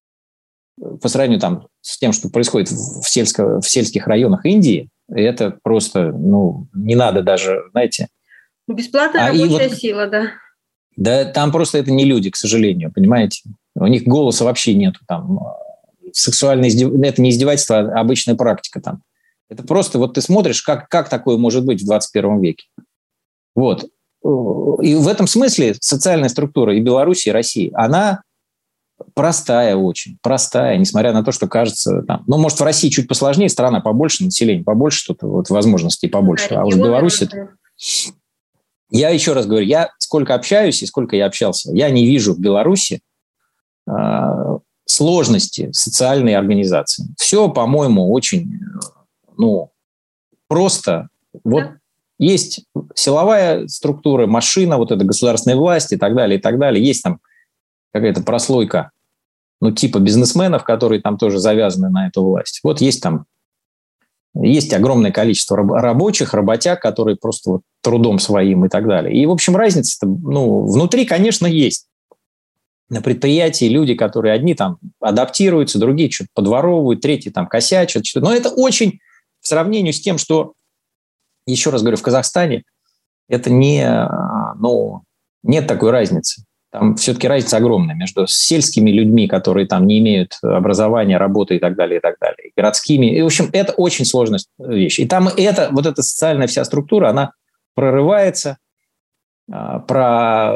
э, 0.81 0.97
по 1.01 1.07
сравнению 1.07 1.39
там, 1.39 1.67
с 1.81 1.99
тем, 1.99 2.13
что 2.13 2.29
происходит 2.29 2.71
в, 2.71 3.03
сельско, 3.03 3.61
в 3.61 3.69
сельских 3.69 4.07
районах 4.07 4.45
Индии, 4.45 4.89
это 5.15 5.57
просто, 5.63 6.11
ну, 6.11 6.67
не 6.73 6.95
надо 6.95 7.21
даже, 7.21 7.63
знаете... 7.71 8.07
Бесплатная 8.67 9.25
а 9.25 9.27
рабочая 9.29 9.69
вот, 9.69 9.77
сила, 9.77 10.07
да. 10.07 10.31
Да, 10.95 11.25
там 11.25 11.51
просто 11.51 11.77
это 11.77 11.91
не 11.91 12.05
люди, 12.05 12.29
к 12.29 12.35
сожалению, 12.35 12.91
понимаете? 12.93 13.41
У 13.75 13.87
них 13.87 14.03
голоса 14.03 14.45
вообще 14.45 14.73
нету 14.73 14.99
там. 15.07 15.39
Сексуальное 16.11 16.69
издев... 16.69 16.93
это 17.01 17.21
не 17.21 17.31
издевательство, 17.31 17.79
а 17.79 17.99
обычная 17.99 18.35
практика 18.35 18.79
там. 18.79 19.01
Это 19.49 19.63
просто 19.63 19.97
вот 19.97 20.13
ты 20.13 20.21
смотришь, 20.21 20.61
как, 20.61 20.87
как 20.89 21.09
такое 21.09 21.37
может 21.37 21.65
быть 21.65 21.81
в 21.81 21.85
21 21.85 22.39
веке. 22.39 22.67
Вот. 23.55 23.85
И 24.23 24.95
в 24.95 25.07
этом 25.07 25.27
смысле 25.27 25.75
социальная 25.79 26.29
структура 26.29 26.75
и 26.75 26.79
Беларуси, 26.79 27.29
и 27.29 27.31
России, 27.31 27.71
она 27.73 28.21
простая 29.13 29.75
очень, 29.75 30.17
простая, 30.21 30.77
несмотря 30.77 31.13
на 31.13 31.23
то, 31.23 31.31
что 31.31 31.47
кажется 31.47 32.01
там, 32.03 32.23
ну, 32.27 32.37
может, 32.37 32.59
в 32.59 32.63
России 32.63 32.89
чуть 32.89 33.07
посложнее, 33.07 33.49
страна 33.49 33.79
побольше, 33.79 34.23
население 34.23 34.63
побольше, 34.63 34.99
что-то, 34.99 35.27
вот 35.27 35.49
возможностей 35.49 36.07
побольше, 36.07 36.53
а 36.53 36.65
уж 36.65 36.75
в 36.75 36.77
Беларуси... 36.77 37.29
Я 38.89 39.09
еще 39.09 39.33
раз 39.33 39.47
говорю, 39.47 39.65
я 39.65 39.89
сколько 39.97 40.35
общаюсь 40.35 40.83
и 40.83 40.85
сколько 40.85 41.15
я 41.15 41.25
общался, 41.25 41.71
я 41.73 41.89
не 41.89 42.05
вижу 42.05 42.35
в 42.35 42.39
Беларуси 42.39 43.01
э, 43.89 43.91
сложности 44.85 45.71
социальной 45.71 46.35
организации. 46.35 47.07
Все, 47.17 47.49
по-моему, 47.49 48.11
очень, 48.11 48.59
ну, 49.35 49.71
просто. 50.47 51.09
Вот 51.43 51.63
да. 51.63 51.77
есть 52.19 52.65
силовая 52.93 53.67
структура, 53.67 54.27
машина, 54.27 54.77
вот 54.77 54.91
эта 54.91 55.03
государственная 55.03 55.57
власть 55.57 55.91
и 55.91 55.97
так 55.97 56.15
далее, 56.15 56.37
и 56.37 56.41
так 56.41 56.59
далее. 56.59 56.85
Есть 56.85 57.01
там 57.01 57.19
какая-то 57.93 58.23
прослойка, 58.23 58.91
ну, 59.61 59.71
типа 59.71 59.99
бизнесменов, 59.99 60.63
которые 60.63 61.01
там 61.01 61.17
тоже 61.17 61.39
завязаны 61.39 61.89
на 61.89 62.07
эту 62.07 62.23
власть. 62.23 62.59
Вот 62.63 62.81
есть 62.81 63.01
там, 63.01 63.25
есть 64.35 64.73
огромное 64.73 65.11
количество 65.11 65.57
рабочих, 65.57 66.33
работяг, 66.33 66.81
которые 66.81 67.15
просто 67.15 67.51
вот 67.51 67.61
трудом 67.81 68.19
своим 68.19 68.65
и 68.65 68.69
так 68.69 68.87
далее. 68.87 69.15
И, 69.15 69.25
в 69.25 69.31
общем, 69.31 69.55
разница, 69.55 70.05
ну, 70.05 70.65
внутри, 70.65 71.05
конечно, 71.05 71.45
есть. 71.45 71.87
На 72.89 73.01
предприятии 73.01 73.65
люди, 73.65 73.95
которые 73.95 74.33
одни 74.33 74.55
там 74.55 74.77
адаптируются, 74.99 75.79
другие 75.79 76.11
что-то 76.11 76.29
подворовывают, 76.33 77.01
третьи 77.01 77.29
там 77.29 77.47
косячат. 77.47 78.05
Что-то. 78.05 78.25
Но 78.25 78.33
это 78.33 78.49
очень 78.49 78.99
в 79.39 79.47
сравнении 79.47 79.91
с 79.91 80.01
тем, 80.01 80.17
что, 80.17 80.53
еще 81.45 81.69
раз 81.69 81.81
говорю, 81.81 81.97
в 81.97 82.01
Казахстане 82.01 82.63
это 83.29 83.49
не, 83.49 83.87
ну, 84.59 85.03
нет 85.43 85.67
такой 85.67 85.91
разницы. 85.91 86.43
Там 86.73 86.95
все-таки 86.95 87.27
разница 87.27 87.57
огромная 87.57 87.93
между 87.93 88.25
сельскими 88.25 88.89
людьми, 88.89 89.27
которые 89.27 89.67
там 89.67 89.85
не 89.85 89.99
имеют 89.99 90.39
образования, 90.41 91.17
работы 91.17 91.57
и 91.57 91.59
так 91.59 91.75
далее, 91.75 91.99
и 91.99 92.01
так 92.01 92.15
далее, 92.19 92.49
и 92.49 92.51
городскими. 92.57 93.15
И, 93.15 93.21
в 93.21 93.27
общем, 93.27 93.47
это 93.53 93.73
очень 93.73 94.05
сложная 94.05 94.39
вещь. 94.57 94.97
И 94.97 95.05
там 95.05 95.27
это, 95.27 95.69
вот 95.71 95.85
эта 95.85 96.01
социальная 96.01 96.47
вся 96.47 96.65
структура, 96.65 97.09
она 97.09 97.33
прорывается, 97.75 98.57
а, 99.51 99.79
про 99.81 100.55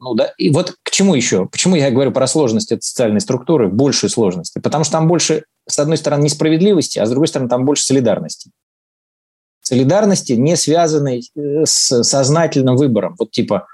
ну, 0.00 0.14
да, 0.14 0.34
и 0.36 0.50
вот 0.50 0.74
к 0.82 0.90
чему 0.90 1.14
еще? 1.14 1.46
Почему 1.46 1.76
я 1.76 1.90
говорю 1.90 2.12
про 2.12 2.26
сложность 2.26 2.70
этой 2.70 2.82
социальной 2.82 3.20
структуры, 3.20 3.68
большую 3.68 4.10
сложность? 4.10 4.54
Потому 4.62 4.84
что 4.84 4.92
там 4.92 5.08
больше, 5.08 5.44
с 5.66 5.78
одной 5.78 5.96
стороны, 5.96 6.24
несправедливости, 6.24 6.98
а 6.98 7.06
с 7.06 7.10
другой 7.10 7.26
стороны, 7.26 7.48
там 7.48 7.64
больше 7.64 7.84
солидарности. 7.84 8.50
Солидарности, 9.62 10.34
не 10.34 10.56
связанной 10.56 11.22
э, 11.34 11.64
с 11.64 12.02
сознательным 12.04 12.76
выбором. 12.76 13.16
Вот 13.18 13.30
типа, 13.30 13.66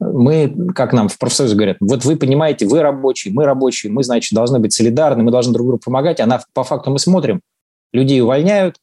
мы, 0.00 0.72
как 0.74 0.92
нам 0.92 1.08
в 1.08 1.18
профсоюзе 1.18 1.56
говорят, 1.56 1.78
вот 1.80 2.04
вы 2.04 2.16
понимаете, 2.16 2.66
вы 2.66 2.82
рабочие, 2.82 3.34
мы 3.34 3.44
рабочие, 3.44 3.90
мы, 3.92 4.04
значит, 4.04 4.34
должны 4.34 4.58
быть 4.60 4.72
солидарны, 4.72 5.22
мы 5.22 5.30
должны 5.30 5.52
друг 5.52 5.66
другу 5.66 5.82
помогать. 5.84 6.20
А 6.20 6.40
по 6.52 6.64
факту 6.64 6.90
мы 6.90 6.98
смотрим, 6.98 7.40
людей 7.92 8.20
увольняют, 8.20 8.76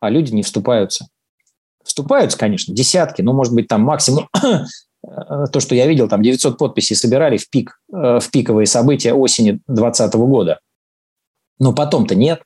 а 0.00 0.10
люди 0.10 0.32
не 0.32 0.42
вступаются. 0.42 1.08
Вступаются, 1.82 2.38
конечно, 2.38 2.74
десятки, 2.74 3.22
ну, 3.22 3.32
может 3.32 3.54
быть, 3.54 3.66
там 3.66 3.82
максимум 3.82 4.28
то, 5.02 5.60
что 5.60 5.74
я 5.74 5.86
видел, 5.86 6.08
там 6.08 6.22
900 6.22 6.58
подписей 6.58 6.94
собирали 6.94 7.36
в 7.36 7.48
пик, 7.50 7.80
э, 7.92 8.20
в 8.20 8.30
пиковые 8.30 8.66
события 8.66 9.12
осени 9.12 9.60
2020 9.66 10.14
года. 10.14 10.60
Но 11.58 11.72
потом-то 11.72 12.14
нет. 12.14 12.42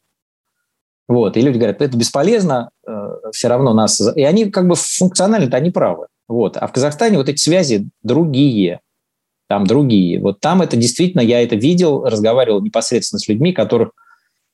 Вот, 1.08 1.36
и 1.36 1.42
люди 1.42 1.58
говорят, 1.58 1.82
это 1.82 1.96
бесполезно, 1.96 2.70
э, 2.86 3.08
все 3.32 3.48
равно 3.48 3.74
нас... 3.74 4.00
И 4.00 4.22
они 4.22 4.50
как 4.50 4.66
бы 4.66 4.76
функционально-то 4.76 5.56
они 5.56 5.70
правы. 5.70 6.06
Вот. 6.28 6.56
А 6.56 6.66
в 6.66 6.72
Казахстане 6.72 7.18
вот 7.18 7.28
эти 7.28 7.40
связи 7.40 7.88
другие, 8.02 8.80
там 9.48 9.66
другие. 9.66 10.20
Вот 10.20 10.40
там 10.40 10.62
это 10.62 10.76
действительно, 10.76 11.20
я 11.20 11.42
это 11.42 11.56
видел, 11.56 12.04
разговаривал 12.04 12.62
непосредственно 12.62 13.20
с 13.20 13.28
людьми, 13.28 13.52
которых, 13.52 13.90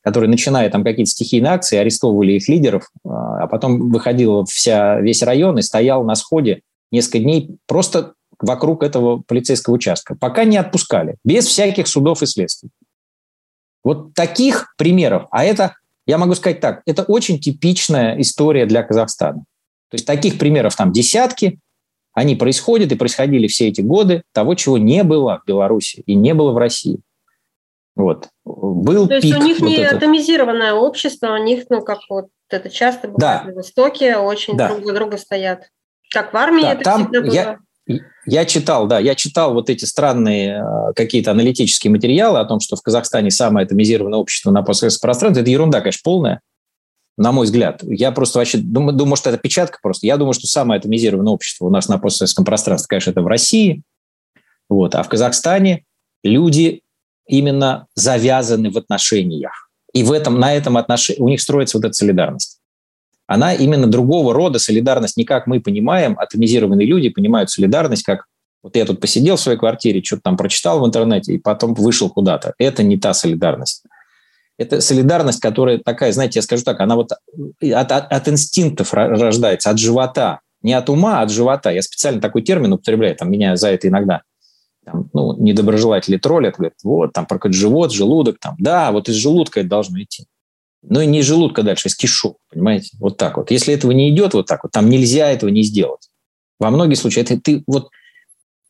которые, 0.03 0.29
начиная 0.31 0.68
там 0.71 0.83
какие-то 0.83 1.11
стихийные 1.11 1.53
акции, 1.53 1.79
арестовывали 1.79 2.33
их 2.33 2.49
лидеров, 2.49 2.91
а, 3.05 3.45
а 3.45 3.47
потом 3.47 3.91
выходил 3.91 4.45
вся, 4.45 5.01
весь 5.01 5.23
район 5.23 5.59
и 5.59 5.62
стоял 5.62 6.05
на 6.05 6.14
сходе 6.16 6.62
несколько 6.91 7.21
дней 7.21 7.57
просто 7.66 8.14
вокруг 8.41 8.83
этого 8.83 9.23
полицейского 9.27 9.75
участка, 9.75 10.16
пока 10.16 10.45
не 10.45 10.57
отпускали, 10.57 11.16
без 11.25 11.47
всяких 11.47 11.87
судов 11.87 12.23
и 12.23 12.27
следствий. 12.27 12.71
Вот 13.85 14.14
таких 14.14 14.75
примеров, 14.77 15.27
а 15.31 15.45
это, 15.45 15.77
я 16.07 16.18
могу 16.18 16.35
сказать 16.35 16.61
так, 16.61 16.83
это 16.87 17.03
очень 17.03 17.39
типичная 17.39 18.21
история 18.21 18.66
для 18.66 18.83
Казахстана. 18.83 19.45
То 19.91 19.97
есть 19.97 20.07
таких 20.07 20.38
примеров 20.38 20.76
там 20.76 20.93
десятки, 20.93 21.59
они 22.12 22.36
происходят 22.36 22.91
и 22.93 22.97
происходили 22.97 23.47
все 23.47 23.68
эти 23.68 23.80
годы 23.80 24.22
того, 24.32 24.55
чего 24.55 24.78
не 24.78 25.05
было 25.05 25.41
в 25.43 25.49
Беларуси 25.49 26.03
и 26.07 26.14
не 26.14 26.34
было 26.34 26.53
в 26.53 26.59
России. 26.59 27.01
Вот. 27.97 28.28
Был 28.45 29.09
То 29.09 29.20
пик, 29.20 29.24
есть 29.24 29.38
у 29.38 29.43
них 29.43 29.61
вот 29.61 29.66
не 29.66 29.76
этот. 29.76 29.99
атомизированное 29.99 30.74
общество, 30.74 31.34
у 31.34 31.43
них, 31.43 31.64
ну, 31.68 31.82
как 31.82 31.99
вот 32.09 32.26
это 32.49 32.70
часто 32.70 33.09
бывает 33.09 33.43
да. 33.43 33.49
на 33.49 33.55
Востоке, 33.55 34.16
очень 34.16 34.57
да. 34.57 34.68
друг 34.68 34.86
за 34.86 34.95
друга 34.95 35.18
стоят. 35.18 35.68
Как 36.11 36.32
в 36.32 36.36
армии 36.36 36.62
да, 36.62 36.72
это 36.72 36.82
там 36.82 37.03
всегда 37.03 37.20
было? 37.20 37.32
Я, 37.32 37.59
я 38.26 38.45
читал, 38.45 38.86
да, 38.86 38.99
я 38.99 39.14
читал 39.14 39.55
вот 39.55 39.70
эти 39.70 39.84
странные 39.84 40.62
э, 40.62 40.93
какие-то 40.95 41.30
аналитические 41.30 41.91
материалы 41.91 42.38
о 42.38 42.45
том, 42.45 42.61
что 42.61 42.76
в 42.76 42.82
Казахстане 42.82 43.30
самое 43.30 43.64
атомизированное 43.64 44.18
общество 44.18 44.51
на 44.51 44.62
постсоветском 44.62 45.09
пространстве. 45.09 45.43
Это 45.43 45.51
ерунда, 45.51 45.80
конечно, 45.80 46.01
полная 46.03 46.41
на 47.17 47.33
мой 47.33 47.45
взгляд. 47.47 47.83
Я 47.83 48.13
просто 48.13 48.39
вообще 48.39 48.59
думаю, 48.59 48.97
думаю, 48.97 49.17
что 49.17 49.31
это 49.31 49.39
печатка 49.39 49.79
просто. 49.83 50.07
Я 50.07 50.17
думаю, 50.17 50.33
что 50.33 50.47
самое 50.47 50.79
атомизированное 50.79 51.33
общество 51.33 51.67
у 51.67 51.71
нас 51.71 51.89
на 51.89 51.99
постсоветском 51.99 52.45
пространстве, 52.45 52.89
конечно, 52.89 53.11
это 53.11 53.23
в 53.23 53.27
России. 53.27 53.83
Вот. 54.69 54.95
А 54.95 55.03
в 55.03 55.09
Казахстане 55.09 55.85
люди 56.23 56.83
именно 57.27 57.87
завязаны 57.95 58.71
в 58.71 58.79
отношениях. 58.79 59.71
И 59.93 60.03
в 60.03 60.13
этом, 60.13 60.39
на 60.39 60.55
этом 60.55 60.77
отношении 60.77 61.21
у 61.21 61.29
них 61.29 61.41
строится 61.41 61.79
вот 61.79 61.85
эта 61.85 61.93
солидарность. 61.93 62.59
Она 63.27 63.55
именно 63.55 63.87
другого 63.87 64.35
рода 64.35 64.59
солидарность, 64.59 65.17
не 65.17 65.25
как 65.25 65.47
мы 65.47 65.61
понимаем, 65.61 66.19
атомизированные 66.19 66.87
люди 66.87 67.11
понимают 67.11 67.51
солидарность, 67.51 68.03
как 68.03 68.25
вот 68.63 68.77
я 68.77 68.85
тут 68.85 69.01
посидел 69.01 69.37
в 69.37 69.41
своей 69.41 69.59
квартире, 69.59 70.03
что-то 70.03 70.23
там 70.23 70.37
прочитал 70.37 70.81
в 70.81 70.87
интернете 70.87 71.35
и 71.35 71.39
потом 71.39 71.75
вышел 71.75 72.11
куда-то. 72.11 72.55
Это 72.59 72.83
не 72.83 72.99
та 72.99 73.15
солидарность 73.15 73.85
это 74.61 74.81
солидарность, 74.83 75.41
которая 75.41 75.79
такая, 75.79 76.13
знаете, 76.13 76.39
я 76.39 76.43
скажу 76.43 76.63
так, 76.65 76.81
она 76.81 76.95
вот 76.95 77.13
от, 77.13 77.93
от, 77.93 78.13
от 78.13 78.29
инстинктов 78.29 78.93
рождается, 78.93 79.71
от 79.71 79.79
живота. 79.79 80.41
Не 80.63 80.75
от 80.75 80.91
ума, 80.91 81.21
а 81.21 81.23
от 81.23 81.31
живота. 81.31 81.71
Я 81.71 81.81
специально 81.81 82.21
такой 82.21 82.43
термин 82.43 82.75
употребляю, 82.75 83.17
там 83.17 83.31
меня 83.31 83.57
за 83.57 83.71
это 83.71 83.89
иногда 83.89 84.21
там, 84.85 85.09
ну, 85.15 85.35
недоброжелатели 85.39 86.17
троллят, 86.17 86.57
говорят, 86.57 86.75
вот, 86.83 87.13
там, 87.13 87.27
про 87.27 87.37
какой-то 87.37 87.57
живот, 87.57 87.93
желудок, 87.93 88.39
там, 88.39 88.57
да, 88.59 88.93
вот 88.93 89.09
из 89.09 89.15
желудка 89.15 89.61
это 89.61 89.69
должно 89.69 90.03
идти. 90.03 90.27
Ну, 90.83 91.01
и 91.01 91.07
не 91.07 91.21
из 91.21 91.27
желудка 91.27 91.63
дальше, 91.63 91.87
а 91.87 91.89
из 91.89 91.95
кишок, 91.95 92.39
понимаете, 92.51 92.91
вот 92.99 93.17
так 93.17 93.37
вот. 93.37 93.51
Если 93.51 93.75
этого 93.75 93.93
не 93.93 94.11
идет 94.11 94.35
вот 94.35 94.47
так 94.47 94.63
вот, 94.63 94.73
там 94.73 94.89
нельзя 94.89 95.31
этого 95.31 95.51
не 95.51 95.63
сделать. 95.63 96.09
Во 96.59 96.71
многих 96.71 96.99
случаях 96.99 97.31
это 97.31 97.41
ты 97.41 97.65
вот, 97.67 97.91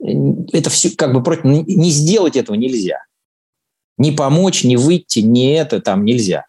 это 0.01 0.71
все 0.71 0.91
как 0.91 1.13
бы 1.13 1.23
против, 1.23 1.45
не 1.45 1.91
сделать 1.91 2.37
этого 2.37 2.57
нельзя. 2.57 2.99
Не 4.01 4.13
помочь, 4.13 4.65
не 4.65 4.79
выйти, 4.79 5.19
не 5.19 5.53
это 5.53 5.79
там 5.79 6.07
нельзя. 6.07 6.47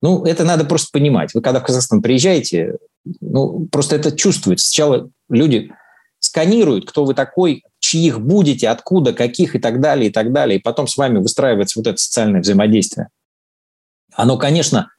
Ну, 0.00 0.24
это 0.24 0.42
надо 0.42 0.64
просто 0.64 0.88
понимать. 0.90 1.34
Вы 1.34 1.42
когда 1.42 1.60
в 1.60 1.64
Казахстан 1.64 2.00
приезжаете, 2.00 2.78
ну, 3.20 3.68
просто 3.70 3.96
это 3.96 4.10
чувствуется. 4.10 4.66
Сначала 4.66 5.10
люди 5.28 5.70
сканируют, 6.18 6.88
кто 6.88 7.04
вы 7.04 7.12
такой, 7.12 7.62
чьих 7.78 8.22
будете, 8.22 8.70
откуда, 8.70 9.12
каких 9.12 9.54
и 9.54 9.58
так 9.58 9.82
далее, 9.82 10.08
и 10.08 10.12
так 10.12 10.32
далее. 10.32 10.58
И 10.58 10.62
потом 10.62 10.86
с 10.86 10.96
вами 10.96 11.18
выстраивается 11.18 11.78
вот 11.78 11.86
это 11.86 11.98
социальное 11.98 12.40
взаимодействие. 12.40 13.08
Оно, 14.14 14.38
конечно, 14.38 14.90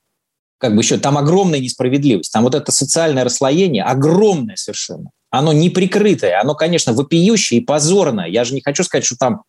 как 0.60 0.76
бы 0.76 0.82
еще, 0.82 1.00
там 1.00 1.18
огромная 1.18 1.60
несправедливость, 1.60 2.32
там 2.32 2.44
вот 2.44 2.54
это 2.54 2.72
социальное 2.72 3.24
расслоение 3.24 3.84
огромное 3.84 4.58
совершенно. 4.58 5.10
Оно 5.32 5.54
неприкрытое, 5.54 6.40
оно, 6.40 6.54
конечно, 6.54 6.94
вопиющее 6.94 7.62
и 7.62 7.64
позорное. 7.64 8.28
Я 8.28 8.44
же 8.44 8.54
не 8.54 8.62
хочу 8.62 8.84
сказать, 8.84 9.06
что 9.06 9.18
там, 9.18 9.42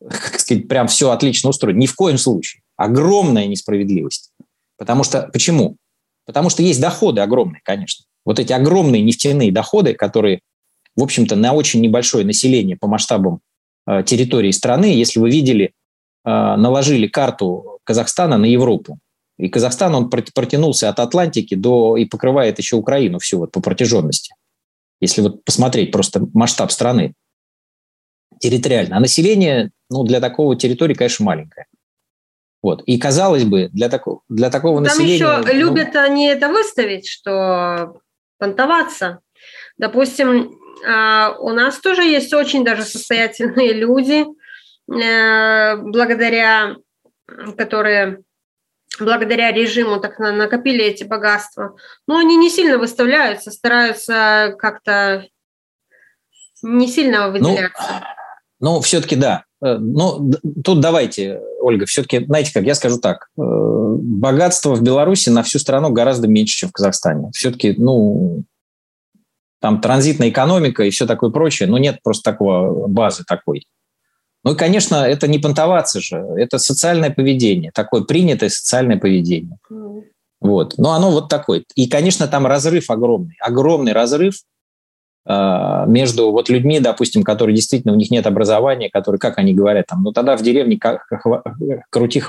как 0.00 0.38
сказать, 0.40 0.68
прям 0.68 0.88
все 0.88 1.10
отлично 1.10 1.50
устроено. 1.50 1.78
Ни 1.78 1.86
в 1.86 1.94
коем 1.94 2.18
случае. 2.18 2.62
Огромная 2.76 3.46
несправедливость. 3.46 4.32
Потому 4.76 5.04
что, 5.04 5.28
почему? 5.32 5.76
Потому 6.26 6.50
что 6.50 6.62
есть 6.62 6.80
доходы 6.80 7.20
огромные, 7.20 7.60
конечно. 7.64 8.04
Вот 8.24 8.38
эти 8.38 8.52
огромные 8.52 9.02
нефтяные 9.02 9.52
доходы, 9.52 9.94
которые, 9.94 10.40
в 10.96 11.02
общем-то, 11.02 11.36
на 11.36 11.52
очень 11.52 11.80
небольшое 11.80 12.24
население 12.24 12.76
по 12.76 12.88
масштабам 12.88 13.40
э, 13.86 14.02
территории 14.04 14.50
страны, 14.50 14.86
если 14.86 15.20
вы 15.20 15.30
видели, 15.30 15.66
э, 15.66 15.70
наложили 16.24 17.06
карту 17.06 17.78
Казахстана 17.84 18.36
на 18.36 18.46
Европу, 18.46 18.98
и 19.38 19.48
Казахстан, 19.48 19.94
он 19.94 20.08
протянулся 20.08 20.88
от 20.88 20.98
Атлантики 20.98 21.54
до 21.54 21.96
и 21.96 22.06
покрывает 22.06 22.58
еще 22.58 22.76
Украину 22.76 23.18
всю 23.18 23.38
вот 23.38 23.52
по 23.52 23.60
протяженности. 23.60 24.34
Если 25.00 25.20
вот 25.20 25.44
посмотреть 25.44 25.92
просто 25.92 26.26
масштаб 26.32 26.72
страны 26.72 27.12
территориально. 28.38 28.96
А 28.96 29.00
население, 29.00 29.70
ну, 29.90 30.04
для 30.04 30.20
такого 30.20 30.56
территории, 30.56 30.94
конечно, 30.94 31.24
маленькое. 31.24 31.66
Вот. 32.62 32.82
И 32.86 32.98
казалось 32.98 33.44
бы, 33.44 33.68
для, 33.72 33.88
тако, 33.88 34.22
для 34.28 34.50
такого 34.50 34.76
Там 34.76 34.84
населения... 34.84 35.24
Там 35.24 35.42
еще 35.42 35.52
ну, 35.52 35.60
любят 35.60 35.96
они 35.96 36.26
это 36.26 36.48
выставить, 36.48 37.08
что 37.08 38.00
понтоваться. 38.38 39.20
Допустим, 39.78 40.58
а, 40.86 41.36
у 41.38 41.50
нас 41.50 41.78
тоже 41.78 42.02
есть 42.02 42.32
очень 42.32 42.64
даже 42.64 42.82
состоятельные 42.82 43.72
люди, 43.72 44.24
э, 44.92 45.76
благодаря 45.76 46.76
которые 47.56 48.22
благодаря 49.00 49.52
режиму 49.52 50.00
так 50.00 50.18
накопили 50.18 50.84
эти 50.84 51.04
богатства. 51.04 51.76
Но 52.06 52.18
они 52.18 52.36
не 52.36 52.50
сильно 52.50 52.78
выставляются, 52.78 53.50
стараются 53.50 54.54
как-то 54.58 55.26
не 56.62 56.88
сильно 56.88 57.28
выделяться. 57.28 57.84
Ну, 57.90 58.00
ну 58.60 58.80
все-таки 58.80 59.16
да. 59.16 59.44
Э, 59.62 59.76
ну, 59.78 60.32
тут 60.64 60.80
давайте, 60.80 61.40
Ольга, 61.60 61.86
все-таки, 61.86 62.24
знаете 62.24 62.52
как, 62.52 62.64
я 62.64 62.74
скажу 62.74 62.98
так. 62.98 63.28
Э, 63.38 63.42
богатство 63.42 64.74
в 64.74 64.82
Беларуси 64.82 65.30
на 65.30 65.42
всю 65.42 65.58
страну 65.58 65.90
гораздо 65.90 66.28
меньше, 66.28 66.58
чем 66.58 66.68
в 66.68 66.72
Казахстане. 66.72 67.30
Все-таки, 67.34 67.74
ну, 67.76 68.44
там 69.60 69.80
транзитная 69.80 70.28
экономика 70.30 70.84
и 70.84 70.90
все 70.90 71.06
такое 71.06 71.30
прочее, 71.30 71.68
но 71.68 71.78
нет 71.78 72.00
просто 72.02 72.30
такого 72.30 72.86
базы 72.86 73.24
такой. 73.26 73.66
Ну 74.44 74.52
и, 74.52 74.56
конечно, 74.56 74.96
это 74.96 75.26
не 75.26 75.38
понтоваться 75.38 76.00
же, 76.00 76.18
это 76.36 76.58
социальное 76.58 77.10
поведение, 77.10 77.72
такое 77.72 78.02
принятое 78.02 78.48
социальное 78.48 78.96
поведение. 78.96 79.58
Mm. 79.70 80.02
Вот. 80.40 80.74
Но 80.78 80.92
оно 80.92 81.10
вот 81.10 81.28
такое. 81.28 81.64
И, 81.74 81.88
конечно, 81.88 82.28
там 82.28 82.46
разрыв 82.46 82.90
огромный, 82.90 83.34
огромный 83.40 83.92
разрыв 83.92 84.36
между 85.28 86.30
вот 86.30 86.48
людьми, 86.48 86.78
допустим, 86.78 87.24
которые 87.24 87.56
действительно 87.56 87.92
у 87.92 87.96
них 87.96 88.12
нет 88.12 88.26
образования, 88.26 88.90
которые, 88.90 89.18
как 89.18 89.38
они 89.38 89.54
говорят, 89.54 89.86
там, 89.86 90.04
ну 90.04 90.12
тогда 90.12 90.36
в 90.36 90.42
деревне 90.42 90.78
крути 91.90 92.22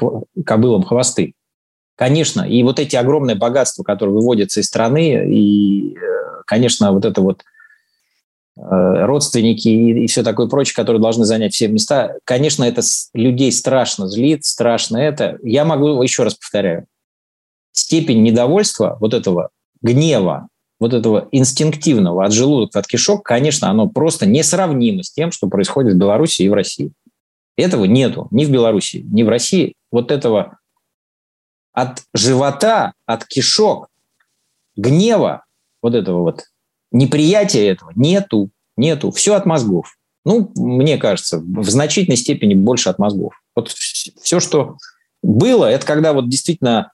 кобылам 0.44 0.82
хвосты. 0.82 1.34
Конечно, 1.96 2.42
и 2.42 2.64
вот 2.64 2.80
эти 2.80 2.96
огромные 2.96 3.36
богатства, 3.36 3.84
которые 3.84 4.16
выводятся 4.16 4.62
из 4.62 4.66
страны, 4.66 5.28
и, 5.32 5.96
э, 5.96 5.98
конечно, 6.46 6.92
вот 6.92 7.06
это 7.06 7.22
вот 7.22 7.44
Э, 8.60 9.06
родственники 9.06 9.68
и, 9.68 10.06
и 10.06 10.08
все 10.08 10.24
такое 10.24 10.48
прочее, 10.48 10.74
которые 10.76 11.00
должны 11.00 11.26
занять 11.26 11.54
все 11.54 11.68
места. 11.68 12.16
Конечно, 12.24 12.64
это 12.64 12.82
людей 13.14 13.52
страшно 13.52 14.08
злит, 14.08 14.46
страшно 14.46 14.98
это. 14.98 15.38
Я 15.44 15.64
могу, 15.64 16.02
еще 16.02 16.24
раз 16.24 16.34
повторяю, 16.34 16.88
степень 17.72 18.24
недовольства, 18.24 18.98
вот 19.00 19.14
этого 19.14 19.50
гнева, 19.82 20.48
вот 20.80 20.94
этого 20.94 21.28
инстинктивного 21.32 22.26
от 22.26 22.34
желудка, 22.34 22.80
от 22.80 22.88
кишок, 22.88 23.24
конечно, 23.24 23.70
оно 23.70 23.88
просто 23.88 24.26
несравнимо 24.26 25.04
с 25.04 25.12
тем, 25.12 25.32
что 25.32 25.48
происходит 25.48 25.94
в 25.94 25.98
Беларуси 25.98 26.44
и 26.44 26.50
в 26.50 26.54
России. 26.54 26.92
Этого 27.58 27.86
нету 27.86 28.28
ни 28.32 28.46
в 28.46 28.52
Беларуси, 28.52 29.04
ни 29.10 29.24
в 29.24 29.30
России. 29.30 29.74
Вот 29.92 30.12
этого 30.12 30.60
от 31.74 32.04
живота, 32.14 32.94
от 33.06 33.26
кишок, 33.26 33.88
гнева, 34.76 35.46
вот 35.82 35.96
этого 35.96 36.22
вот 36.22 36.46
неприятия 36.92 37.68
этого 37.68 37.92
нету, 37.96 38.52
нету. 38.76 39.12
Все 39.12 39.36
от 39.36 39.46
мозгов. 39.46 39.98
Ну, 40.26 40.52
мне 40.56 40.98
кажется, 40.98 41.40
в 41.40 41.70
значительной 41.70 42.18
степени 42.18 42.54
больше 42.54 42.90
от 42.90 43.00
мозгов. 43.00 43.34
Вот 43.56 43.70
все, 43.70 44.40
что 44.40 44.78
было, 45.24 45.66
это 45.66 45.86
когда 45.86 46.14
вот 46.14 46.30
действительно 46.30 46.92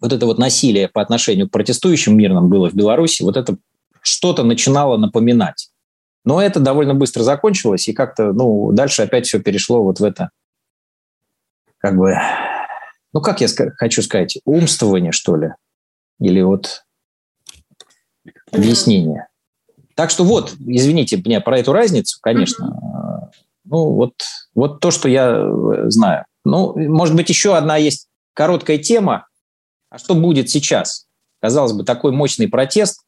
вот 0.00 0.12
это 0.12 0.26
вот 0.26 0.38
насилие 0.38 0.88
по 0.88 1.00
отношению 1.00 1.48
к 1.48 1.52
протестующим 1.52 2.16
мирным 2.16 2.48
было 2.48 2.70
в 2.70 2.74
Беларуси, 2.74 3.22
вот 3.22 3.36
это 3.36 3.56
что-то 4.02 4.44
начинало 4.44 4.96
напоминать. 4.96 5.70
Но 6.24 6.42
это 6.42 6.60
довольно 6.60 6.94
быстро 6.94 7.22
закончилось, 7.22 7.88
и 7.88 7.92
как-то, 7.92 8.32
ну, 8.32 8.72
дальше 8.72 9.02
опять 9.02 9.26
все 9.26 9.40
перешло 9.40 9.82
вот 9.82 10.00
в 10.00 10.04
это, 10.04 10.30
как 11.78 11.96
бы, 11.96 12.16
ну, 13.12 13.20
как 13.20 13.40
я 13.40 13.48
хочу 13.76 14.02
сказать, 14.02 14.38
умствование, 14.44 15.12
что 15.12 15.36
ли, 15.36 15.52
или 16.18 16.42
вот 16.42 16.82
объяснение. 18.52 19.28
Так 19.94 20.10
что 20.10 20.24
вот, 20.24 20.54
извините 20.58 21.16
меня 21.16 21.40
про 21.40 21.58
эту 21.58 21.72
разницу, 21.72 22.18
конечно. 22.20 23.30
Ну, 23.64 23.92
вот, 23.94 24.14
вот 24.54 24.80
то, 24.80 24.90
что 24.90 25.08
я 25.08 25.30
э, 25.30 25.90
знаю. 25.90 26.24
Ну, 26.44 26.76
может 26.76 27.16
быть, 27.16 27.28
еще 27.28 27.56
одна 27.56 27.76
есть 27.76 28.08
короткая 28.34 28.78
тема. 28.78 29.26
А 29.90 29.98
что 29.98 30.14
будет 30.14 30.50
сейчас? 30.50 31.06
Казалось 31.40 31.72
бы, 31.72 31.84
такой 31.84 32.12
мощный 32.12 32.48
протест 32.48 33.02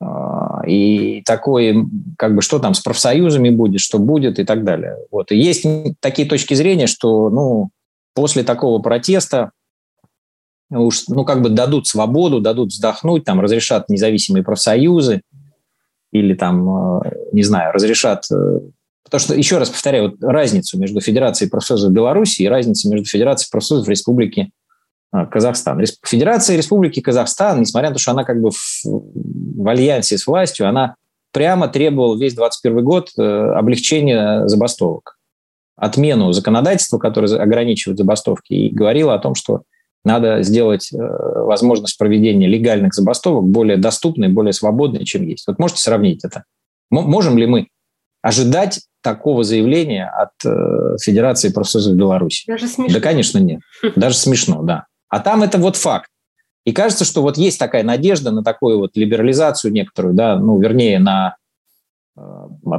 а, 0.00 0.62
и 0.66 1.22
такой, 1.24 1.86
как 2.18 2.34
бы, 2.34 2.42
что 2.42 2.58
там 2.58 2.74
с 2.74 2.80
профсоюзами 2.80 3.50
будет, 3.50 3.80
что 3.80 3.98
будет 3.98 4.38
и 4.38 4.44
так 4.44 4.64
далее. 4.64 4.96
Вот. 5.10 5.32
И 5.32 5.36
есть 5.36 5.66
такие 6.00 6.28
точки 6.28 6.54
зрения, 6.54 6.86
что, 6.86 7.30
ну, 7.30 7.70
после 8.14 8.44
такого 8.44 8.80
протеста 8.80 9.52
уж, 10.70 11.08
ну, 11.08 11.24
как 11.24 11.42
бы 11.42 11.50
дадут 11.50 11.86
свободу, 11.86 12.40
дадут 12.40 12.70
вздохнуть, 12.70 13.24
там, 13.24 13.40
разрешат 13.40 13.88
независимые 13.88 14.42
профсоюзы 14.42 15.22
или 16.12 16.34
там, 16.34 17.00
э, 17.02 17.12
не 17.32 17.42
знаю, 17.42 17.72
разрешат... 17.72 18.26
Э, 18.30 18.60
потому 19.04 19.20
что, 19.20 19.34
еще 19.34 19.58
раз 19.58 19.70
повторяю, 19.70 20.10
вот 20.10 20.22
разницу 20.22 20.78
между 20.78 21.00
Федерацией 21.00 21.50
профсоюзов 21.50 21.92
Беларуси 21.92 22.42
и 22.42 22.48
разницу 22.48 22.88
между 22.90 23.06
Федерацией 23.06 23.50
профсоюзов 23.50 23.88
Республики 23.88 24.50
Казахстан. 25.12 25.82
Федерация 26.04 26.56
Республики 26.56 27.00
Казахстан, 27.00 27.60
несмотря 27.60 27.90
на 27.90 27.94
то, 27.94 28.00
что 28.00 28.12
она 28.12 28.24
как 28.24 28.40
бы 28.40 28.50
в, 28.50 28.84
в 28.84 29.68
альянсе 29.68 30.16
с 30.16 30.26
властью, 30.26 30.68
она 30.68 30.96
прямо 31.32 31.68
требовала 31.68 32.18
весь 32.18 32.34
21 32.34 32.84
год 32.84 33.10
облегчения 33.18 34.46
забастовок, 34.48 35.18
отмену 35.76 36.32
законодательства, 36.32 36.98
которое 36.98 37.36
ограничивает 37.36 37.98
забастовки, 37.98 38.54
и 38.54 38.74
говорила 38.74 39.14
о 39.14 39.18
том, 39.18 39.34
что 39.34 39.62
надо 40.04 40.42
сделать 40.42 40.92
э, 40.92 40.96
возможность 40.98 41.96
проведения 41.96 42.48
легальных 42.48 42.92
забастовок 42.92 43.44
более 43.44 43.76
доступной, 43.76 44.28
более 44.28 44.52
свободной, 44.52 45.04
чем 45.04 45.22
есть. 45.22 45.46
Вот 45.46 45.58
можете 45.58 45.80
сравнить 45.80 46.24
это? 46.24 46.44
Можем 46.90 47.38
ли 47.38 47.46
мы 47.46 47.68
ожидать 48.20 48.80
такого 49.00 49.44
заявления 49.44 50.08
от 50.08 50.30
э, 50.44 50.96
Федерации 51.00 51.50
профсоюзов 51.50 51.94
Беларуси? 51.94 52.44
Даже 52.48 52.66
смешно. 52.66 52.94
Да, 52.94 53.00
конечно, 53.00 53.38
нет. 53.38 53.60
Даже 53.96 54.16
смешно, 54.16 54.62
да. 54.62 54.86
А 55.12 55.20
там 55.20 55.42
это 55.42 55.58
вот 55.58 55.76
факт. 55.76 56.08
И 56.64 56.72
кажется, 56.72 57.04
что 57.04 57.20
вот 57.20 57.36
есть 57.36 57.58
такая 57.58 57.82
надежда 57.82 58.30
на 58.30 58.42
такую 58.42 58.78
вот 58.78 58.96
либерализацию 58.96 59.70
некоторую, 59.70 60.14
да, 60.14 60.38
ну, 60.38 60.58
вернее, 60.58 60.98
на 60.98 61.36
э, 62.16 62.22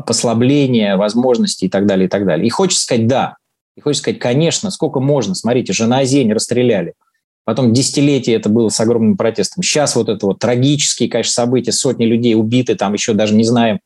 послабление 0.08 0.96
возможностей 0.96 1.68
и 1.68 1.70
так 1.70 1.86
далее, 1.86 2.08
и 2.08 2.10
так 2.10 2.26
далее. 2.26 2.48
И 2.48 2.50
хочется 2.50 2.86
сказать 2.86 3.06
«да». 3.06 3.38
И 3.78 3.82
хочется 3.82 4.02
сказать 4.02 4.20
«конечно, 4.20 4.72
сколько 4.72 5.00
можно». 5.00 5.36
Смотрите, 5.36 5.74
жена 5.74 6.06
Зень 6.06 6.34
расстреляли. 6.34 6.96
Потом 7.44 7.72
десятилетия 7.72 8.34
это 8.34 8.50
было 8.50 8.70
с 8.70 8.80
огромным 8.80 9.16
протестом. 9.16 9.62
Сейчас 9.62 9.96
вот 9.96 10.10
это 10.10 10.26
вот 10.26 10.40
трагические, 10.40 11.10
конечно, 11.10 11.34
события, 11.34 11.72
сотни 11.72 12.06
людей 12.06 12.34
убиты, 12.34 12.74
там 12.74 12.94
еще 12.94 13.14
даже 13.14 13.36
не 13.36 13.44
знаем, 13.44 13.80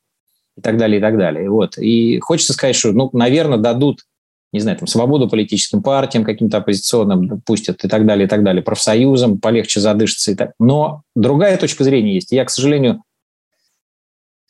и 0.55 0.61
так 0.61 0.77
далее, 0.77 0.99
и 0.99 1.01
так 1.01 1.17
далее. 1.17 1.49
Вот. 1.49 1.77
И 1.77 2.19
хочется 2.19 2.53
сказать, 2.53 2.77
что, 2.77 2.93
ну, 2.93 3.09
наверное, 3.11 3.57
дадут, 3.57 4.05
не 4.53 4.59
знаю, 4.59 4.77
там, 4.77 4.87
свободу 4.87 5.29
политическим 5.29 5.83
партиям, 5.83 6.23
каким-то 6.23 6.57
оппозиционным, 6.57 7.41
пустят 7.41 7.83
и 7.83 7.87
так 7.87 8.05
далее, 8.05 8.25
и 8.25 8.29
так 8.29 8.43
далее, 8.43 8.63
профсоюзам, 8.63 9.39
полегче 9.39 9.79
задышится 9.79 10.31
и 10.31 10.35
так. 10.35 10.53
Но 10.59 11.03
другая 11.15 11.57
точка 11.57 11.83
зрения 11.83 12.13
есть. 12.13 12.31
Я, 12.31 12.45
к 12.45 12.49
сожалению, 12.49 13.03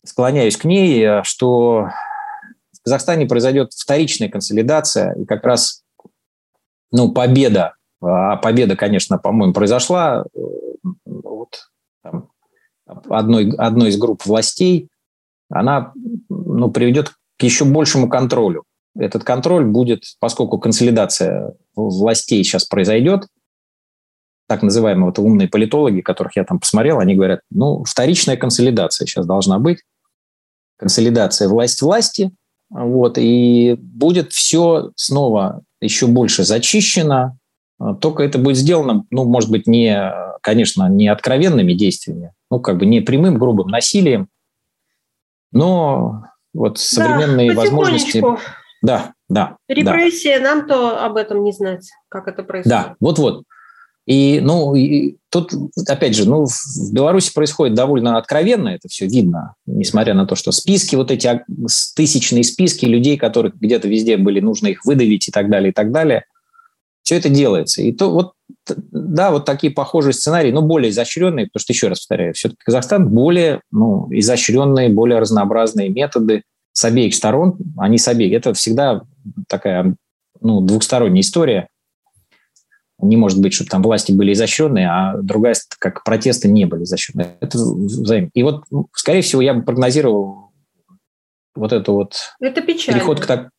склоняюсь 0.06 0.58
к 0.58 0.66
ней, 0.66 1.24
что 1.24 1.90
в 2.72 2.84
Казахстане 2.84 3.26
произойдет 3.26 3.74
вторичная 3.74 4.30
консолидация, 4.30 5.14
и 5.14 5.26
как 5.26 5.44
раз 5.44 5.84
ну, 6.92 7.12
победа 7.12 7.74
а 8.02 8.38
победа, 8.38 8.76
конечно, 8.76 9.18
по-моему, 9.18 9.54
произошла 9.54 10.24
э, 10.24 10.40
вот, 11.06 11.70
там, 12.04 12.30
одной, 13.10 13.52
одной 13.58 13.90
из 13.90 13.98
групп 13.98 14.26
властей. 14.26 14.90
Она 15.50 15.94
ну, 16.30 16.70
приведет 16.70 17.14
к 17.38 17.44
еще 17.44 17.66
большему 17.66 18.10
контролю. 18.10 18.64
Этот 19.00 19.24
контроль 19.24 19.66
будет, 19.66 20.04
поскольку 20.20 20.58
консолидация 20.60 21.54
властей 21.76 22.44
сейчас 22.44 22.66
произойдет, 22.66 23.28
так 24.48 24.64
называемые 24.64 25.08
вот 25.08 25.20
умные 25.20 25.48
политологи, 25.48 26.02
которых 26.02 26.36
я 26.36 26.44
там 26.44 26.60
посмотрел, 26.60 27.00
они 27.00 27.16
говорят, 27.16 27.42
ну, 27.50 27.84
вторичная 27.84 28.38
консолидация 28.38 29.06
сейчас 29.06 29.26
должна 29.26 29.60
быть, 29.60 29.80
консолидация 30.78 31.50
власть 31.50 31.82
власти, 31.82 32.32
вот, 32.70 33.18
и 33.18 33.76
будет 33.80 34.32
все 34.34 34.92
снова 34.96 35.64
еще 35.82 36.08
больше 36.08 36.44
зачищено, 36.44 37.38
только 38.02 38.24
это 38.24 38.40
будет 38.40 38.58
сделано, 38.58 39.06
ну, 39.12 39.26
может 39.26 39.52
быть, 39.52 39.68
не, 39.68 40.12
конечно, 40.42 40.90
не 40.90 41.08
откровенными 41.10 41.74
действиями, 41.74 42.34
ну, 42.50 42.60
как 42.60 42.78
бы 42.78 42.86
не 42.86 43.02
прямым 43.02 43.38
грубым 43.38 43.68
насилием, 43.68 44.30
но 45.52 46.24
вот 46.54 46.80
современные 46.80 47.54
да, 47.54 47.62
возможности... 47.62 48.24
Да, 48.82 49.14
да. 49.30 49.58
Репрессия, 49.68 50.40
да. 50.40 50.56
нам 50.56 50.68
то 50.68 51.04
об 51.04 51.18
этом 51.18 51.44
не 51.44 51.52
знать, 51.52 51.90
как 52.10 52.28
это 52.28 52.44
происходит. 52.44 52.70
Да, 52.70 52.96
вот-вот. 53.00 53.44
И, 54.08 54.40
ну, 54.42 54.74
и 54.74 55.18
тут, 55.30 55.52
опять 55.86 56.16
же, 56.16 56.30
ну, 56.30 56.46
в 56.46 56.94
Беларуси 56.94 57.34
происходит 57.34 57.76
довольно 57.76 58.18
откровенно, 58.18 58.70
это 58.70 58.88
все 58.88 59.06
видно, 59.06 59.56
несмотря 59.66 60.14
на 60.14 60.26
то, 60.26 60.36
что 60.36 60.54
списки, 60.54 60.96
вот 60.96 61.12
эти 61.12 61.44
тысячные 61.94 62.46
списки 62.46 62.86
людей, 62.86 63.18
которых 63.18 63.56
где-то 63.56 63.90
везде 63.90 64.16
были, 64.16 64.40
нужно 64.40 64.68
их 64.68 64.86
выдавить 64.86 65.28
и 65.28 65.32
так 65.32 65.50
далее, 65.50 65.72
и 65.72 65.74
так 65.74 65.92
далее. 65.92 66.24
Все 67.04 67.18
это 67.18 67.28
делается. 67.28 67.82
И 67.82 67.92
то 67.92 68.10
вот, 68.10 68.32
да, 68.66 69.32
вот 69.32 69.44
такие 69.44 69.74
похожие 69.74 70.14
сценарии, 70.14 70.52
но 70.54 70.62
более 70.62 70.92
изощренные, 70.92 71.48
потому 71.48 71.62
что, 71.62 71.74
еще 71.74 71.90
раз 71.90 72.00
повторяю, 72.00 72.34
все-таки 72.34 72.62
Казахстан 72.64 73.10
более 73.10 73.60
ну, 73.72 74.08
изощренные, 74.12 74.88
более 74.88 75.20
разнообразные 75.20 75.90
методы 75.90 76.44
с 76.78 76.86
обеих 76.86 77.16
сторон, 77.16 77.58
они 77.76 77.98
с 77.98 78.08
обеих. 78.08 78.34
Это 78.34 78.54
всегда 78.54 79.02
такая 79.48 79.96
ну, 80.40 80.62
двухсторонняя 80.62 81.22
история– 81.22 81.70
не 83.00 83.16
может 83.16 83.40
быть, 83.40 83.54
чтобы 83.54 83.70
там 83.70 83.84
власти 83.84 84.12
были 84.12 84.34
изощренные, 84.34 84.90
а 84.90 85.18
другая, 85.22 85.56
как 85.80 86.04
протесты, 86.04 86.48
не 86.48 86.66
были 86.66 86.84
изощренные. 86.84 87.38
Это 87.42 87.58
взаимно. 87.60 88.30
И 88.34 88.44
вот, 88.44 88.64
ну, 88.72 88.88
скорее 88.94 89.22
всего, 89.22 89.42
я 89.42 89.54
бы 89.54 89.64
прогнозировал 89.64 90.52
вот 91.54 91.74
это 91.74 91.92
вот 91.92 92.16
это 92.40 92.62
переход 92.62 93.20
к, 93.20 93.28
так, 93.28 93.50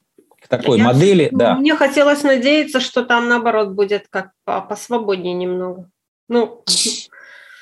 к 0.40 0.48
такой 0.48 0.78
я, 0.78 0.84
модели. 0.84 1.28
Да. 1.30 1.54
Мне 1.54 1.76
хотелось 1.76 2.24
надеяться, 2.24 2.80
что 2.80 3.04
там, 3.04 3.28
наоборот, 3.28 3.74
будет 3.74 4.06
как 4.10 4.32
посвободнее 4.44 5.34
немного. 5.34 5.88
Ну. 6.28 6.64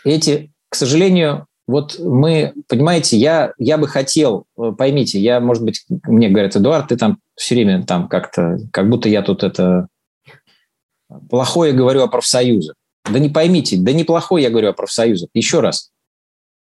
Эти, 0.05 0.51
к 0.71 0.75
сожалению, 0.75 1.47
вот 1.67 1.99
мы, 1.99 2.53
понимаете, 2.69 3.17
я, 3.17 3.53
я 3.59 3.77
бы 3.77 3.89
хотел, 3.89 4.45
э, 4.57 4.73
поймите, 4.77 5.19
я, 5.19 5.41
может 5.41 5.64
быть, 5.64 5.85
мне 6.05 6.29
говорят, 6.29 6.57
Эдуард, 6.57 6.89
ты 6.89 6.97
там 6.97 7.19
все 7.35 7.55
время 7.57 7.85
там 7.85 8.09
как-то, 8.09 8.59
как 8.73 8.89
будто 8.89 9.09
я 9.09 9.23
тут 9.23 9.43
это 9.43 9.89
плохое 11.29 11.73
говорю 11.73 12.03
о 12.03 12.09
профсоюзах. 12.09 12.77
Да 13.11 13.19
не 13.19 13.29
поймите, 13.29 13.77
да 13.79 13.93
неплохое 13.93 14.45
я 14.45 14.51
говорю 14.51 14.71
о 14.71 14.75
профсоюзах. 14.75 15.29
Еще 15.35 15.61
раз, 15.61 15.91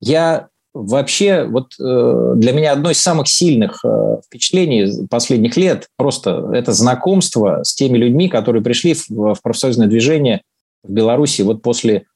я 0.01 0.49
вообще, 0.75 1.45
вот 1.45 1.75
э, 1.79 2.33
для 2.37 2.53
меня 2.53 2.73
одно 2.73 2.91
из 2.91 2.99
самых 2.99 3.29
сильных 3.29 3.85
э, 3.85 4.17
впечатлений 4.25 5.07
последних 5.09 5.57
лет 5.57 5.89
просто 5.97 6.51
это 6.53 6.73
знакомство 6.73 7.63
с 7.63 7.75
теми 7.75 7.99
людьми, 7.99 8.29
которые 8.29 8.63
пришли 8.63 8.95
в, 8.95 9.35
в 9.35 9.43
профсоюзное 9.43 9.89
движение 9.89 10.43
в 10.83 10.91
Беларуси 10.91 11.43
вот 11.43 11.63
после 11.63 12.07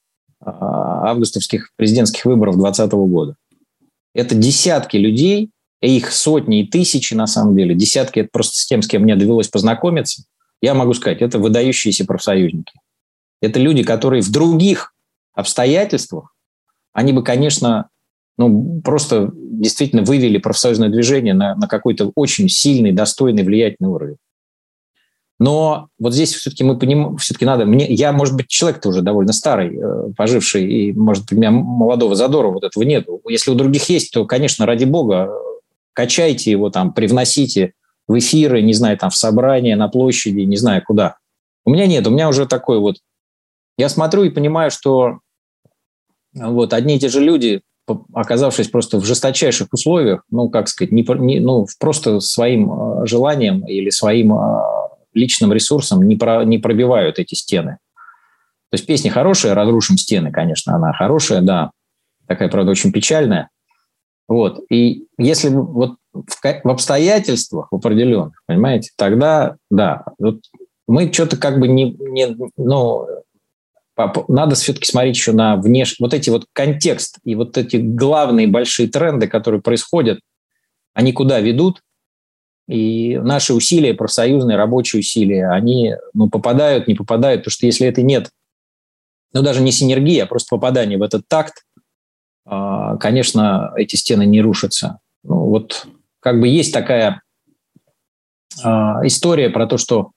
августовских 0.40 1.70
президентских 1.76 2.24
выборов 2.24 2.56
2020 2.56 2.92
года. 2.92 3.36
Это 4.14 4.34
десятки 4.34 4.96
людей, 4.96 5.50
их 5.80 6.10
сотни 6.12 6.60
и 6.60 6.66
тысячи 6.66 7.14
на 7.14 7.26
самом 7.26 7.56
деле, 7.56 7.74
десятки, 7.74 8.20
это 8.20 8.28
просто 8.32 8.58
с 8.58 8.66
тем, 8.66 8.82
с 8.82 8.88
кем 8.88 9.02
мне 9.02 9.16
довелось 9.16 9.48
познакомиться– 9.48 10.24
я 10.62 10.74
могу 10.74 10.94
сказать, 10.94 11.22
это 11.22 11.38
выдающиеся 11.38 12.04
профсоюзники. 12.04 12.74
Это 13.40 13.60
люди, 13.60 13.82
которые 13.82 14.22
в 14.22 14.30
других 14.30 14.94
обстоятельствах, 15.34 16.34
они 16.92 17.12
бы, 17.12 17.22
конечно, 17.22 17.88
ну, 18.38 18.80
просто 18.82 19.30
действительно 19.34 20.02
вывели 20.02 20.38
профсоюзное 20.38 20.88
движение 20.88 21.34
на, 21.34 21.54
на 21.54 21.68
какой-то 21.68 22.12
очень 22.14 22.48
сильный, 22.48 22.92
достойный, 22.92 23.44
влиятельный 23.44 23.90
уровень. 23.90 24.16
Но 25.38 25.88
вот 25.98 26.14
здесь 26.14 26.32
все-таки 26.32 26.64
мы 26.64 26.78
понимаем, 26.78 27.18
все-таки 27.18 27.44
надо, 27.44 27.66
мне, 27.66 27.86
я, 27.92 28.12
может 28.12 28.34
быть, 28.34 28.48
человек-то 28.48 28.88
уже 28.88 29.02
довольно 29.02 29.32
старый, 29.32 29.76
э, 29.76 30.12
поживший, 30.16 30.66
и, 30.66 30.92
может, 30.92 31.30
у 31.30 31.36
меня 31.36 31.50
молодого 31.50 32.14
задора 32.14 32.48
вот 32.48 32.64
этого 32.64 32.84
нет. 32.84 33.06
Если 33.28 33.50
у 33.50 33.54
других 33.54 33.88
есть, 33.90 34.12
то, 34.12 34.24
конечно, 34.24 34.64
ради 34.64 34.84
бога, 34.84 35.30
качайте 35.92 36.50
его 36.50 36.70
там, 36.70 36.92
привносите, 36.92 37.74
в 38.08 38.18
эфиры, 38.18 38.62
не 38.62 38.72
знаю, 38.72 38.96
там 38.96 39.10
в 39.10 39.16
собрания, 39.16 39.76
на 39.76 39.88
площади, 39.88 40.40
не 40.40 40.56
знаю 40.56 40.82
куда. 40.86 41.16
У 41.64 41.70
меня 41.70 41.86
нет, 41.86 42.06
у 42.06 42.10
меня 42.10 42.28
уже 42.28 42.46
такой 42.46 42.78
вот... 42.78 42.96
Я 43.76 43.88
смотрю 43.88 44.22
и 44.22 44.30
понимаю, 44.30 44.70
что 44.70 45.18
вот 46.32 46.72
одни 46.72 46.96
и 46.96 46.98
те 46.98 47.08
же 47.08 47.20
люди, 47.20 47.62
оказавшись 48.14 48.68
просто 48.68 48.98
в 48.98 49.04
жесточайших 49.04 49.68
условиях, 49.72 50.24
ну, 50.30 50.48
как 50.48 50.68
сказать, 50.68 50.92
не, 50.92 51.04
не, 51.18 51.40
ну, 51.40 51.66
просто 51.78 52.20
своим 52.20 52.72
э, 52.72 53.06
желанием 53.06 53.66
или 53.66 53.90
своим 53.90 54.32
э, 54.34 54.62
личным 55.16 55.52
ресурсом 55.52 56.02
не, 56.02 56.16
про, 56.16 56.44
не 56.44 56.58
пробивают 56.58 57.18
эти 57.18 57.34
стены. 57.34 57.78
То 58.70 58.74
есть 58.74 58.86
песня 58.86 59.10
хорошая, 59.10 59.54
«Разрушим 59.54 59.96
стены», 59.96 60.30
конечно, 60.30 60.74
она 60.74 60.92
хорошая, 60.92 61.40
да, 61.40 61.70
такая, 62.26 62.48
правда, 62.48 62.72
очень 62.72 62.92
печальная. 62.92 63.48
Вот. 64.28 64.60
И 64.70 65.06
если 65.18 65.48
вот 65.48 65.96
в, 66.12 66.40
в 66.42 66.68
обстоятельствах 66.68 67.68
определенных, 67.72 68.42
понимаете, 68.46 68.90
тогда, 68.96 69.56
да, 69.70 70.04
вот 70.18 70.40
мы 70.88 71.12
что-то 71.12 71.36
как 71.36 71.60
бы 71.60 71.68
не, 71.68 71.96
не 71.98 72.36
ну, 72.56 73.06
надо 74.28 74.54
все-таки 74.56 74.90
смотреть 74.90 75.16
еще 75.16 75.32
на 75.32 75.56
внешний, 75.56 76.04
вот 76.04 76.12
эти 76.12 76.30
вот 76.30 76.46
контекст 76.52 77.18
и 77.24 77.34
вот 77.34 77.56
эти 77.56 77.76
главные 77.76 78.46
большие 78.46 78.88
тренды, 78.88 79.26
которые 79.28 79.62
происходят, 79.62 80.20
они 80.92 81.12
куда 81.12 81.40
ведут, 81.40 81.82
и 82.68 83.16
наши 83.18 83.54
усилия, 83.54 83.94
профсоюзные, 83.94 84.56
рабочие 84.56 85.00
усилия, 85.00 85.50
они 85.50 85.94
ну, 86.14 86.28
попадают, 86.28 86.88
не 86.88 86.94
попадают, 86.94 87.42
потому 87.42 87.52
что 87.52 87.66
если 87.66 87.86
это 87.86 88.02
нет, 88.02 88.30
ну 89.32 89.42
даже 89.42 89.60
не 89.60 89.72
синергия, 89.72 90.24
а 90.24 90.26
просто 90.26 90.48
попадание 90.56 90.98
в 90.98 91.02
этот 91.02 91.28
такт, 91.28 91.64
а, 92.44 92.96
конечно, 92.96 93.72
эти 93.76 93.96
стены 93.96 94.26
не 94.26 94.40
рушатся. 94.40 94.98
Ну, 95.22 95.46
вот 95.46 95.86
как 96.20 96.40
бы 96.40 96.48
есть 96.48 96.72
такая 96.72 97.22
а, 98.62 99.06
история 99.06 99.50
про 99.50 99.66
то, 99.66 99.78
что 99.78 100.12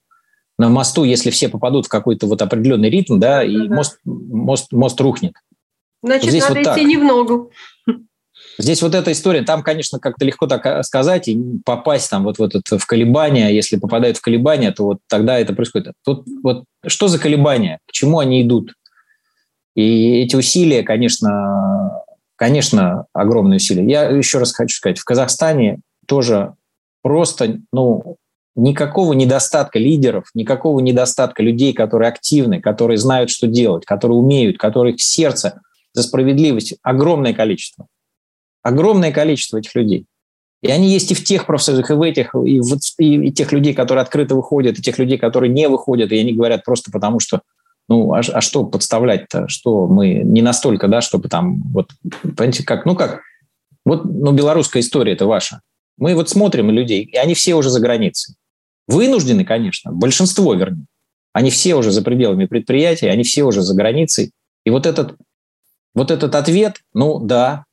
на 0.57 0.69
мосту, 0.69 1.03
если 1.03 1.29
все 1.29 1.49
попадут 1.49 1.85
в 1.85 1.89
какой-то 1.89 2.27
вот 2.27 2.41
определенный 2.41 2.89
ритм, 2.89 3.19
да, 3.19 3.43
и 3.43 3.67
да. 3.67 3.75
мост, 3.75 3.99
мост, 4.05 4.71
мост 4.71 4.99
рухнет. 4.99 5.33
Значит, 6.01 6.29
здесь 6.29 6.43
надо 6.43 6.55
вот 6.55 6.61
идти 6.61 6.81
так. 6.81 6.83
не 6.83 6.97
в 6.97 7.03
ногу. 7.03 7.51
Здесь 8.59 8.81
вот 8.81 8.93
эта 8.93 9.13
история, 9.13 9.43
там, 9.43 9.63
конечно, 9.63 9.99
как-то 9.99 10.25
легко 10.25 10.45
так 10.45 10.65
а, 10.65 10.83
сказать 10.83 11.29
и 11.29 11.39
попасть 11.65 12.09
там 12.09 12.23
вот 12.25 12.39
в, 12.39 12.43
этот, 12.43 12.63
в 12.67 12.85
колебания. 12.85 13.49
Если 13.55 13.77
попадают 13.77 14.17
в 14.17 14.21
колебания, 14.21 14.71
то 14.71 14.83
вот 14.83 14.97
тогда 15.07 15.39
это 15.39 15.53
происходит. 15.53 15.93
Тут 16.03 16.25
вот 16.43 16.65
что 16.85 17.07
за 17.07 17.19
колебания? 17.19 17.79
К 17.87 17.93
чему 17.93 18.19
они 18.19 18.41
идут? 18.41 18.73
И 19.75 20.21
эти 20.21 20.35
усилия, 20.35 20.83
конечно, 20.83 22.03
конечно, 22.35 23.05
огромные 23.13 23.57
усилия. 23.57 23.89
Я 23.89 24.09
еще 24.09 24.39
раз 24.39 24.53
хочу 24.53 24.75
сказать, 24.75 24.99
в 24.99 25.05
Казахстане 25.05 25.79
тоже 26.05 26.53
просто, 27.01 27.59
ну, 27.71 28.17
никакого 28.57 29.13
недостатка 29.13 29.79
лидеров, 29.79 30.25
никакого 30.33 30.81
недостатка 30.81 31.41
людей, 31.41 31.71
которые 31.71 32.09
активны, 32.09 32.59
которые 32.59 32.97
знают, 32.97 33.29
что 33.29 33.47
делать, 33.47 33.85
которые 33.85 34.17
умеют, 34.17 34.57
которые 34.57 34.97
в 34.97 35.01
сердце 35.01 35.61
за 35.93 36.03
справедливость 36.03 36.75
огромное 36.83 37.33
количество. 37.33 37.87
Огромное 38.63 39.11
количество 39.11 39.57
этих 39.57 39.75
людей. 39.75 40.05
И 40.61 40.69
они 40.69 40.89
есть 40.89 41.11
и 41.11 41.15
в 41.15 41.23
тех 41.23 41.45
профсоюзах, 41.45 41.91
и 41.91 41.93
в 41.93 42.01
этих, 42.01 42.35
и, 42.35 42.59
в, 42.59 42.77
и, 42.97 43.27
и 43.27 43.31
тех 43.31 43.51
людей, 43.53 43.73
которые 43.73 44.01
открыто 44.01 44.35
выходят, 44.35 44.77
и 44.77 44.81
тех 44.81 44.99
людей, 44.99 45.17
которые 45.17 45.51
не 45.51 45.69
выходят, 45.69 46.11
и 46.11 46.19
они 46.19 46.33
говорят 46.33 46.65
просто 46.65 46.91
потому, 46.91 47.19
что 47.19 47.41
ну, 47.87 48.13
а, 48.13 48.19
а 48.19 48.41
что 48.41 48.65
подставлять-то? 48.65 49.47
Что 49.47 49.87
мы 49.87 50.21
не 50.23 50.41
настолько, 50.41 50.87
да, 50.87 51.01
чтобы 51.01 51.27
там, 51.27 51.63
вот, 51.73 51.89
понимаете, 52.21 52.63
как, 52.63 52.85
ну 52.85 52.95
как, 52.95 53.21
вот, 53.83 54.05
ну, 54.05 54.31
белорусская 54.31 54.81
история 54.81 55.13
это 55.13 55.25
ваша. 55.25 55.61
Мы 55.97 56.13
вот 56.13 56.29
смотрим 56.29 56.69
людей, 56.69 57.03
и 57.03 57.17
они 57.17 57.33
все 57.33 57.55
уже 57.55 57.69
за 57.69 57.79
границей. 57.79 58.35
Вынуждены, 58.87 59.43
конечно, 59.43 59.91
большинство, 59.91 60.53
вернее. 60.53 60.85
Они 61.33 61.49
все 61.49 61.75
уже 61.75 61.91
за 61.91 62.03
пределами 62.03 62.45
предприятия, 62.45 63.09
они 63.09 63.23
все 63.23 63.43
уже 63.43 63.61
за 63.61 63.75
границей. 63.75 64.31
И 64.65 64.69
вот 64.69 64.85
этот, 64.85 65.15
вот 65.95 66.11
этот 66.11 66.35
ответ, 66.35 66.77
ну 66.93 67.19
да, 67.19 67.65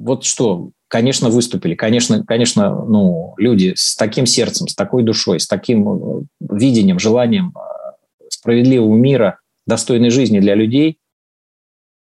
вот 0.00 0.24
что, 0.24 0.70
конечно, 0.88 1.28
выступили, 1.28 1.74
конечно, 1.74 2.24
конечно, 2.24 2.84
ну, 2.84 3.34
люди 3.36 3.74
с 3.76 3.96
таким 3.96 4.26
сердцем, 4.26 4.66
с 4.68 4.74
такой 4.74 5.02
душой, 5.02 5.40
с 5.40 5.46
таким 5.46 5.88
э, 5.88 6.22
видением, 6.40 6.98
желанием 6.98 7.54
э, 7.54 8.26
справедливого 8.28 8.96
мира, 8.96 9.40
достойной 9.66 10.10
жизни 10.10 10.40
для 10.40 10.54
людей. 10.54 10.98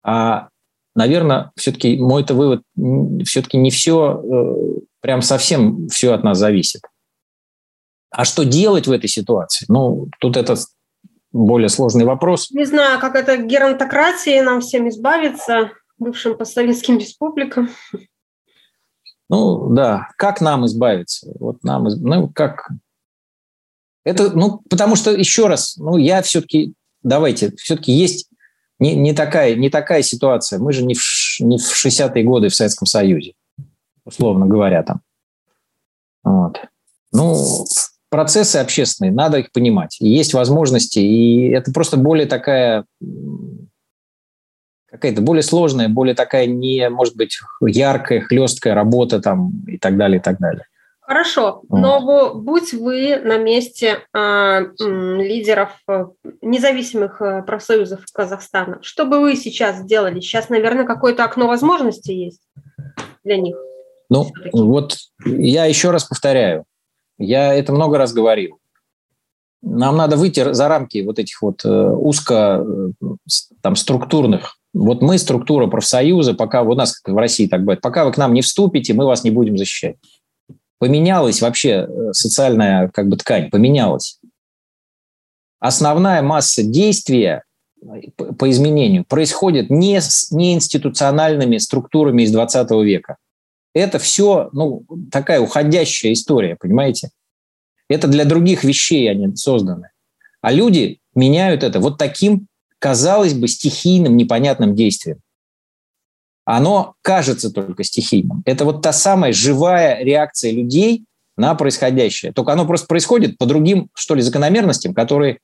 А, 0.05 0.49
наверное, 0.95 1.51
все-таки 1.57 1.97
мой 1.99 2.23
это 2.23 2.35
вывод, 2.35 2.63
все-таки 3.25 3.59
не 3.59 3.71
все, 3.71 4.23
э, 4.23 4.81
прям 5.01 5.23
совсем 5.23 5.89
все 5.89 6.13
от 6.13 6.23
нас 6.25 6.39
зависит. 6.39 6.83
А 8.11 8.25
что 8.25 8.45
делать 8.45 8.87
в 8.87 8.93
этой 8.93 9.09
ситуации? 9.09 9.65
Ну, 9.69 10.09
тут 10.21 10.37
это 10.37 10.55
более 11.33 11.71
сложный 11.71 12.05
вопрос. 12.05 12.51
Не 12.51 12.67
знаю, 12.67 13.01
как 13.01 13.17
это 13.17 13.39
геронтократии 13.39 14.41
нам 14.41 14.61
всем 14.61 14.89
избавиться, 14.89 15.71
бывшим 16.03 16.37
постсоветским 16.37 16.99
республикам. 16.99 17.71
Ну, 19.29 19.71
да, 19.71 20.09
как 20.19 20.41
нам 20.41 20.67
избавиться? 20.67 21.33
Вот 21.39 21.65
нам, 21.65 21.85
ну, 21.85 22.29
как... 22.29 22.71
Это, 24.05 24.37
ну, 24.37 24.61
потому 24.69 24.97
что, 24.97 25.11
еще 25.13 25.47
раз, 25.47 25.77
ну, 25.77 25.97
я 25.97 26.21
все-таки, 26.23 26.75
давайте, 27.03 27.55
все-таки 27.57 27.93
есть 27.93 28.29
не, 28.79 28.97
не, 28.97 29.13
такая, 29.15 29.55
не 29.55 29.71
такая 29.71 30.03
ситуация. 30.03 30.59
Мы 30.59 30.73
же 30.73 30.85
не 30.85 30.95
в, 30.95 31.01
не 31.41 31.57
в 31.57 31.63
60-е 31.63 32.25
годы 32.25 32.49
в 32.49 32.55
Советском 32.55 32.87
Союзе, 32.87 33.35
условно 34.05 34.47
говоря, 34.47 34.83
там. 34.83 35.03
Вот. 36.25 36.61
Ну, 37.13 37.65
процессы 38.11 38.57
общественные, 38.57 39.13
надо 39.13 39.39
их 39.39 39.53
понимать. 39.53 39.97
Есть 40.01 40.35
возможности, 40.35 40.99
и 40.99 41.51
это 41.51 41.73
просто 41.73 41.97
более 41.97 42.27
такая 42.27 42.85
какая-то 44.93 45.23
более 45.23 45.43
сложная, 45.43 45.89
более 45.89 46.15
такая 46.15 46.47
не, 46.47 46.89
может 46.91 47.17
быть, 47.17 47.39
яркая, 47.61 48.21
хлесткая 48.21 48.75
работа 48.75 49.21
там 49.21 49.65
и 49.67 49.79
так 49.79 49.97
далее, 49.97 50.21
и 50.21 50.23
так 50.23 50.39
далее. 50.39 50.67
Хорошо, 51.01 51.63
но 51.69 52.35
будь 52.35 52.73
вы 52.73 53.17
на 53.17 53.37
месте 53.37 53.99
э, 54.15 54.61
лидеров 54.79 55.71
независимых 56.41 57.21
э, 57.21 57.43
профсоюзов 57.43 58.05
Казахстана, 58.15 58.79
что 58.83 59.05
бы 59.05 59.21
вы 59.21 59.35
сейчас 59.35 59.79
сделали? 59.79 60.21
Сейчас, 60.21 60.49
наверное, 60.49 60.87
какое-то 60.87 61.25
окно 61.25 61.49
возможностей 61.49 62.15
есть 62.15 62.41
для 63.25 63.37
них. 63.37 63.57
Ну, 64.11 64.31
вот 64.53 64.97
я 65.25 65.65
еще 65.65 65.91
раз 65.91 66.05
повторяю, 66.05 66.65
я 67.19 67.53
это 67.53 67.73
много 67.73 67.99
раз 67.99 68.13
говорил. 68.13 68.59
Нам 69.61 69.97
надо 69.97 70.17
выйти 70.17 70.53
за 70.53 70.69
рамки 70.69 71.05
вот 71.05 71.19
этих 71.19 71.43
вот 71.43 71.65
э, 71.65 71.69
узко 71.69 72.65
э, 72.65 73.07
там 73.61 73.77
структурных. 73.77 74.57
Вот 74.75 75.03
мы 75.03 75.19
структура 75.19 75.67
профсоюза, 75.67 76.35
пока 76.35 76.63
у 76.63 76.75
нас 76.75 76.99
как 76.99 77.15
в 77.15 77.19
России 77.19 77.47
так 77.47 77.61
бывает, 77.61 77.81
пока 77.81 78.05
вы 78.05 78.13
к 78.13 78.17
нам 78.17 78.33
не 78.33 78.41
вступите, 78.41 78.95
мы 78.95 79.07
вас 79.07 79.23
не 79.23 79.31
будем 79.31 79.59
защищать. 79.59 79.97
Поменялась 80.79 81.43
вообще 81.43 81.87
э, 81.89 82.13
социальная 82.13 82.89
как 82.89 83.09
бы 83.09 83.17
ткань, 83.17 83.51
поменялась. 83.51 84.19
Основная 85.61 86.23
масса 86.23 86.63
действия 86.63 87.45
по 88.39 88.51
изменению 88.51 89.05
происходит 89.05 89.71
не, 89.71 90.01
с, 90.01 90.31
не 90.31 90.55
институциональными 90.55 91.59
структурами 91.59 92.23
из 92.23 92.33
20 92.33 92.71
века. 92.83 93.17
Это 93.75 93.99
все 93.99 94.51
ну, 94.53 94.85
такая 95.11 95.41
уходящая 95.41 96.13
история, 96.13 96.57
понимаете? 96.57 97.11
Это 97.89 98.09
для 98.09 98.25
других 98.25 98.65
вещей 98.65 99.11
они 99.11 99.35
созданы. 99.37 99.91
А 100.41 100.53
люди 100.53 101.01
меняют 101.15 101.63
это 101.63 101.79
вот 101.81 101.99
таким, 101.99 102.47
казалось 102.83 103.33
бы, 103.33 103.47
стихийным, 103.47 104.17
непонятным 104.17 104.75
действием. 104.75 105.21
Оно 106.45 106.97
кажется 107.01 107.53
только 107.53 107.85
стихийным. 107.85 108.43
Это 108.45 108.65
вот 108.65 108.83
та 108.83 108.93
самая 108.93 109.33
живая 109.33 110.03
реакция 110.03 110.51
людей 110.51 111.05
на 111.37 111.55
происходящее. 111.55 112.33
Только 112.33 112.53
оно 112.53 112.67
просто 112.67 112.89
происходит 112.89 113.39
по 113.39 113.47
другим, 113.47 113.89
что 113.95 114.17
ли, 114.17 114.23
закономерностям, 114.23 114.95
которые 114.95 115.39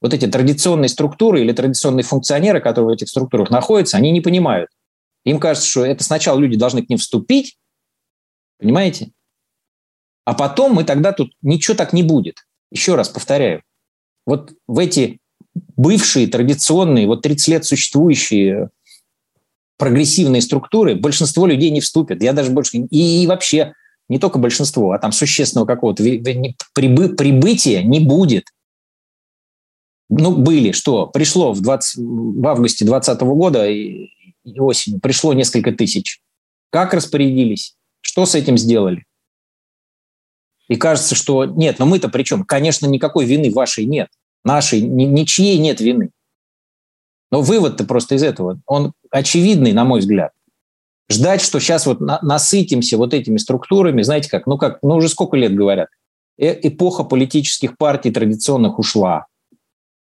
вот 0.00 0.14
эти 0.14 0.26
традиционные 0.26 0.88
структуры 0.88 1.42
или 1.42 1.52
традиционные 1.52 2.02
функционеры, 2.02 2.62
которые 2.62 2.92
в 2.92 2.94
этих 2.94 3.10
структурах 3.10 3.50
находятся, 3.50 3.98
они 3.98 4.10
не 4.10 4.22
понимают. 4.22 4.70
Им 5.24 5.38
кажется, 5.38 5.68
что 5.68 5.84
это 5.84 6.02
сначала 6.02 6.38
люди 6.38 6.56
должны 6.56 6.82
к 6.82 6.88
ним 6.88 6.98
вступить, 6.98 7.58
понимаете? 8.58 9.10
А 10.24 10.32
потом 10.32 10.72
мы 10.72 10.84
тогда 10.84 11.12
тут 11.12 11.34
ничего 11.42 11.76
так 11.76 11.92
не 11.92 12.02
будет. 12.02 12.38
Еще 12.70 12.94
раз 12.94 13.10
повторяю. 13.10 13.62
Вот 14.24 14.54
в 14.66 14.78
эти 14.78 15.20
бывшие, 15.54 16.26
традиционные, 16.26 17.06
вот 17.06 17.22
30 17.22 17.48
лет 17.48 17.64
существующие 17.64 18.70
прогрессивные 19.78 20.42
структуры, 20.42 20.94
большинство 20.94 21.46
людей 21.46 21.70
не 21.70 21.80
вступят. 21.80 22.22
Я 22.22 22.32
даже 22.32 22.50
больше... 22.50 22.76
И, 22.78 23.22
и 23.22 23.26
вообще 23.26 23.72
не 24.08 24.18
только 24.18 24.38
большинство, 24.38 24.92
а 24.92 24.98
там 24.98 25.12
существенного 25.12 25.66
какого-то 25.66 26.02
прибы, 26.74 27.14
прибытия 27.16 27.82
не 27.82 28.00
будет. 28.00 28.44
Ну, 30.10 30.36
были, 30.36 30.72
что? 30.72 31.06
Пришло 31.06 31.52
в, 31.52 31.60
20, 31.62 31.96
в 31.96 32.46
августе 32.46 32.84
2020 32.84 33.20
года 33.22 33.68
и, 33.68 34.08
и 34.44 34.60
осенью, 34.60 35.00
пришло 35.00 35.32
несколько 35.32 35.72
тысяч. 35.72 36.20
Как 36.70 36.92
распорядились? 36.92 37.76
Что 38.00 38.26
с 38.26 38.34
этим 38.34 38.58
сделали? 38.58 39.04
И 40.68 40.76
кажется, 40.76 41.14
что 41.14 41.44
нет, 41.44 41.78
но 41.78 41.86
мы-то 41.86 42.08
при 42.08 42.22
чем? 42.22 42.44
Конечно, 42.44 42.86
никакой 42.86 43.24
вины 43.24 43.50
вашей 43.50 43.86
нет. 43.86 44.08
Нашей, 44.44 44.80
ни, 44.80 45.04
ничьей 45.04 45.58
нет 45.58 45.80
вины. 45.80 46.10
Но 47.30 47.42
вывод-то 47.42 47.84
просто 47.84 48.16
из 48.16 48.22
этого, 48.22 48.60
он 48.66 48.92
очевидный, 49.10 49.72
на 49.72 49.84
мой 49.84 50.00
взгляд. 50.00 50.32
Ждать, 51.10 51.40
что 51.40 51.58
сейчас 51.60 51.86
вот 51.86 52.00
насытимся 52.00 52.96
вот 52.96 53.14
этими 53.14 53.36
структурами, 53.36 54.02
знаете 54.02 54.30
как, 54.30 54.46
ну 54.46 54.58
как, 54.58 54.78
ну 54.82 54.96
уже 54.96 55.08
сколько 55.08 55.36
лет 55.36 55.54
говорят, 55.54 55.88
э 56.38 56.68
эпоха 56.68 57.04
политических 57.04 57.76
партий 57.76 58.10
традиционных 58.10 58.78
ушла. 58.78 59.26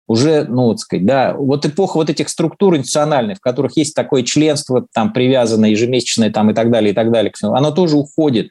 Уже, 0.08 0.44
ну, 0.44 0.66
вот 0.66 0.78
сказать, 0.78 1.04
да, 1.04 1.34
вот 1.34 1.66
эпоха 1.66 1.96
вот 1.96 2.10
этих 2.10 2.28
структур 2.28 2.76
институциональных, 2.76 3.38
в 3.38 3.40
которых 3.40 3.76
есть 3.76 3.94
такое 3.94 4.22
членство, 4.22 4.86
там, 4.92 5.12
привязанное 5.12 5.70
ежемесячное, 5.70 6.30
там, 6.30 6.50
и 6.50 6.54
так 6.54 6.70
далее, 6.70 6.92
и 6.92 6.94
так 6.94 7.10
далее, 7.10 7.32
оно 7.42 7.72
тоже 7.72 7.96
уходит. 7.96 8.50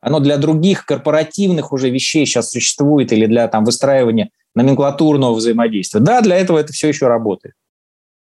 Оно 0.00 0.20
для 0.20 0.36
других 0.36 0.84
корпоративных 0.84 1.72
уже 1.72 1.90
вещей 1.90 2.26
сейчас 2.26 2.50
существует 2.50 3.12
или 3.12 3.26
для 3.26 3.48
там 3.48 3.64
выстраивания 3.64 4.30
номенклатурного 4.54 5.34
взаимодействия. 5.34 6.00
Да, 6.00 6.20
для 6.20 6.36
этого 6.36 6.58
это 6.58 6.72
все 6.72 6.88
еще 6.88 7.06
работает. 7.06 7.54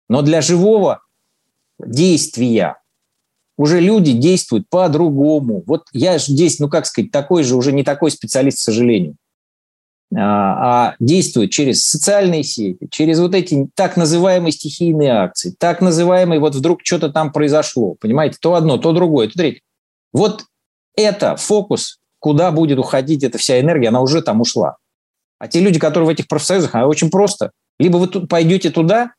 Но 0.10 0.22
для 0.22 0.42
живого 0.42 1.02
действия 1.80 2.78
уже 3.58 3.80
люди 3.80 4.14
действуют 4.14 4.68
по-другому. 4.70 5.64
Вот 5.66 5.84
я 5.92 6.18
здесь, 6.18 6.60
ну 6.60 6.70
как 6.70 6.86
сказать, 6.86 7.12
такой 7.12 7.44
же, 7.44 7.56
уже 7.56 7.72
не 7.72 7.84
такой 7.84 8.12
специалист, 8.12 8.58
к 8.58 8.62
сожалению. 8.62 9.16
А, 10.16 10.90
а 10.90 10.96
действует 11.00 11.52
через 11.52 11.86
социальные 11.86 12.44
сети, 12.44 12.88
через 12.92 13.20
вот 13.20 13.34
эти 13.34 13.68
так 13.74 13.98
называемые 13.98 14.52
стихийные 14.52 15.12
акции, 15.12 15.56
так 15.58 15.82
называемые 15.82 16.40
вот 16.40 16.56
вдруг 16.56 16.82
что-то 16.84 17.10
там 17.10 17.32
произошло, 17.32 17.96
понимаете, 18.00 18.38
то 18.40 18.54
одно, 18.54 18.78
то 18.78 18.92
другое, 18.92 19.28
то 19.28 19.34
третье. 19.34 19.62
Вот 20.12 20.44
это 20.96 21.36
фокус, 21.36 22.00
куда 22.20 22.52
будет 22.52 22.78
уходить 22.78 23.24
эта 23.24 23.38
вся 23.40 23.60
энергия, 23.60 23.88
она 23.88 24.02
уже 24.02 24.22
там 24.22 24.42
ушла. 24.42 24.78
А 25.44 25.50
те 25.50 25.60
люди, 25.60 25.78
которые 25.78 26.08
в 26.08 26.10
этих 26.10 26.30
профсоюзах, 26.30 26.74
а 26.74 26.88
очень 26.88 27.10
просто. 27.10 27.52
Либо 27.78 27.98
вы 27.98 28.08
тут 28.08 28.30
пойдете 28.30 28.70
туда, 28.70 29.12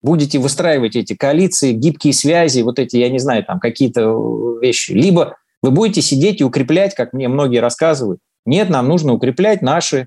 будете 0.00 0.38
выстраивать 0.38 0.94
эти 0.94 1.16
коалиции, 1.16 1.72
гибкие 1.72 2.12
связи, 2.12 2.60
вот 2.62 2.78
эти, 2.78 2.98
я 2.98 3.08
не 3.08 3.18
знаю, 3.18 3.44
там 3.44 3.58
какие-то 3.58 4.60
вещи. 4.62 4.92
Либо 4.92 5.38
вы 5.60 5.72
будете 5.72 6.02
сидеть 6.02 6.40
и 6.40 6.44
укреплять, 6.44 6.94
как 6.94 7.12
мне 7.12 7.26
многие 7.26 7.58
рассказывают. 7.58 8.20
Нет, 8.46 8.70
нам 8.70 8.86
нужно 8.86 9.12
укреплять 9.12 9.60
наши 9.60 10.06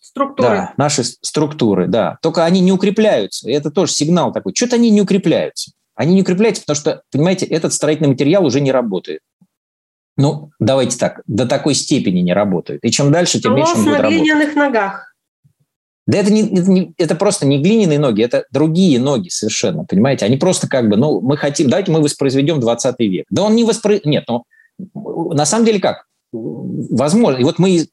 структуры. 0.00 0.48
Да, 0.48 0.74
наши 0.78 1.04
структуры, 1.04 1.86
да. 1.86 2.16
Только 2.22 2.46
они 2.46 2.60
не 2.60 2.72
укрепляются. 2.72 3.50
Это 3.50 3.70
тоже 3.70 3.92
сигнал 3.92 4.32
такой. 4.32 4.54
Что-то 4.54 4.76
они 4.76 4.88
не 4.88 5.02
укрепляются. 5.02 5.72
Они 5.94 6.14
не 6.14 6.22
укрепляются, 6.22 6.62
потому 6.62 6.76
что, 6.76 7.02
понимаете, 7.12 7.44
этот 7.44 7.74
строительный 7.74 8.08
материал 8.08 8.46
уже 8.46 8.62
не 8.62 8.72
работает. 8.72 9.20
Ну, 10.20 10.50
давайте 10.58 10.98
так, 10.98 11.22
до 11.26 11.46
такой 11.46 11.74
степени 11.74 12.20
не 12.20 12.34
работают. 12.34 12.84
И 12.84 12.90
чем 12.90 13.10
дальше, 13.10 13.40
тем 13.40 13.54
меньше 13.54 13.72
он 13.74 13.84
будет 13.84 13.96
работать. 14.00 14.18
на 14.18 14.22
глиняных 14.22 14.54
ногах. 14.54 15.14
Да 16.06 16.18
это, 16.18 16.30
не, 16.30 16.42
это, 16.42 16.70
не, 16.70 16.92
это 16.98 17.14
просто 17.14 17.46
не 17.46 17.58
глиняные 17.58 17.98
ноги, 17.98 18.22
это 18.22 18.44
другие 18.50 19.00
ноги 19.00 19.30
совершенно, 19.30 19.84
понимаете? 19.84 20.26
Они 20.26 20.36
просто 20.36 20.68
как 20.68 20.90
бы, 20.90 20.96
ну, 20.96 21.20
мы 21.22 21.38
хотим, 21.38 21.70
давайте 21.70 21.90
мы 21.90 22.02
воспроизведем 22.02 22.60
20 22.60 22.98
век. 22.98 23.26
Да 23.30 23.44
он 23.44 23.54
не 23.54 23.64
воспроизведет, 23.64 24.06
нет, 24.06 24.24
ну, 24.28 24.44
на 25.32 25.46
самом 25.46 25.64
деле 25.64 25.80
как? 25.80 26.04
Возможно. 26.32 27.38
И 27.38 27.44
вот 27.44 27.58
мы 27.58 27.88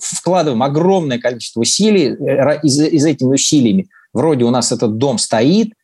вкладываем 0.00 0.62
огромное 0.62 1.18
количество 1.18 1.60
усилий, 1.60 2.14
э, 2.14 2.60
из, 2.62 2.80
из 2.80 3.04
этими 3.04 3.34
усилиями 3.34 3.88
вроде 4.14 4.44
у 4.44 4.50
нас 4.50 4.72
этот 4.72 4.96
дом 4.96 5.18
стоит, 5.18 5.74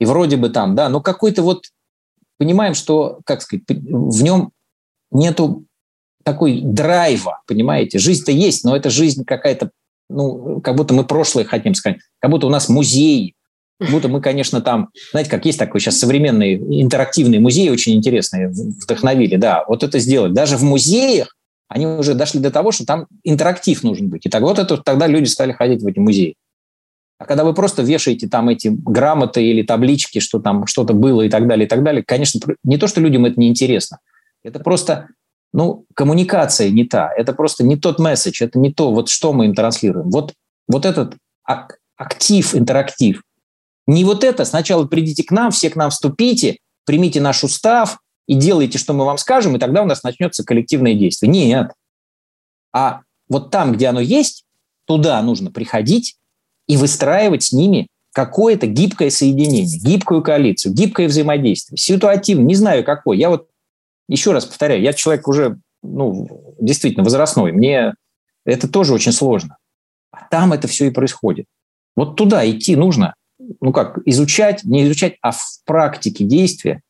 и 0.00 0.04
вроде 0.04 0.36
бы 0.36 0.48
там, 0.48 0.74
да, 0.74 0.88
но 0.88 1.00
какой-то 1.00 1.42
вот 1.42 1.66
понимаем, 2.38 2.74
что, 2.74 3.20
как 3.24 3.42
сказать, 3.42 3.64
в 3.68 4.22
нем 4.22 4.50
нету 5.12 5.64
такой 6.24 6.60
драйва, 6.62 7.42
понимаете? 7.46 7.98
Жизнь-то 7.98 8.32
есть, 8.32 8.64
но 8.64 8.76
это 8.76 8.90
жизнь 8.90 9.24
какая-то, 9.24 9.70
ну, 10.08 10.60
как 10.60 10.76
будто 10.76 10.94
мы 10.94 11.04
прошлое 11.04 11.44
хотим 11.44 11.74
сказать, 11.74 11.98
как 12.20 12.30
будто 12.30 12.46
у 12.46 12.50
нас 12.50 12.68
музей, 12.68 13.34
как 13.78 13.90
будто 13.90 14.08
мы, 14.08 14.20
конечно, 14.20 14.60
там, 14.60 14.90
знаете, 15.10 15.30
как 15.30 15.44
есть 15.44 15.58
такой 15.58 15.80
сейчас 15.80 15.98
современный 15.98 16.54
интерактивный 16.82 17.40
музей, 17.40 17.70
очень 17.70 17.94
интересный, 17.94 18.48
вдохновили, 18.48 19.36
да, 19.36 19.64
вот 19.66 19.82
это 19.82 19.98
сделать. 19.98 20.32
Даже 20.32 20.56
в 20.56 20.62
музеях 20.62 21.36
они 21.68 21.86
уже 21.86 22.14
дошли 22.14 22.38
до 22.38 22.50
того, 22.50 22.70
что 22.70 22.84
там 22.84 23.06
интерактив 23.24 23.82
нужен 23.82 24.08
быть. 24.08 24.26
И 24.26 24.28
так 24.28 24.42
вот 24.42 24.58
это, 24.58 24.76
тогда 24.76 25.06
люди 25.06 25.26
стали 25.26 25.52
ходить 25.52 25.82
в 25.82 25.86
эти 25.86 25.98
музеи. 25.98 26.34
А 27.18 27.24
когда 27.24 27.44
вы 27.44 27.54
просто 27.54 27.82
вешаете 27.82 28.28
там 28.28 28.48
эти 28.48 28.68
грамоты 28.68 29.42
или 29.42 29.62
таблички, 29.62 30.18
что 30.18 30.38
там 30.38 30.66
что-то 30.66 30.92
было 30.92 31.22
и 31.22 31.28
так 31.28 31.46
далее, 31.46 31.66
и 31.66 31.68
так 31.68 31.82
далее, 31.82 32.02
конечно, 32.04 32.40
не 32.62 32.76
то, 32.78 32.88
что 32.88 33.00
людям 33.00 33.24
это 33.24 33.40
не 33.40 33.48
интересно, 33.48 33.98
это 34.42 34.60
просто, 34.60 35.08
ну, 35.52 35.86
коммуникация 35.94 36.70
не 36.70 36.84
та, 36.84 37.12
это 37.16 37.32
просто 37.32 37.64
не 37.64 37.76
тот 37.76 37.98
месседж, 37.98 38.42
это 38.42 38.58
не 38.58 38.72
то, 38.72 38.92
вот 38.92 39.08
что 39.08 39.32
мы 39.32 39.46
им 39.46 39.54
транслируем. 39.54 40.10
Вот, 40.10 40.34
вот 40.68 40.84
этот 40.86 41.16
актив, 41.96 42.54
интерактив. 42.54 43.22
Не 43.86 44.04
вот 44.04 44.24
это, 44.24 44.44
сначала 44.44 44.86
придите 44.86 45.24
к 45.24 45.30
нам, 45.30 45.50
все 45.50 45.70
к 45.70 45.76
нам 45.76 45.90
вступите, 45.90 46.58
примите 46.84 47.20
наш 47.20 47.42
устав 47.44 47.98
и 48.26 48.34
делайте, 48.34 48.78
что 48.78 48.92
мы 48.92 49.04
вам 49.04 49.18
скажем, 49.18 49.56
и 49.56 49.58
тогда 49.58 49.82
у 49.82 49.86
нас 49.86 50.02
начнется 50.02 50.44
коллективное 50.44 50.94
действие. 50.94 51.30
Нет. 51.30 51.72
А 52.72 53.00
вот 53.28 53.50
там, 53.50 53.72
где 53.72 53.88
оно 53.88 54.00
есть, 54.00 54.44
туда 54.86 55.20
нужно 55.22 55.50
приходить 55.50 56.16
и 56.66 56.76
выстраивать 56.76 57.44
с 57.44 57.52
ними 57.52 57.88
какое-то 58.12 58.66
гибкое 58.66 59.10
соединение, 59.10 59.64
гибкую 59.64 60.22
коалицию, 60.22 60.74
гибкое 60.74 61.08
взаимодействие, 61.08 61.78
ситуативно, 61.78 62.44
не 62.44 62.54
знаю 62.54 62.84
какой. 62.84 63.18
Я 63.18 63.30
вот 63.30 63.48
еще 64.12 64.32
раз 64.32 64.46
повторяю, 64.46 64.82
я 64.82 64.92
человек 64.92 65.26
уже 65.28 65.58
ну, 65.82 66.54
действительно 66.60 67.04
возрастной, 67.04 67.52
мне 67.52 67.94
это 68.44 68.68
тоже 68.68 68.94
очень 68.94 69.12
сложно. 69.12 69.56
А 70.10 70.26
там 70.30 70.52
это 70.52 70.68
все 70.68 70.86
и 70.86 70.90
происходит. 70.90 71.46
Вот 71.96 72.16
туда 72.16 72.48
идти 72.48 72.76
нужно, 72.76 73.14
ну 73.60 73.72
как, 73.72 73.98
изучать, 74.04 74.64
не 74.64 74.84
изучать, 74.84 75.16
а 75.22 75.32
в 75.32 75.40
практике 75.64 76.24
действия 76.24 76.82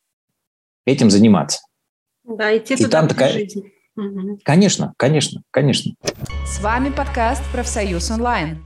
этим 0.85 1.09
заниматься. 1.09 1.61
Да, 2.23 2.55
идти 2.55 2.75
и 2.75 2.77
туда 2.77 2.89
там 2.89 3.07
такая... 3.07 3.33
жизнь. 3.33 3.63
Конечно, 4.43 4.93
конечно, 4.97 5.43
конечно. 5.51 5.93
С 6.47 6.59
вами 6.61 6.89
подкаст 6.89 7.43
«Профсоюз 7.51 8.09
онлайн». 8.09 8.63